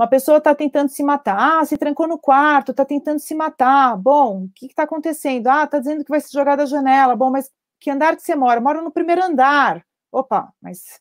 [0.00, 1.60] uma pessoa está tentando se matar.
[1.60, 3.98] Ah, se trancou no quarto, está tentando se matar.
[3.98, 5.46] Bom, o que está acontecendo?
[5.48, 7.14] Ah, está dizendo que vai se jogar da janela.
[7.14, 8.62] Bom, mas que andar que você mora?
[8.62, 9.84] Mora no primeiro andar.
[10.10, 10.98] Opa, mas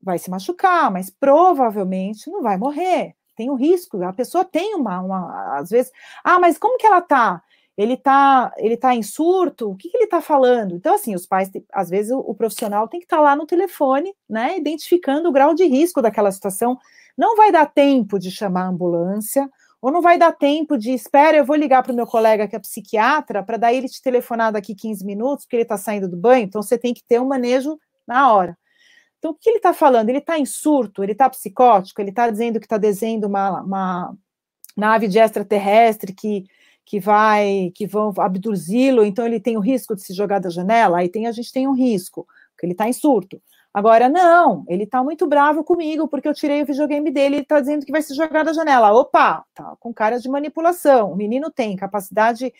[0.00, 3.16] vai se machucar, mas provavelmente não vai morrer.
[3.36, 4.00] Tem um risco.
[4.04, 5.90] A pessoa tem uma, uma às vezes.
[6.22, 7.42] Ah, mas como que ela está?
[7.76, 9.72] Ele está ele tá em surto?
[9.72, 10.76] O que, que ele está falando?
[10.76, 13.44] Então, assim, os pais, às vezes, o, o profissional tem que estar tá lá no
[13.44, 16.78] telefone, né, identificando o grau de risco daquela situação
[17.18, 19.50] não vai dar tempo de chamar a ambulância,
[19.82, 22.54] ou não vai dar tempo de, espera, eu vou ligar para o meu colega que
[22.54, 26.16] é psiquiatra, para daí ele te telefonar daqui 15 minutos, porque ele está saindo do
[26.16, 28.56] banho, então você tem que ter um manejo na hora.
[29.18, 30.08] Então, o que ele está falando?
[30.08, 34.16] Ele está em surto, ele está psicótico, ele está dizendo que está desenhando uma, uma
[34.76, 36.44] nave de extraterrestre que,
[36.84, 40.98] que vai, que vão abduzi-lo, então ele tem o risco de se jogar da janela,
[40.98, 43.42] aí tem, a gente tem um risco, porque ele está em surto.
[43.78, 47.60] Agora, não, ele tá muito bravo comigo porque eu tirei o videogame dele e tá
[47.60, 48.90] dizendo que vai se jogar da janela.
[48.90, 51.12] Opa, tá com cara de manipulação.
[51.12, 52.52] O menino tem capacidade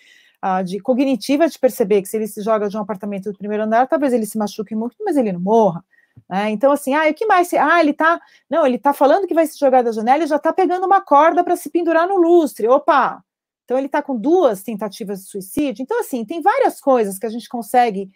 [0.44, 3.64] uh, de cognitiva de perceber que se ele se joga de um apartamento do primeiro
[3.64, 5.84] andar, talvez ele se machuque muito, mas ele não morra.
[6.30, 6.50] Né?
[6.50, 7.52] Então, assim, ah, o que mais?
[7.52, 8.20] Ah, ele tá.
[8.48, 11.00] Não, ele tá falando que vai se jogar da janela e já tá pegando uma
[11.00, 12.68] corda para se pendurar no lustre.
[12.68, 13.24] Opa!
[13.64, 15.82] Então, ele tá com duas tentativas de suicídio.
[15.82, 18.08] Então, assim, tem várias coisas que a gente consegue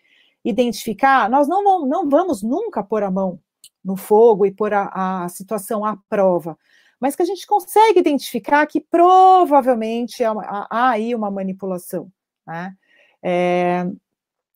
[0.45, 3.39] identificar, nós não, vamos, não vamos nunca pôr a mão
[3.85, 6.57] no fogo e pôr a, a situação à prova,
[7.01, 10.33] mas que a gente consegue identificar que provavelmente há,
[10.71, 12.11] há aí uma manipulação.
[12.47, 12.75] Né?
[13.23, 13.87] É,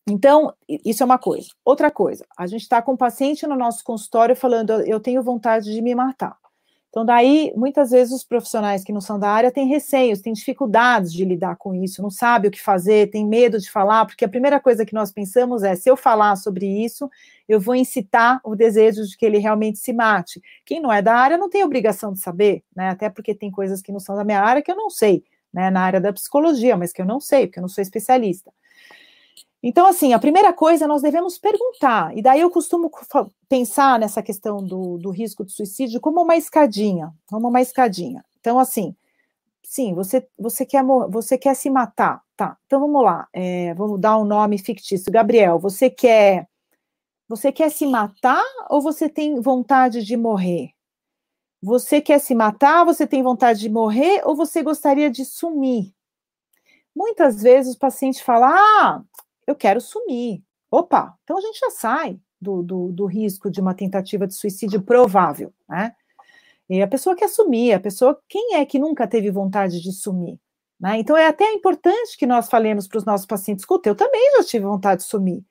[0.09, 1.49] então, isso é uma coisa.
[1.65, 5.73] Outra coisa, a gente está com um paciente no nosso consultório falando, eu tenho vontade
[5.73, 6.37] de me matar.
[6.89, 11.11] Então, daí, muitas vezes, os profissionais que não são da área têm receios, têm dificuldades
[11.13, 14.29] de lidar com isso, não sabem o que fazer, têm medo de falar, porque a
[14.29, 17.09] primeira coisa que nós pensamos é: se eu falar sobre isso,
[17.47, 20.41] eu vou incitar o desejo de que ele realmente se mate.
[20.65, 22.89] Quem não é da área não tem obrigação de saber, né?
[22.89, 25.23] Até porque tem coisas que não são da minha área que eu não sei,
[25.53, 25.69] né?
[25.69, 28.51] Na área da psicologia, mas que eu não sei, porque eu não sou especialista.
[29.69, 32.89] Então, assim, a primeira coisa nós devemos perguntar, e daí eu costumo
[33.49, 38.23] pensar nessa questão do, do risco de suicídio como uma escadinha, como uma escadinha.
[38.39, 38.95] Então, assim,
[39.61, 42.57] sim, você, você, quer, você quer se matar, tá?
[42.65, 45.11] Então vamos lá, é, vamos dar um nome fictício.
[45.11, 46.47] Gabriel, você quer
[47.27, 50.69] você quer se matar ou você tem vontade de morrer?
[51.61, 55.93] Você quer se matar, você tem vontade de morrer ou você gostaria de sumir?
[56.95, 59.03] Muitas vezes o paciente fala: Ah,
[59.47, 60.43] eu quero sumir.
[60.69, 64.81] Opa, então a gente já sai do, do, do risco de uma tentativa de suicídio
[64.81, 65.95] provável, né?
[66.69, 70.37] E a pessoa quer sumir, a pessoa, quem é que nunca teve vontade de sumir?
[70.77, 70.99] Né?
[70.99, 74.43] Então é até importante que nós falemos para os nossos pacientes, escuta, eu também já
[74.43, 75.43] tive vontade de sumir,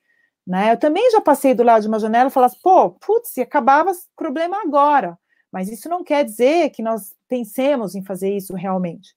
[0.47, 0.73] né?
[0.73, 3.95] Eu também já passei do lado de uma janela e falasse, pô, putz, acabava o
[4.15, 5.19] problema agora.
[5.51, 9.17] Mas isso não quer dizer que nós pensemos em fazer isso realmente.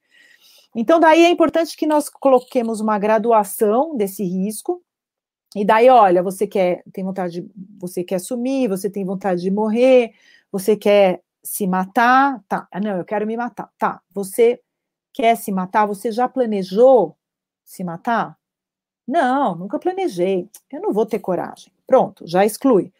[0.75, 4.83] Então, daí é importante que nós coloquemos uma graduação desse risco.
[5.55, 9.51] E daí, olha, você quer, tem vontade, de, você quer sumir, você tem vontade de
[9.51, 10.13] morrer,
[10.51, 12.67] você quer se matar, tá?
[12.71, 14.01] Ah, não, eu quero me matar, tá?
[14.13, 14.61] Você
[15.13, 15.87] quer se matar?
[15.87, 17.17] Você já planejou
[17.65, 18.37] se matar?
[19.07, 20.49] Não, nunca planejei.
[20.71, 21.73] Eu não vou ter coragem.
[21.87, 22.93] Pronto, já exclui.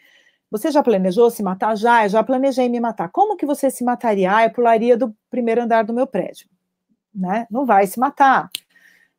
[0.52, 1.76] Você já planejou se matar?
[1.78, 3.10] Já, eu já planejei me matar.
[3.10, 4.36] Como que você se mataria?
[4.36, 6.50] Ah, eu pularia do primeiro andar do meu prédio
[7.14, 7.48] né?
[7.50, 8.50] Não vai se matar.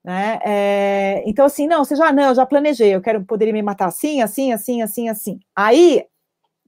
[0.05, 0.39] Né?
[0.45, 3.87] É, então, assim, não, você já, não, eu já planejei, eu quero poder me matar
[3.87, 5.41] assim, assim, assim, assim, assim.
[5.55, 6.07] Aí,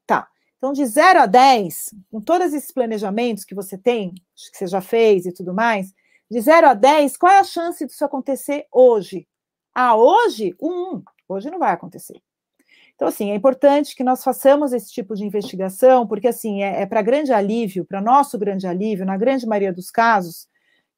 [0.07, 0.29] tá.
[0.59, 4.81] Então, de 0 a 10, com todos esses planejamentos que você tem, que você já
[4.81, 5.93] fez e tudo mais,
[6.31, 9.27] de 0 a 10, qual é a chance disso acontecer hoje?
[9.75, 11.03] Ah, hoje, um.
[11.29, 12.21] Hoje não vai acontecer.
[12.95, 16.87] Então, assim, é importante que nós façamos esse tipo de investigação, porque, assim, é, é
[16.87, 20.47] para grande alívio, para nosso grande alívio, na grande maioria dos casos,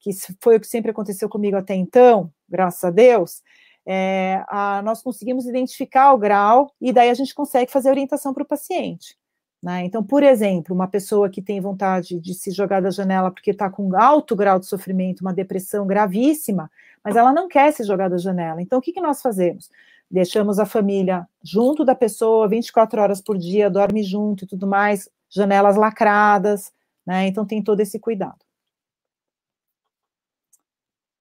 [0.04, 3.42] que foi o que sempre aconteceu comigo até então, graças a Deus,
[3.86, 8.42] é, a, nós conseguimos identificar o grau e daí a gente consegue fazer orientação para
[8.42, 9.16] o paciente.
[9.62, 9.82] Né?
[9.86, 13.70] Então, por exemplo, uma pessoa que tem vontade de se jogar da janela porque está
[13.70, 16.70] com alto grau de sofrimento, uma depressão gravíssima,
[17.02, 18.60] mas ela não quer se jogar da janela.
[18.60, 19.70] Então, o que, que nós fazemos?
[20.10, 25.08] Deixamos a família junto da pessoa 24 horas por dia, dorme junto e tudo mais,
[25.30, 26.70] janelas lacradas,
[27.06, 27.26] né?
[27.26, 28.44] Então, tem todo esse cuidado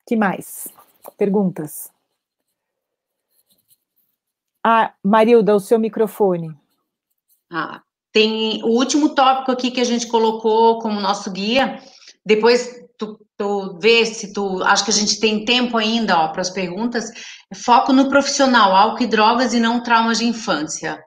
[0.06, 0.68] que mais?
[1.18, 1.92] Perguntas?
[4.64, 6.56] Ah, Marilda, o seu microfone.
[7.52, 7.82] Ah,
[8.12, 11.82] tem o último tópico aqui que a gente colocou como nosso guia.
[12.26, 14.64] Depois tu, tu vê se tu.
[14.64, 17.10] Acho que a gente tem tempo ainda para as perguntas.
[17.54, 21.04] Foco no profissional, álcool e drogas e não traumas de infância.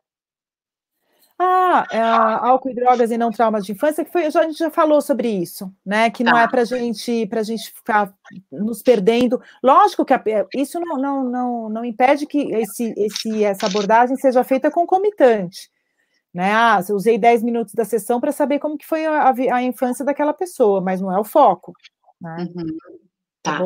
[1.38, 4.70] Ah, é, álcool e drogas e não traumas de infância, que foi, a gente já
[4.70, 6.08] falou sobre isso, né?
[6.08, 6.42] Que não tá.
[6.42, 8.14] é para gente, para gente ficar
[8.50, 9.40] nos perdendo.
[9.62, 10.22] Lógico que a,
[10.54, 15.70] isso não, não, não, não impede que esse, esse, essa abordagem seja feita concomitante.
[16.32, 16.52] Né?
[16.52, 20.04] Ah, eu usei 10 minutos da sessão para saber como que foi a, a, infância
[20.04, 21.72] daquela pessoa, mas não é o foco.
[22.20, 22.48] Né?
[22.54, 22.66] Uhum.
[23.42, 23.58] Tá.
[23.58, 23.64] tá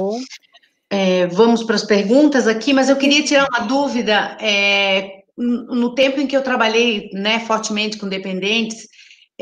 [0.88, 4.36] é, vamos para as perguntas aqui, mas eu queria tirar uma dúvida.
[4.40, 8.86] É, no tempo em que eu trabalhei né, fortemente com dependentes,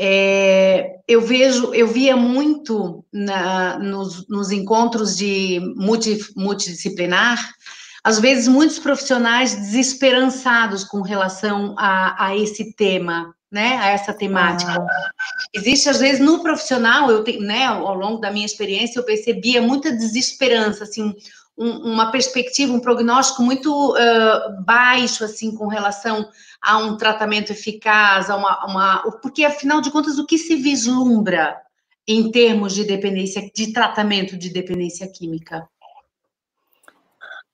[0.01, 7.53] é, eu vejo, eu via muito na, nos, nos, encontros de multi, multidisciplinar,
[8.01, 14.71] às vezes muitos profissionais desesperançados com relação a, a esse tema, né, a essa temática.
[14.71, 15.09] Ah.
[15.53, 19.61] Existe às vezes no profissional, eu tenho, né, ao longo da minha experiência, eu percebia
[19.61, 21.13] muita desesperança, assim,
[21.59, 26.29] um, uma perspectiva, um prognóstico muito uh, baixo, assim, com relação
[26.61, 31.61] a um tratamento eficaz, a uma, uma, porque, afinal de contas, o que se vislumbra
[32.07, 35.67] em termos de dependência, de tratamento de dependência química?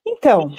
[0.06, 0.54] Então,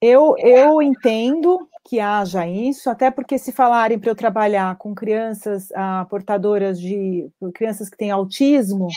[0.00, 5.68] eu, eu entendo que haja isso, até porque se falarem para eu trabalhar com crianças
[5.72, 8.88] ah, portadoras de crianças que têm autismo,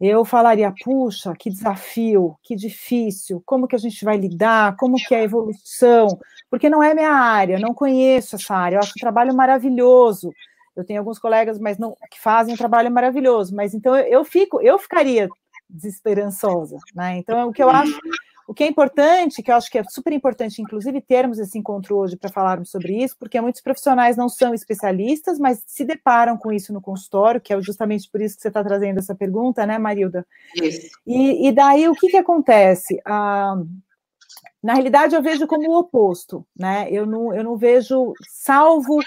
[0.00, 5.14] eu falaria, puxa, que desafio, que difícil, como que a gente vai lidar, como que
[5.14, 6.18] é a evolução,
[6.50, 10.30] porque não é minha área, não conheço essa área, eu acho o trabalho maravilhoso.
[10.76, 14.24] Eu tenho alguns colegas, mas não que fazem um trabalho maravilhoso, mas então eu, eu
[14.24, 15.28] fico, eu ficaria
[15.68, 17.16] desesperançosa, né?
[17.16, 17.98] Então o que eu acho,
[18.46, 21.96] O que é importante, que eu acho que é super importante, inclusive, termos esse encontro
[21.96, 26.52] hoje para falarmos sobre isso, porque muitos profissionais não são especialistas, mas se deparam com
[26.52, 29.78] isso no consultório, que é justamente por isso que você está trazendo essa pergunta, né,
[29.78, 30.24] Marilda?
[30.54, 30.88] Isso.
[31.04, 33.00] E, e daí, o que, que acontece?
[33.04, 33.56] Ah,
[34.62, 36.88] na realidade, eu vejo como o oposto, né?
[36.90, 38.98] Eu não, eu não vejo, salvo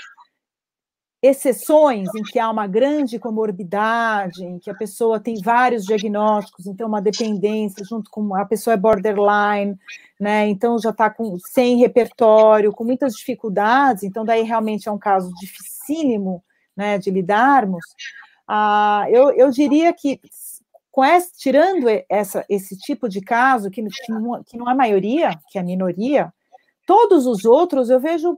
[1.22, 6.88] exceções em que há uma grande comorbidade, em que a pessoa tem vários diagnósticos, então
[6.88, 9.78] uma dependência junto com a pessoa é borderline,
[10.20, 10.48] né?
[10.48, 15.30] Então já está com sem repertório, com muitas dificuldades, então daí realmente é um caso
[15.41, 16.41] dificílimo,
[16.76, 17.84] né, de lidarmos.
[18.48, 20.22] Ah, eu, eu diria que
[20.91, 25.62] com essa, tirando essa, esse tipo de caso, que, que, não, é maioria, que é
[25.62, 26.34] a minoria,
[26.90, 28.36] todos os outros eu vejo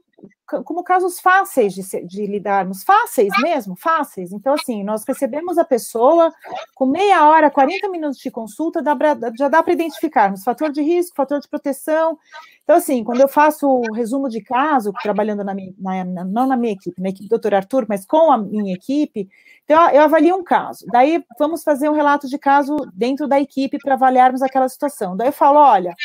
[0.66, 4.34] como casos fáceis de, de, lidarmos, fáceis mesmo, fáceis.
[4.34, 6.30] Então, assim, nós recebemos a pessoa
[6.76, 10.82] com meia hora, 40 minutos de consulta, dá pra, já dá para identificarmos fator de
[10.82, 12.20] risco, fator de proteção.
[12.62, 15.74] Então, assim, quando eu faço o resumo de caso, trabalhando na minha,
[16.04, 17.56] na, não na minha equipe, na equipe do Dr.
[17.56, 19.30] Arthur, mas com a minha equipe,
[19.64, 20.86] então eu avalio um caso.
[20.92, 25.16] Daí vamos fazer um relato de caso dentro da equipe para avaliarmos aquela situação.
[25.16, 25.96] Daí eu falo, olha,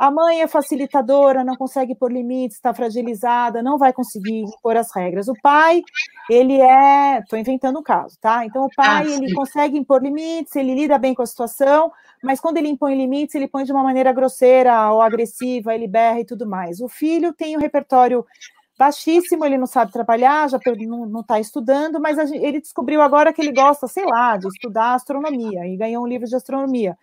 [0.00, 4.90] a mãe é facilitadora, não consegue pôr limites, está fragilizada, não vai conseguir pôr as
[4.96, 5.28] regras.
[5.28, 5.82] O pai,
[6.30, 7.18] ele é.
[7.18, 8.46] Estou inventando o um caso, tá?
[8.46, 12.40] Então, o pai, ah, ele consegue impor limites, ele lida bem com a situação, mas
[12.40, 16.24] quando ele impõe limites, ele põe de uma maneira grosseira ou agressiva, ele berra e
[16.24, 16.80] tudo mais.
[16.80, 18.24] O filho tem um repertório
[18.78, 23.42] baixíssimo, ele não sabe trabalhar, já não está estudando, mas gente, ele descobriu agora que
[23.42, 26.96] ele gosta, sei lá, de estudar astronomia e ganhou um livro de astronomia.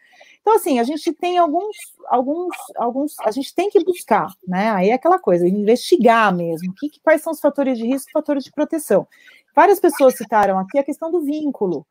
[0.47, 1.75] Então, assim, a gente tem alguns,
[2.07, 4.69] alguns, alguns, a gente tem que buscar, né?
[4.69, 8.45] Aí é aquela coisa, investigar mesmo, que, quais são os fatores de risco e fatores
[8.45, 9.05] de proteção.
[9.53, 11.85] Várias pessoas citaram aqui a questão do vínculo.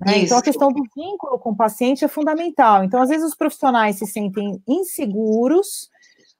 [0.00, 0.18] Né?
[0.18, 2.82] Então, a questão do vínculo com o paciente é fundamental.
[2.82, 5.88] Então, às vezes, os profissionais se sentem inseguros,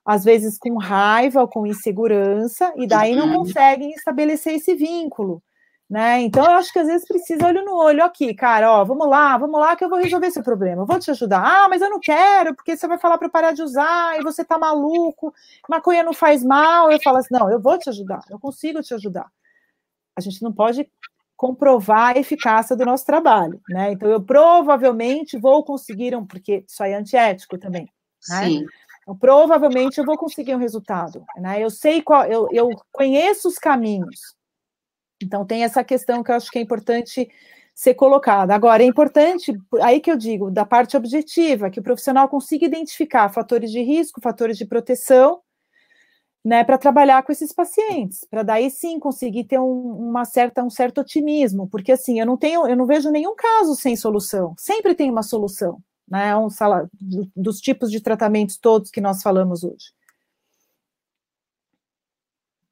[0.04, 3.44] às vezes com raiva ou com insegurança, e daí não uhum.
[3.44, 5.40] conseguem estabelecer esse vínculo.
[5.90, 6.20] Né?
[6.20, 9.36] Então, eu acho que às vezes precisa olho no olho aqui, cara, ó, vamos lá,
[9.36, 11.42] vamos lá que eu vou resolver esse problema, eu vou te ajudar.
[11.44, 14.44] Ah, mas eu não quero, porque você vai falar para parar de usar e você
[14.44, 15.34] tá maluco,
[15.68, 16.92] maconha não faz mal.
[16.92, 19.26] Eu falo assim, não, eu vou te ajudar, eu consigo te ajudar.
[20.16, 20.88] A gente não pode
[21.36, 23.90] comprovar a eficácia do nosso trabalho, né?
[23.90, 27.88] Então, eu provavelmente vou conseguir um, porque isso aí é antiético também,
[28.28, 28.44] né?
[28.44, 28.66] Sim.
[29.02, 31.60] Então, provavelmente eu vou conseguir um resultado, né?
[31.60, 34.36] Eu sei qual, eu, eu conheço os caminhos,
[35.22, 37.28] então, tem essa questão que eu acho que é importante
[37.74, 38.54] ser colocada.
[38.54, 43.28] Agora, é importante, aí que eu digo, da parte objetiva, que o profissional consiga identificar
[43.30, 45.40] fatores de risco, fatores de proteção,
[46.44, 50.70] né, para trabalhar com esses pacientes, para daí sim conseguir ter um, uma certa, um
[50.70, 54.94] certo otimismo, porque assim, eu não tenho, eu não vejo nenhum caso sem solução, sempre
[54.94, 55.78] tem uma solução,
[56.08, 56.48] né, um,
[57.36, 59.92] dos tipos de tratamentos todos que nós falamos hoje.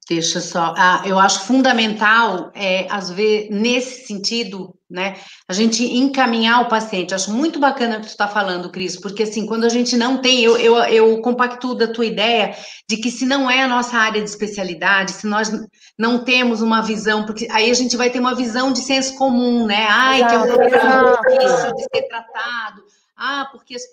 [0.09, 0.73] Deixa só.
[0.75, 5.15] Ah, eu acho fundamental, é, às vezes, nesse sentido, né,
[5.47, 7.13] a gente encaminhar o paciente.
[7.13, 10.17] Acho muito bacana o que tu está falando, Cris, porque assim, quando a gente não
[10.17, 12.55] tem, eu, eu, eu compactuo da tua ideia
[12.89, 15.51] de que se não é a nossa área de especialidade, se nós
[15.95, 19.67] não temos uma visão, porque aí a gente vai ter uma visão de senso comum,
[19.67, 19.85] né?
[19.87, 22.81] Ai, que é um problema difícil de ser tratado
[23.19, 23.83] ah, porque as,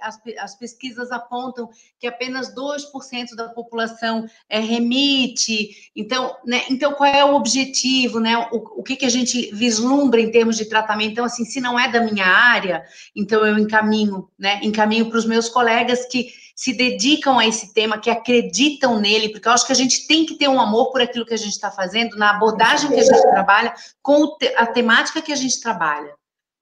[0.00, 5.90] as, as pesquisas apontam que apenas 2% da população é, remite.
[5.94, 8.36] Então, né, então, qual é o objetivo, né?
[8.50, 11.12] O, o que, que a gente vislumbra em termos de tratamento?
[11.12, 12.82] Então, assim, se não é da minha área,
[13.14, 14.58] então eu encaminho, né?
[14.64, 19.46] Encaminho para os meus colegas que se dedicam a esse tema, que acreditam nele, porque
[19.46, 21.52] eu acho que a gente tem que ter um amor por aquilo que a gente
[21.52, 23.72] está fazendo, na abordagem que a gente trabalha,
[24.02, 26.12] com a temática que a gente trabalha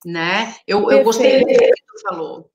[0.05, 0.55] né?
[0.67, 2.51] Eu, eu gostei do que tu falou.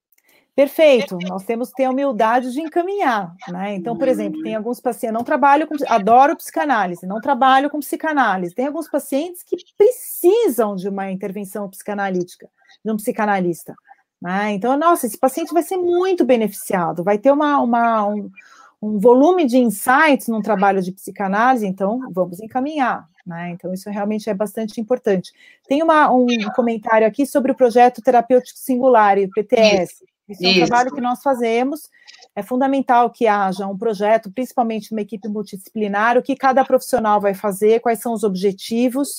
[0.56, 3.76] Perfeito, nós temos que ter a humildade de encaminhar, né?
[3.76, 8.56] Então, por exemplo, tem alguns pacientes, não trabalho com, adoro psicanálise, não trabalho com psicanálise.
[8.56, 12.50] Tem alguns pacientes que precisam de uma intervenção psicanalítica,
[12.86, 13.76] de um psicanalista,
[14.22, 14.54] né?
[14.54, 18.32] Então, nossa, esse paciente vai ser muito beneficiado, vai ter uma, uma um,
[18.82, 23.52] um volume de insights num trabalho de psicanálise, então vamos encaminhar, né?
[23.52, 25.32] Então, isso realmente é bastante importante.
[25.68, 29.94] Tem uma, um comentário aqui sobre o projeto terapêutico singular, o PTS.
[29.94, 30.66] Isso, isso é um isso.
[30.68, 31.90] trabalho que nós fazemos.
[32.36, 37.34] É fundamental que haja um projeto, principalmente uma equipe multidisciplinar, o que cada profissional vai
[37.34, 39.16] fazer, quais são os objetivos,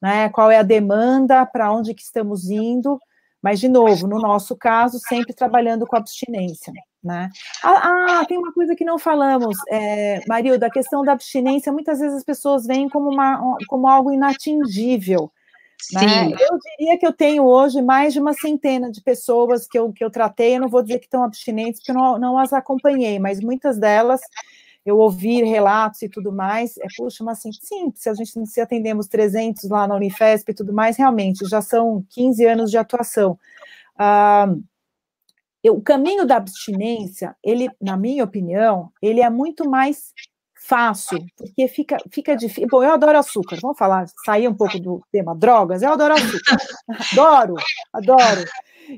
[0.00, 0.28] né?
[0.28, 3.00] qual é a demanda, para onde que estamos indo,
[3.42, 6.72] mas, de novo, no nosso caso, sempre trabalhando com abstinência.
[7.02, 7.30] Né?
[7.64, 11.98] Ah, ah, tem uma coisa que não falamos, é, Marilda, a questão da abstinência, muitas
[11.98, 15.32] vezes as pessoas veem como, uma, como algo inatingível.
[15.94, 16.26] Né?
[16.26, 20.04] Eu diria que eu tenho hoje mais de uma centena de pessoas que eu, que
[20.04, 23.18] eu tratei, eu não vou dizer que estão abstinentes, porque eu não, não as acompanhei,
[23.18, 24.20] mas muitas delas
[24.84, 28.60] eu ouvi relatos e tudo mais, é, puxa, mas assim, sim, se a gente se
[28.60, 33.38] atendemos 300 lá na Unifesp e tudo mais, realmente, já são 15 anos de atuação.
[33.98, 34.54] Ah,
[35.62, 40.12] eu, o caminho da abstinência, ele, na minha opinião, ele é muito mais
[40.54, 42.68] fácil, porque fica, fica difícil.
[42.70, 46.56] Bom, eu adoro açúcar, vamos falar, sair um pouco do tema drogas, eu adoro açúcar,
[47.12, 47.54] adoro,
[47.92, 48.44] adoro.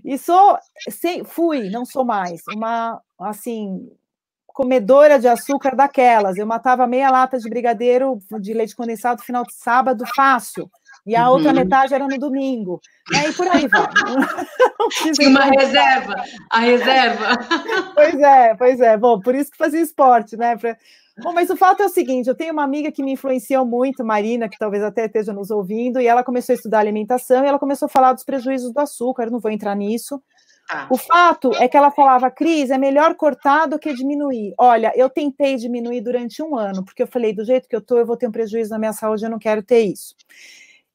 [0.04, 0.58] E sou,
[0.90, 3.90] sei, fui, não sou mais, uma, assim,
[4.52, 6.36] comedora de açúcar daquelas.
[6.36, 10.70] Eu matava meia lata de brigadeiro de leite condensado no final de sábado, fácil.
[11.04, 11.34] E a uhum.
[11.34, 12.80] outra metade era no domingo.
[13.10, 13.88] E por aí vai.
[15.14, 16.14] Tinha uma reserva,
[16.50, 17.26] a reserva.
[17.94, 18.96] Pois é, pois é.
[18.96, 20.56] Bom, por isso que fazia esporte, né?
[20.56, 20.76] Pra...
[21.22, 24.04] Bom, mas o fato é o seguinte: eu tenho uma amiga que me influenciou muito,
[24.04, 27.58] Marina, que talvez até esteja nos ouvindo, e ela começou a estudar alimentação e ela
[27.58, 29.24] começou a falar dos prejuízos do açúcar.
[29.24, 30.22] Eu não vou entrar nisso.
[30.68, 30.86] Ah.
[30.88, 34.54] O fato é que ela falava, Cris, é melhor cortar do que diminuir.
[34.56, 37.98] Olha, eu tentei diminuir durante um ano, porque eu falei, do jeito que eu estou,
[37.98, 40.14] eu vou ter um prejuízo na minha saúde, eu não quero ter isso.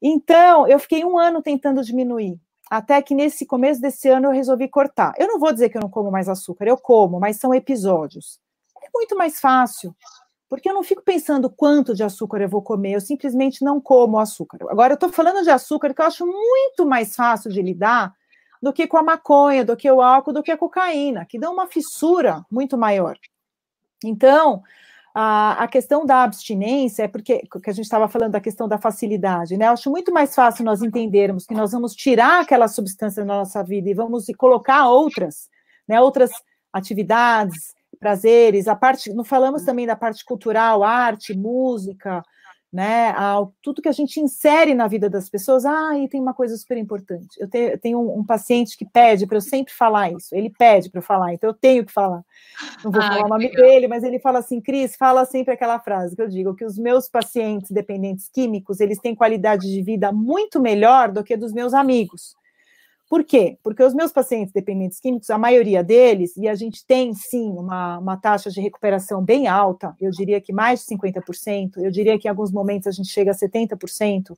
[0.01, 2.39] Então, eu fiquei um ano tentando diminuir,
[2.69, 5.13] até que nesse começo desse ano eu resolvi cortar.
[5.17, 8.39] Eu não vou dizer que eu não como mais açúcar, eu como, mas são episódios.
[8.83, 9.95] É muito mais fácil,
[10.49, 14.17] porque eu não fico pensando quanto de açúcar eu vou comer, eu simplesmente não como
[14.19, 14.59] açúcar.
[14.69, 18.13] Agora, eu estou falando de açúcar que eu acho muito mais fácil de lidar
[18.61, 21.53] do que com a maconha, do que o álcool, do que a cocaína, que dão
[21.53, 23.17] uma fissura muito maior.
[24.03, 24.63] Então,
[25.19, 28.77] a, a questão da abstinência é porque que a gente estava falando da questão da
[28.77, 29.67] facilidade, né?
[29.67, 33.63] Eu acho muito mais fácil nós entendermos que nós vamos tirar aquela substância da nossa
[33.63, 35.49] vida e vamos colocar outras,
[35.87, 35.99] né?
[35.99, 36.29] Outras
[36.71, 42.21] atividades, prazeres, a parte, não falamos também da parte cultural, arte, música,
[42.71, 45.65] né, ao, tudo que a gente insere na vida das pessoas.
[45.65, 47.37] Ah, e tem uma coisa super importante.
[47.39, 50.35] Eu, te, eu tenho um, um, paciente que pede para eu sempre falar isso.
[50.35, 52.23] Ele pede para eu falar, então eu tenho que falar.
[52.83, 53.65] Não vou falar o nome legal.
[53.65, 56.77] dele, mas ele fala assim, Cris, fala sempre aquela frase que eu digo, que os
[56.77, 61.73] meus pacientes dependentes químicos, eles têm qualidade de vida muito melhor do que dos meus
[61.73, 62.36] amigos.
[63.09, 63.57] Por quê?
[63.63, 67.97] Porque os meus pacientes dependentes químicos, a maioria deles, e a gente tem sim uma,
[67.99, 72.27] uma taxa de recuperação bem alta, eu diria que mais de 50%, eu diria que
[72.27, 74.37] em alguns momentos a gente chega a 70%.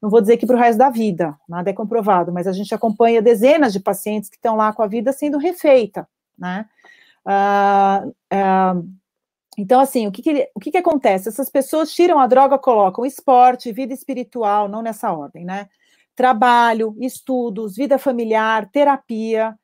[0.00, 2.74] Não vou dizer que para o resto da vida, nada é comprovado, mas a gente
[2.74, 6.06] acompanha dezenas de pacientes que estão lá com a vida sendo refeita,
[6.38, 6.66] né?
[7.26, 8.88] Uh, uh,
[9.56, 11.28] então, assim, o que, que, o que, que acontece?
[11.28, 15.68] Essas pessoas tiram a droga, colocam esporte, vida espiritual, não nessa ordem, né?
[16.14, 19.54] Trabalho, estudos, vida familiar, terapia.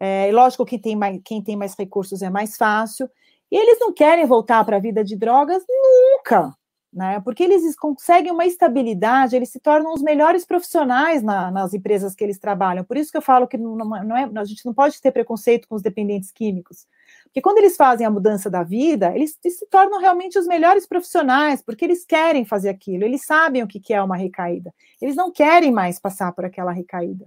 [0.00, 3.08] É, lógico que tem mais, quem tem mais recursos é mais fácil.
[3.50, 6.54] E eles não querem voltar para a vida de drogas nunca,
[6.92, 7.20] né?
[7.20, 12.22] Porque eles conseguem uma estabilidade, eles se tornam os melhores profissionais na, nas empresas que
[12.22, 12.84] eles trabalham.
[12.84, 15.66] Por isso que eu falo que não, não é, a gente não pode ter preconceito
[15.66, 16.86] com os dependentes químicos.
[17.28, 21.62] Porque quando eles fazem a mudança da vida, eles se tornam realmente os melhores profissionais,
[21.62, 24.74] porque eles querem fazer aquilo, eles sabem o que é uma recaída.
[25.00, 27.26] Eles não querem mais passar por aquela recaída.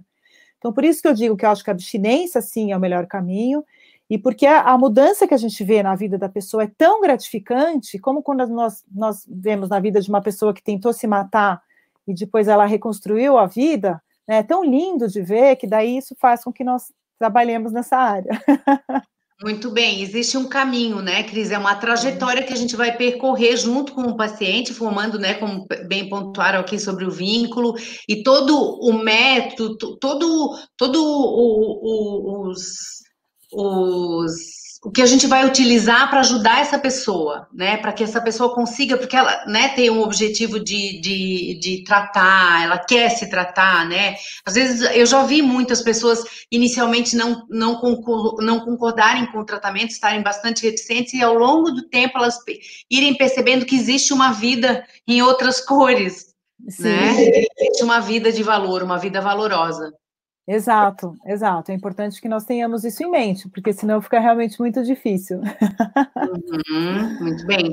[0.58, 2.80] Então, por isso que eu digo que eu acho que a abstinência, sim, é o
[2.80, 3.64] melhor caminho,
[4.10, 7.98] e porque a, mudança que a gente vê na vida da pessoa é tão gratificante,
[7.98, 11.62] como quando nós, nós vemos na vida de uma pessoa que tentou se matar
[12.06, 16.14] e depois ela reconstruiu a vida, né, é tão lindo de ver que daí isso
[16.20, 18.30] faz com que nós trabalhemos nessa área.
[19.42, 21.50] Muito bem, existe um caminho, né, Cris?
[21.50, 25.66] É uma trajetória que a gente vai percorrer junto com o paciente, formando, né, como
[25.88, 27.74] bem pontuaram aqui sobre o vínculo,
[28.08, 32.62] e todo o método, todo, todo o, o, os,
[33.52, 37.76] os o que a gente vai utilizar para ajudar essa pessoa, né?
[37.76, 42.64] Para que essa pessoa consiga, porque ela né, tem um objetivo de, de, de tratar,
[42.64, 44.16] ela quer se tratar, né?
[44.44, 49.44] Às vezes eu já vi muitas pessoas inicialmente não, não, concor não concordarem com o
[49.44, 52.38] tratamento, estarem bastante reticentes, e ao longo do tempo elas
[52.90, 56.34] irem percebendo que existe uma vida em outras cores.
[56.68, 56.82] Sim.
[56.82, 57.44] Né?
[57.60, 59.92] Existe uma vida de valor, uma vida valorosa.
[60.46, 61.70] Exato, exato.
[61.70, 65.40] É importante que nós tenhamos isso em mente, porque senão fica realmente muito difícil.
[66.70, 67.72] Uhum, muito bem.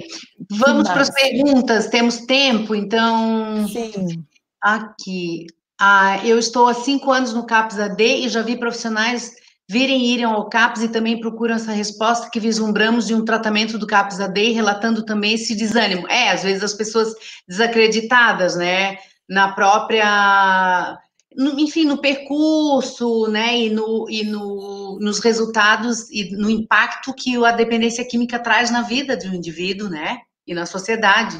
[0.52, 1.88] Vamos para as perguntas.
[1.88, 3.68] Temos tempo, então.
[3.68, 4.24] Sim.
[4.62, 5.48] Aqui.
[5.82, 9.34] Ah, eu estou há cinco anos no CAPS AD e já vi profissionais
[9.70, 13.78] virem e irem ao CAPS e também procuram essa resposta que vislumbramos de um tratamento
[13.78, 16.08] do CAPS AD, relatando também esse desânimo.
[16.10, 17.14] É, às vezes as pessoas
[17.48, 18.98] desacreditadas, né,
[19.30, 20.98] na própria
[21.36, 27.44] no, enfim, no percurso, né, e, no, e no, nos resultados e no impacto que
[27.44, 31.40] a dependência química traz na vida do indivíduo, né, e na sociedade.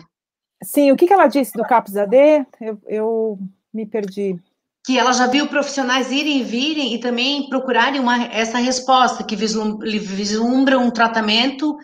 [0.64, 2.46] Sim, o que, que ela disse do CAPS-AD?
[2.62, 3.40] Eu, eu,
[3.74, 4.38] Me perdi.
[4.86, 9.36] Que ela já viu profissionais irem e virem e também procurarem uma, essa resposta, que
[9.36, 11.78] vislumbra um tratamento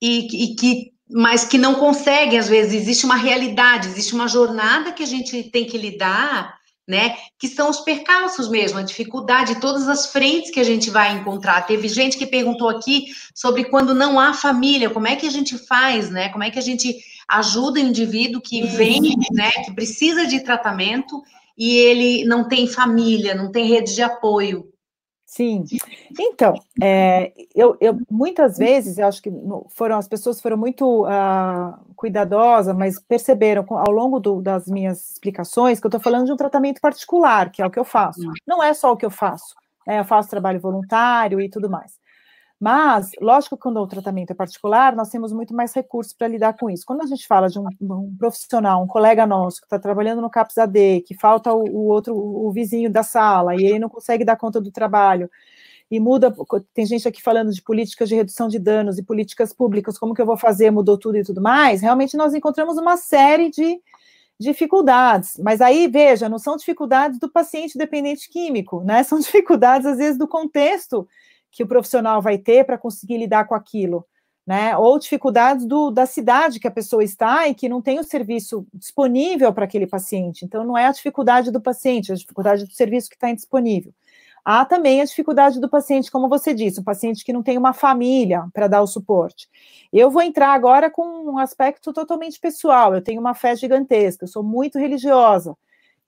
[0.00, 4.90] e, e que mas que não consegue, às vezes, existe uma realidade, existe uma jornada
[4.90, 6.56] que a gente tem que lidar
[6.86, 7.16] né?
[7.38, 11.66] Que são os percalços mesmo, a dificuldade, todas as frentes que a gente vai encontrar.
[11.66, 15.58] Teve gente que perguntou aqui sobre quando não há família, como é que a gente
[15.58, 16.28] faz, né?
[16.28, 16.96] Como é que a gente
[17.26, 19.50] ajuda o indivíduo que vem, né?
[19.64, 21.22] Que precisa de tratamento
[21.58, 24.70] e ele não tem família, não tem rede de apoio.
[25.36, 25.64] Sim.
[26.18, 29.30] Então, é, eu, eu, muitas vezes, eu acho que
[29.68, 35.78] foram as pessoas foram muito uh, cuidadosas, mas perceberam ao longo do, das minhas explicações
[35.78, 38.22] que eu estou falando de um tratamento particular, que é o que eu faço.
[38.46, 39.54] Não é só o que eu faço.
[39.86, 41.92] Né, eu faço trabalho voluntário e tudo mais.
[42.58, 46.70] Mas, lógico quando o tratamento é particular, nós temos muito mais recursos para lidar com
[46.70, 46.86] isso.
[46.86, 50.30] Quando a gente fala de um, um profissional, um colega nosso que está trabalhando no
[50.30, 54.24] CAPS AD, que falta o, o, outro, o vizinho da sala, e ele não consegue
[54.24, 55.30] dar conta do trabalho,
[55.90, 56.34] e muda,
[56.74, 60.22] tem gente aqui falando de políticas de redução de danos e políticas públicas, como que
[60.22, 63.78] eu vou fazer, mudou tudo e tudo mais, realmente nós encontramos uma série de
[64.40, 69.98] dificuldades, mas aí, veja, não são dificuldades do paciente dependente químico, né, são dificuldades, às
[69.98, 71.06] vezes, do contexto
[71.56, 74.06] que o profissional vai ter para conseguir lidar com aquilo,
[74.46, 74.76] né?
[74.76, 78.66] Ou dificuldades do, da cidade que a pessoa está e que não tem o serviço
[78.74, 80.44] disponível para aquele paciente.
[80.44, 83.90] Então, não é a dificuldade do paciente, é a dificuldade do serviço que está indisponível.
[84.44, 87.72] Há também a dificuldade do paciente, como você disse, um paciente que não tem uma
[87.72, 89.48] família para dar o suporte.
[89.90, 92.94] Eu vou entrar agora com um aspecto totalmente pessoal.
[92.94, 95.56] Eu tenho uma fé gigantesca, eu sou muito religiosa.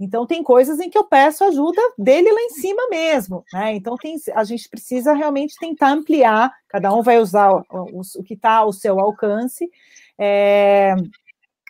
[0.00, 3.74] Então, tem coisas em que eu peço ajuda dele lá em cima mesmo, né?
[3.74, 8.22] Então, tem, a gente precisa realmente tentar ampliar, cada um vai usar o, o, o
[8.22, 9.68] que está ao seu alcance,
[10.16, 10.94] é,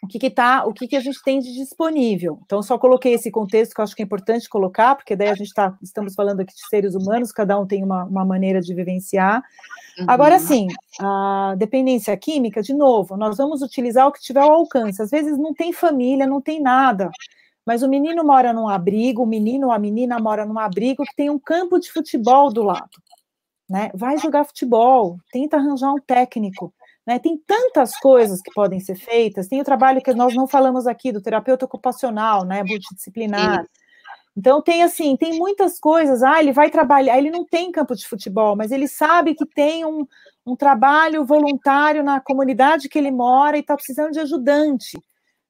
[0.02, 2.38] o que está, o que, que a gente tem de disponível.
[2.44, 5.34] Então, só coloquei esse contexto que eu acho que é importante colocar, porque daí a
[5.34, 8.74] gente está, estamos falando aqui de seres humanos, cada um tem uma, uma maneira de
[8.74, 9.42] vivenciar.
[9.98, 10.04] Uhum.
[10.06, 10.68] Agora, sim,
[11.00, 15.00] a dependência química, de novo, nós vamos utilizar o que tiver ao alcance.
[15.00, 17.10] Às vezes não tem família, não tem nada
[17.68, 21.14] mas o menino mora num abrigo, o menino ou a menina mora num abrigo que
[21.14, 22.88] tem um campo de futebol do lado.
[23.68, 23.90] Né?
[23.94, 26.72] Vai jogar futebol, tenta arranjar um técnico.
[27.06, 27.18] Né?
[27.18, 29.48] Tem tantas coisas que podem ser feitas.
[29.48, 33.66] Tem o trabalho que nós não falamos aqui do terapeuta ocupacional, né, multidisciplinar.
[34.34, 36.22] Então tem assim, tem muitas coisas.
[36.22, 39.84] Ah, ele vai trabalhar, ele não tem campo de futebol, mas ele sabe que tem
[39.84, 40.06] um,
[40.46, 44.98] um trabalho voluntário na comunidade que ele mora e está precisando de ajudante.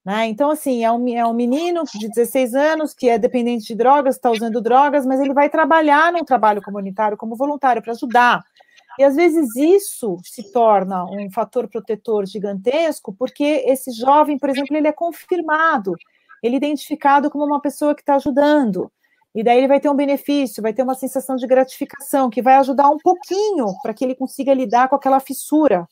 [0.09, 0.27] Né?
[0.29, 4.17] Então, assim, é um, é um menino de 16 anos que é dependente de drogas,
[4.17, 8.43] está usando drogas, mas ele vai trabalhar num trabalho comunitário como voluntário para ajudar.
[8.99, 14.75] E às vezes isso se torna um fator protetor gigantesco, porque esse jovem, por exemplo,
[14.75, 15.95] ele é confirmado,
[16.43, 18.91] ele é identificado como uma pessoa que está ajudando.
[19.35, 22.55] E daí ele vai ter um benefício, vai ter uma sensação de gratificação, que vai
[22.55, 25.87] ajudar um pouquinho para que ele consiga lidar com aquela fissura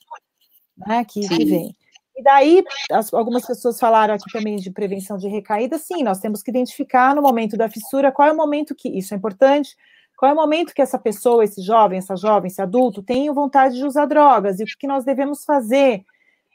[0.86, 1.76] né, que, que vem.
[2.16, 5.76] E daí, as, algumas pessoas falaram aqui também de prevenção de recaída.
[5.76, 9.12] Sim, nós temos que identificar no momento da fissura qual é o momento que isso
[9.12, 9.76] é importante,
[10.16, 13.76] qual é o momento que essa pessoa, esse jovem, essa jovem, esse adulto tem vontade
[13.76, 16.04] de usar drogas e o que, nós devemos fazer,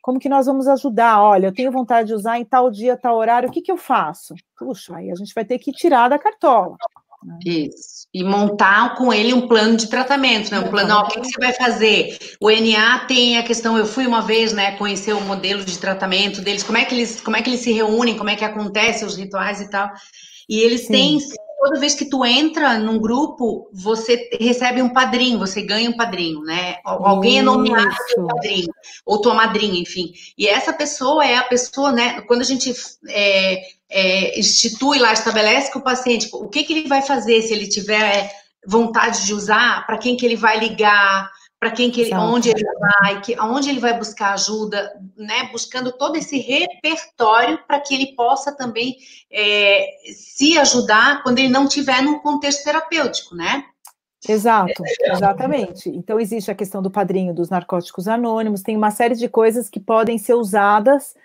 [0.01, 1.21] como que nós vamos ajudar.
[1.21, 3.77] Olha, eu tenho vontade de usar em tal dia, tal horário, o que, que eu
[3.77, 4.33] faço?
[4.57, 6.75] Puxa, aí a gente vai ter que tirar da cartola.
[7.23, 7.37] Né?
[7.45, 8.07] Isso.
[8.13, 10.59] E montar com ele um plano de tratamento, né?
[10.59, 12.17] Um plano, ó, o que, que, você vai fazer?
[12.41, 16.41] O NA tem a questão, eu fui uma vez, né, conhecer o modelo de tratamento
[16.41, 19.05] deles, como é que eles, como é que eles se reúnem, como é que acontece
[19.05, 19.89] os rituais e tal.
[20.49, 20.93] E eles Sim.
[20.93, 21.19] têm
[21.61, 26.41] toda vez que tu entra num grupo, você recebe um padrinho, você ganha um padrinho,
[26.41, 26.77] né?
[26.83, 28.67] Alguém é nomeado como padrinho,
[29.05, 30.11] ou tua madrinha, enfim.
[30.35, 32.21] E essa pessoa é a pessoa, né?
[32.21, 32.73] Quando a gente
[33.09, 33.61] é,
[33.91, 37.67] é, institui lá, estabelece com o paciente o que, que ele vai fazer se ele
[37.67, 38.31] tiver
[38.65, 42.63] vontade de usar, para quem que ele vai ligar, para quem que ele, onde ele
[42.79, 45.49] vai, que, onde ele vai buscar ajuda, né?
[45.51, 48.97] Buscando todo esse repertório para que ele possa também
[49.31, 49.85] é,
[50.15, 53.65] se ajudar quando ele não tiver num contexto terapêutico, né?
[54.27, 55.89] Exato, exatamente.
[55.89, 59.79] Então existe a questão do padrinho dos narcóticos anônimos, tem uma série de coisas que
[59.79, 61.15] podem ser usadas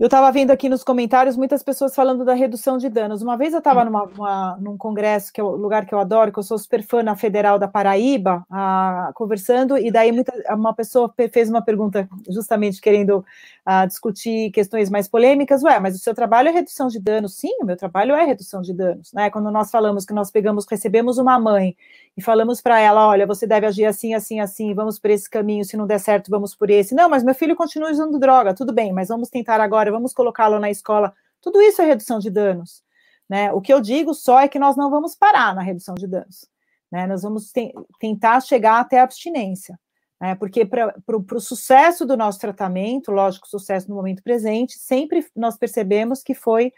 [0.00, 3.20] eu estava vendo aqui nos comentários muitas pessoas falando da redução de danos.
[3.20, 4.56] Uma vez eu estava hum.
[4.58, 7.14] num congresso, que é o lugar que eu adoro, que eu sou super fã na
[7.14, 13.22] Federal da Paraíba, a, conversando, e daí muita, uma pessoa fez uma pergunta justamente querendo
[13.62, 15.62] a, discutir questões mais polêmicas.
[15.62, 17.36] Ué, mas o seu trabalho é redução de danos?
[17.36, 19.12] Sim, o meu trabalho é redução de danos.
[19.12, 19.28] Né?
[19.28, 21.76] Quando nós falamos que nós pegamos, recebemos uma mãe
[22.16, 25.64] e falamos para ela: olha, você deve agir assim, assim, assim, vamos por esse caminho,
[25.64, 26.94] se não der certo, vamos por esse.
[26.94, 30.58] Não, mas meu filho continua usando droga, tudo bem, mas vamos tentar agora, vamos colocá-lo
[30.58, 31.14] na escola.
[31.40, 32.82] Tudo isso é redução de danos.
[33.28, 33.52] Né?
[33.52, 36.48] O que eu digo só é que nós não vamos parar na redução de danos.
[36.90, 37.06] Né?
[37.06, 39.78] Nós vamos te tentar chegar até a abstinência.
[40.20, 40.34] Né?
[40.34, 46.22] Porque para o sucesso do nosso tratamento, lógico, sucesso no momento presente, sempre nós percebemos
[46.22, 46.72] que foi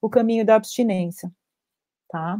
[0.00, 1.30] o caminho da abstinência.
[2.10, 2.38] Tá?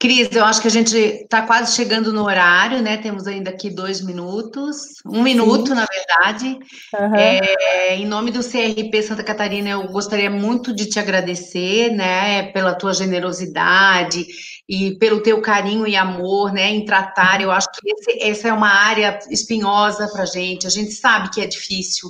[0.00, 2.98] Cris, eu acho que a gente está quase chegando no horário, né?
[2.98, 5.74] Temos ainda aqui dois minutos, um minuto, Sim.
[5.74, 6.58] na verdade.
[6.94, 7.14] Uhum.
[7.16, 12.74] É, em nome do CRP Santa Catarina, eu gostaria muito de te agradecer, né, pela
[12.74, 14.24] tua generosidade
[14.68, 17.40] e pelo teu carinho e amor, né, em tratar.
[17.40, 20.64] Eu acho que esse, essa é uma área espinhosa para a gente.
[20.64, 22.08] A gente sabe que é difícil,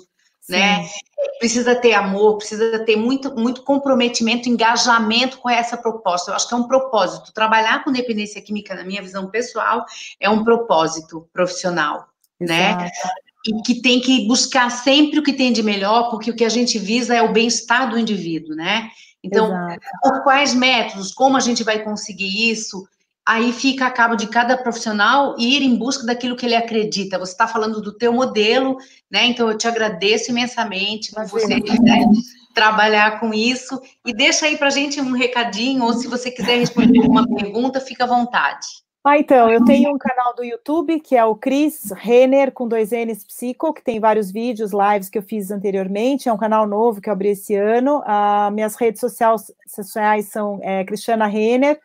[0.48, 0.88] né?
[1.38, 6.30] Precisa ter amor, precisa ter muito, muito comprometimento, engajamento com essa proposta.
[6.30, 7.32] Eu acho que é um propósito.
[7.32, 9.84] Trabalhar com dependência química, na minha visão pessoal,
[10.18, 12.08] é um propósito profissional,
[12.40, 12.70] né?
[12.70, 12.84] Exato.
[12.84, 12.90] né?
[13.46, 16.48] E que tem que buscar sempre o que tem de melhor, porque o que a
[16.48, 18.90] gente visa é o bem-estar do indivíduo, né?
[19.22, 19.80] Então, Exato.
[20.02, 22.86] por quais métodos, como a gente vai conseguir isso?
[23.28, 27.18] Aí fica a cabo de cada profissional ir em busca daquilo que ele acredita.
[27.18, 28.78] Você está falando do teu modelo,
[29.10, 29.26] né?
[29.26, 32.06] Então eu te agradeço imensamente por você né,
[32.54, 37.00] trabalhar com isso e deixa aí para gente um recadinho ou se você quiser responder
[37.00, 38.66] alguma pergunta, fica à vontade.
[39.04, 42.90] Ah, então, eu tenho um canal do YouTube que é o Chris Renner com dois
[42.92, 46.30] N's Psico, que tem vários vídeos, lives que eu fiz anteriormente.
[46.30, 48.00] É um canal novo que eu abri esse ano.
[48.00, 51.78] Uh, minhas redes sociais, sociais são é, Cristiana Renner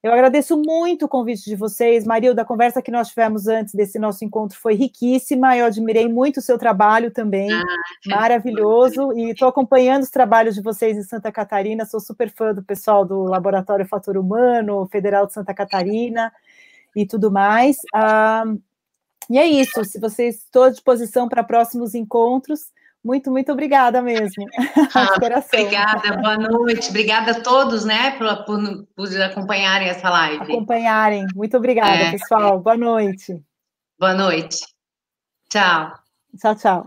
[0.00, 2.04] eu agradeço muito o convite de vocês.
[2.04, 5.56] Marilda, a conversa que nós tivemos antes desse nosso encontro foi riquíssima.
[5.56, 7.64] Eu admirei muito o seu trabalho também, ah,
[8.06, 9.12] maravilhoso.
[9.12, 11.84] E estou acompanhando os trabalhos de vocês em Santa Catarina.
[11.84, 16.32] Sou super fã do pessoal do Laboratório Fator Humano, Federal de Santa Catarina
[16.94, 17.78] e tudo mais.
[17.92, 18.44] Ah,
[19.28, 19.84] e é isso.
[19.84, 22.70] Se vocês estão à disposição para próximos encontros,
[23.04, 24.44] muito, muito obrigada mesmo.
[24.94, 26.88] Ah, obrigada, boa noite.
[26.88, 30.42] Obrigada a todos, né, por, por, por acompanharem essa live.
[30.42, 31.26] Acompanharem.
[31.34, 32.10] Muito obrigada, é.
[32.12, 32.58] pessoal.
[32.60, 33.42] Boa noite.
[33.98, 34.58] Boa noite.
[35.50, 35.92] Tchau.
[36.38, 36.86] Tchau, tchau.